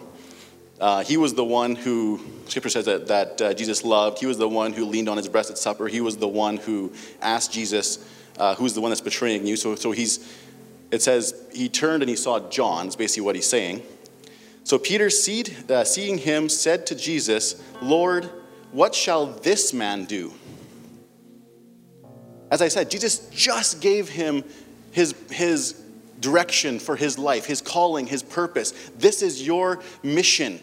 Uh, 0.82 1.04
he 1.04 1.16
was 1.16 1.36
the 1.36 1.44
one 1.46 1.76
who, 1.76 2.20
Scripture 2.48 2.70
says 2.70 2.86
that, 2.86 3.06
that 3.08 3.40
uh, 3.40 3.54
Jesus 3.54 3.84
loved. 3.84 4.18
He 4.18 4.26
was 4.26 4.40
the 4.40 4.50
one 4.50 4.74
who 4.74 4.84
leaned 4.84 5.08
on 5.08 5.16
his 5.16 5.28
breast 5.28 5.52
at 5.52 5.60
supper. 5.60 5.88
He 5.88 6.02
was 6.02 6.18
the 6.18 6.28
one 6.28 6.58
who 6.58 6.92
asked 7.22 7.54
Jesus, 7.54 8.04
uh, 8.40 8.56
Who's 8.56 8.74
the 8.74 8.82
one 8.82 8.90
that's 8.90 9.00
betraying 9.00 9.46
you? 9.46 9.56
So, 9.56 9.76
so 9.76 9.92
he's, 9.92 10.28
it 10.90 11.04
says, 11.04 11.36
he 11.54 11.70
turned 11.70 12.02
and 12.02 12.10
he 12.10 12.16
saw 12.16 12.50
John, 12.50 12.88
is 12.88 12.96
basically 12.96 13.22
what 13.22 13.36
he's 13.36 13.46
saying. 13.46 13.84
So 14.64 14.80
Peter, 14.80 15.06
uh, 15.70 15.84
seeing 15.84 16.18
him, 16.18 16.50
said 16.50 16.88
to 16.88 16.96
Jesus, 16.96 17.62
Lord, 17.80 18.32
what 18.72 18.96
shall 18.96 19.28
this 19.28 19.74
man 19.74 20.06
do? 20.06 20.34
As 22.50 22.64
I 22.64 22.70
said, 22.70 22.90
Jesus 22.90 23.30
just 23.30 23.82
gave 23.82 24.10
him 24.10 24.44
his, 24.92 25.14
his 25.30 25.80
direction 26.20 26.80
for 26.80 26.96
his 26.96 27.20
life, 27.20 27.46
his 27.46 27.62
calling, 27.62 28.08
his 28.08 28.24
purpose. 28.24 28.72
This 28.98 29.22
is 29.22 29.46
your 29.46 29.84
mission. 30.02 30.60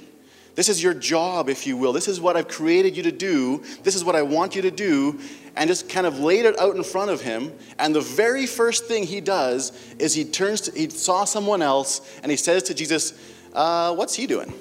This 0.59 0.69
is 0.69 0.83
your 0.83 0.93
job, 0.93 1.49
if 1.49 1.69
you 1.69 1.77
will. 1.77 1.93
This 1.93 2.09
is 2.09 2.21
what 2.21 2.37
I've 2.37 2.49
created 2.49 2.97
you 2.97 3.05
to 3.05 3.13
do. 3.13 3.63
This 3.85 3.95
is 3.95 4.03
what 4.03 4.17
I 4.17 4.23
want 4.23 4.57
you 4.57 4.63
to 4.63 4.73
do. 4.73 5.21
And 5.55 5.69
just 5.69 5.89
kind 5.89 6.05
of 6.05 6.19
laid 6.19 6.47
it 6.47 6.59
out 6.59 6.75
in 6.75 6.83
front 6.83 7.13
of 7.13 7.21
him. 7.21 7.53
And 7.79 7.95
the 7.95 8.01
very 8.01 8.45
first 8.45 8.87
thing 8.87 9.05
he 9.05 9.21
does 9.21 9.71
is 10.01 10.15
he 10.15 10.25
turns 10.25 10.63
to, 10.63 10.73
he 10.73 10.91
saw 10.91 11.25
someone 11.25 11.63
else 11.63 12.01
and 12.25 12.33
he 12.33 12.37
says 12.37 12.65
to 12.65 12.75
Jesus, 12.75 13.13
uh, 13.53 13.95
What's 13.95 14.15
he 14.17 14.27
doing? 14.27 14.53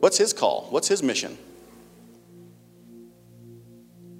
What's 0.00 0.18
his 0.18 0.32
call? 0.32 0.66
What's 0.70 0.88
his 0.88 1.04
mission? 1.04 1.38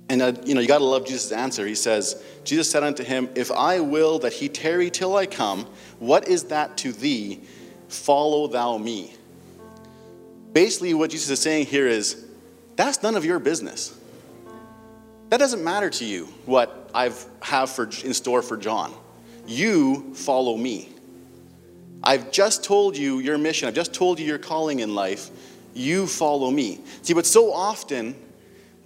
And 0.08 0.22
uh, 0.22 0.34
you 0.44 0.54
know, 0.54 0.60
you 0.60 0.68
got 0.68 0.78
to 0.78 0.84
love 0.84 1.04
Jesus' 1.04 1.32
answer. 1.32 1.66
He 1.66 1.74
says, 1.74 2.22
Jesus 2.44 2.70
said 2.70 2.84
unto 2.84 3.02
him, 3.02 3.28
If 3.34 3.50
I 3.50 3.80
will 3.80 4.20
that 4.20 4.34
he 4.34 4.48
tarry 4.48 4.88
till 4.88 5.16
I 5.16 5.26
come, 5.26 5.66
what 5.98 6.28
is 6.28 6.44
that 6.44 6.76
to 6.76 6.92
thee? 6.92 7.40
Follow 7.88 8.46
thou 8.46 8.78
me. 8.78 9.14
Basically, 10.54 10.94
what 10.94 11.10
Jesus 11.10 11.28
is 11.28 11.40
saying 11.40 11.66
here 11.66 11.86
is, 11.86 12.24
that's 12.76 13.02
none 13.02 13.16
of 13.16 13.24
your 13.24 13.38
business. 13.38 13.98
That 15.28 15.38
doesn't 15.38 15.62
matter 15.62 15.90
to 15.90 16.04
you 16.04 16.26
what 16.46 16.90
I 16.94 17.10
have 17.42 17.70
for, 17.70 17.84
in 18.04 18.14
store 18.14 18.40
for 18.40 18.56
John. 18.56 18.94
You 19.46 20.14
follow 20.14 20.56
me. 20.56 20.90
I've 22.02 22.30
just 22.30 22.62
told 22.62 22.96
you 22.96 23.18
your 23.18 23.36
mission. 23.36 23.66
I've 23.66 23.74
just 23.74 23.92
told 23.92 24.20
you 24.20 24.26
your 24.26 24.38
calling 24.38 24.80
in 24.80 24.94
life. 24.94 25.30
You 25.74 26.06
follow 26.06 26.50
me. 26.50 26.80
See, 27.02 27.14
but 27.14 27.26
so 27.26 27.52
often 27.52 28.14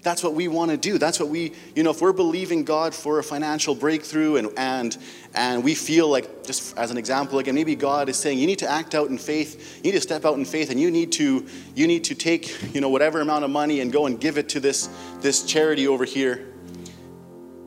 that's 0.09 0.23
what 0.23 0.33
we 0.33 0.49
want 0.49 0.71
to 0.71 0.79
do. 0.79 0.97
That's 0.97 1.21
what 1.21 1.29
we, 1.29 1.53
you 1.77 1.83
know, 1.83 1.91
if 1.91 2.01
we're 2.01 2.15
believing 2.15 2.65
God 2.65 2.95
for 2.95 3.19
a 3.19 3.23
financial 3.23 3.75
breakthrough 3.75 4.37
and, 4.37 4.49
and, 4.57 4.97
and 5.35 5.63
we 5.63 5.75
feel 5.75 6.09
like, 6.09 6.45
just 6.45 6.79
as 6.79 6.91
an 6.91 6.97
example, 6.97 7.39
again, 7.39 7.55
maybe 7.55 7.77
God 7.77 8.09
is 8.09 8.17
saying 8.17 8.39
you 8.39 8.47
need 8.47 8.61
to 8.61 8.71
act 8.71 8.95
out 8.95 9.11
in 9.11 9.19
faith, 9.19 9.77
you 9.85 9.93
need 9.93 9.99
to 9.99 10.01
step 10.01 10.25
out 10.25 10.39
in 10.39 10.47
faith 10.47 10.71
and 10.71 10.81
you 10.81 10.91
need 10.91 11.13
to, 11.13 11.47
you 11.75 11.87
need 11.87 12.05
to 12.05 12.15
take, 12.15 12.75
you 12.75 12.81
know, 12.81 12.89
whatever 12.89 13.21
amount 13.21 13.45
of 13.45 13.51
money 13.51 13.81
and 13.81 13.93
go 13.93 14.07
and 14.07 14.19
give 14.19 14.39
it 14.39 14.49
to 14.49 14.61
this, 14.61 14.89
this 15.21 15.45
charity 15.45 15.87
over 15.87 16.07
here. 16.07 16.55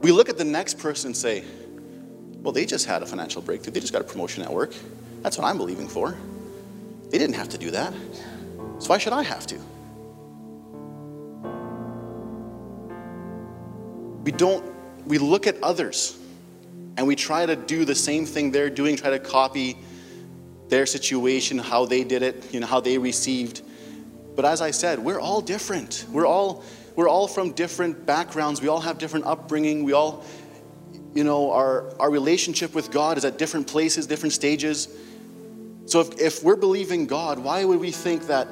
We 0.02 0.12
look 0.12 0.28
at 0.28 0.40
the 0.40 0.44
next 0.44 0.80
person 0.80 1.10
and 1.10 1.18
say, 1.18 1.44
well, 2.42 2.54
they 2.54 2.66
just 2.66 2.88
had 2.88 3.04
a 3.04 3.06
financial 3.06 3.44
breakthrough. 3.44 3.74
They 3.74 3.82
just 3.82 3.94
got 3.94 4.02
a 4.02 4.06
promotion 4.06 4.42
at 4.42 4.52
work. 4.52 4.74
That's 5.22 5.38
what 5.38 5.46
I'm 5.46 5.58
believing 5.58 5.88
for. 5.88 6.18
They 7.12 7.20
didn't 7.20 7.36
have 7.36 7.50
to 7.50 7.60
do 7.60 7.70
that. 7.70 7.94
So 8.80 8.90
why 8.90 8.98
should 8.98 9.14
I 9.14 9.22
have 9.22 9.46
to? 9.46 9.60
We 14.24 14.32
don't, 14.32 14.64
we 15.06 15.18
look 15.18 15.48
at 15.48 15.62
others 15.64 16.18
and 16.98 17.08
we 17.08 17.16
try 17.16 17.46
to 17.46 17.56
do 17.56 17.86
the 17.86 17.96
same 17.96 18.26
thing 18.26 18.52
they're 18.52 18.70
doing, 18.70 18.96
try 18.96 19.10
to 19.10 19.20
copy 19.20 19.78
their 20.70 20.86
situation, 20.86 21.58
how 21.58 21.86
they 21.86 22.04
did 22.04 22.22
it, 22.22 22.54
you 22.54 22.60
know, 22.60 22.68
how 22.68 22.80
they 22.80 22.98
received. 22.98 23.62
But 24.36 24.46
as 24.46 24.62
I 24.62 24.72
said, 24.72 25.00
we're 25.00 25.20
all 25.20 25.42
different. 25.42 26.06
We're 26.12 26.26
all, 26.26 26.64
we're 26.96 27.10
all 27.10 27.28
from 27.28 27.52
different 27.52 28.06
backgrounds. 28.06 28.62
We 28.62 28.68
all 28.68 28.80
have 28.80 28.98
different 28.98 29.26
upbringing. 29.26 29.84
We 29.84 29.94
all, 29.94 30.24
you 31.14 31.24
know, 31.24 31.52
our, 31.52 31.94
our 32.00 32.10
relationship 32.10 32.74
with 32.74 32.92
God 32.92 33.18
is 33.18 33.26
at 33.26 33.38
different 33.38 33.68
places, 33.68 34.08
different 34.08 34.34
stages. 34.34 34.88
So 35.88 36.00
if, 36.02 36.20
if 36.20 36.44
we're 36.44 36.56
believing 36.56 37.08
God, 37.08 37.40
why 37.40 37.66
would 37.66 37.80
we 37.80 37.92
think 37.92 38.28
that 38.28 38.48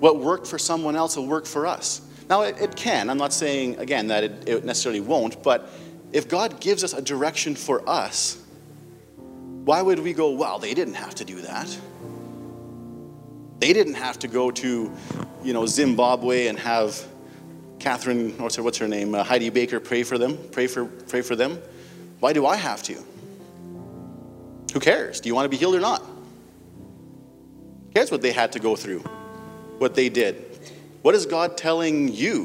what 0.00 0.18
worked 0.18 0.46
for 0.46 0.58
someone 0.58 0.96
else 0.96 1.16
will 1.16 1.26
work 1.26 1.46
for 1.46 1.66
us? 1.66 2.02
Now, 2.28 2.42
it, 2.42 2.60
it 2.60 2.76
can. 2.76 3.10
I'm 3.10 3.18
not 3.18 3.32
saying, 3.32 3.78
again, 3.78 4.08
that 4.08 4.24
it, 4.24 4.48
it 4.48 4.64
necessarily 4.64 5.00
won't, 5.00 5.42
but 5.42 5.68
if 6.12 6.28
God 6.28 6.60
gives 6.60 6.84
us 6.84 6.92
a 6.92 7.02
direction 7.02 7.54
for 7.54 7.86
us, 7.88 8.40
why 9.16 9.82
would 9.82 9.98
we 9.98 10.12
go, 10.12 10.30
well, 10.30 10.58
they 10.58 10.74
didn't 10.74 10.94
have 10.94 11.14
to 11.16 11.24
do 11.24 11.40
that? 11.42 11.78
They 13.58 13.72
didn't 13.72 13.94
have 13.94 14.18
to 14.20 14.28
go 14.28 14.50
to, 14.50 14.92
you 15.42 15.52
know, 15.52 15.66
Zimbabwe 15.66 16.48
and 16.48 16.58
have 16.58 17.02
Catherine, 17.78 18.38
what's 18.38 18.56
her, 18.56 18.62
what's 18.62 18.78
her 18.78 18.88
name, 18.88 19.14
uh, 19.14 19.24
Heidi 19.24 19.50
Baker 19.50 19.80
pray 19.80 20.02
for 20.02 20.18
them, 20.18 20.38
pray 20.52 20.66
for, 20.66 20.86
pray 20.86 21.22
for 21.22 21.36
them. 21.36 21.60
Why 22.20 22.32
do 22.32 22.46
I 22.46 22.56
have 22.56 22.82
to? 22.84 23.02
Who 24.72 24.80
cares? 24.80 25.20
Do 25.20 25.28
you 25.28 25.34
want 25.34 25.46
to 25.46 25.48
be 25.48 25.56
healed 25.56 25.74
or 25.74 25.80
not? 25.80 26.00
Who 26.00 27.92
cares 27.94 28.10
what 28.10 28.22
they 28.22 28.32
had 28.32 28.52
to 28.52 28.58
go 28.58 28.76
through, 28.76 29.00
what 29.78 29.94
they 29.94 30.08
did? 30.08 30.43
What 31.04 31.14
is 31.14 31.26
God 31.26 31.58
telling 31.58 32.08
you? 32.08 32.44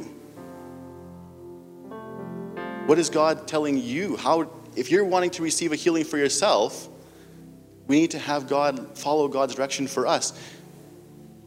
What 2.87 2.99
is 2.99 3.09
God 3.09 3.47
telling 3.47 3.77
you? 3.77 4.17
How, 4.17 4.51
if 4.75 4.91
you're 4.91 5.05
wanting 5.05 5.29
to 5.29 5.43
receive 5.43 5.71
a 5.71 5.77
healing 5.77 6.03
for 6.03 6.17
yourself, 6.17 6.89
we 7.87 8.01
need 8.01 8.11
to 8.11 8.19
have 8.19 8.49
God 8.49 8.97
follow 8.97 9.29
God's 9.29 9.55
direction 9.55 9.87
for 9.87 10.05
us. 10.05 10.37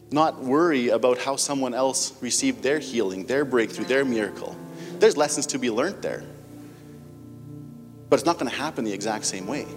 Not 0.09 0.41
worry 0.41 0.89
about 0.89 1.19
how 1.19 1.35
someone 1.35 1.75
else 1.75 2.19
received 2.19 2.63
their 2.63 2.79
healing, 2.79 3.27
their 3.27 3.45
breakthrough, 3.45 3.85
their 3.85 4.03
miracle. 4.03 4.57
There's 4.97 5.15
lessons 5.15 5.45
to 5.47 5.59
be 5.59 5.69
learned 5.69 6.01
there. 6.01 6.23
But 8.09 8.15
it's 8.15 8.25
not 8.25 8.39
going 8.39 8.49
to 8.49 8.57
happen 8.57 8.85
the 8.85 8.93
exact 8.93 9.25
same 9.25 9.45
way. 9.45 9.67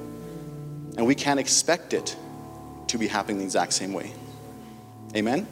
And 0.97 1.07
we 1.07 1.14
can't 1.14 1.39
expect 1.39 1.93
it 1.93 2.16
to 2.87 2.97
be 2.97 3.09
happening 3.09 3.37
the 3.37 3.45
exact 3.45 3.74
same 3.74 3.93
way. 3.93 4.14
Amen? 5.14 5.47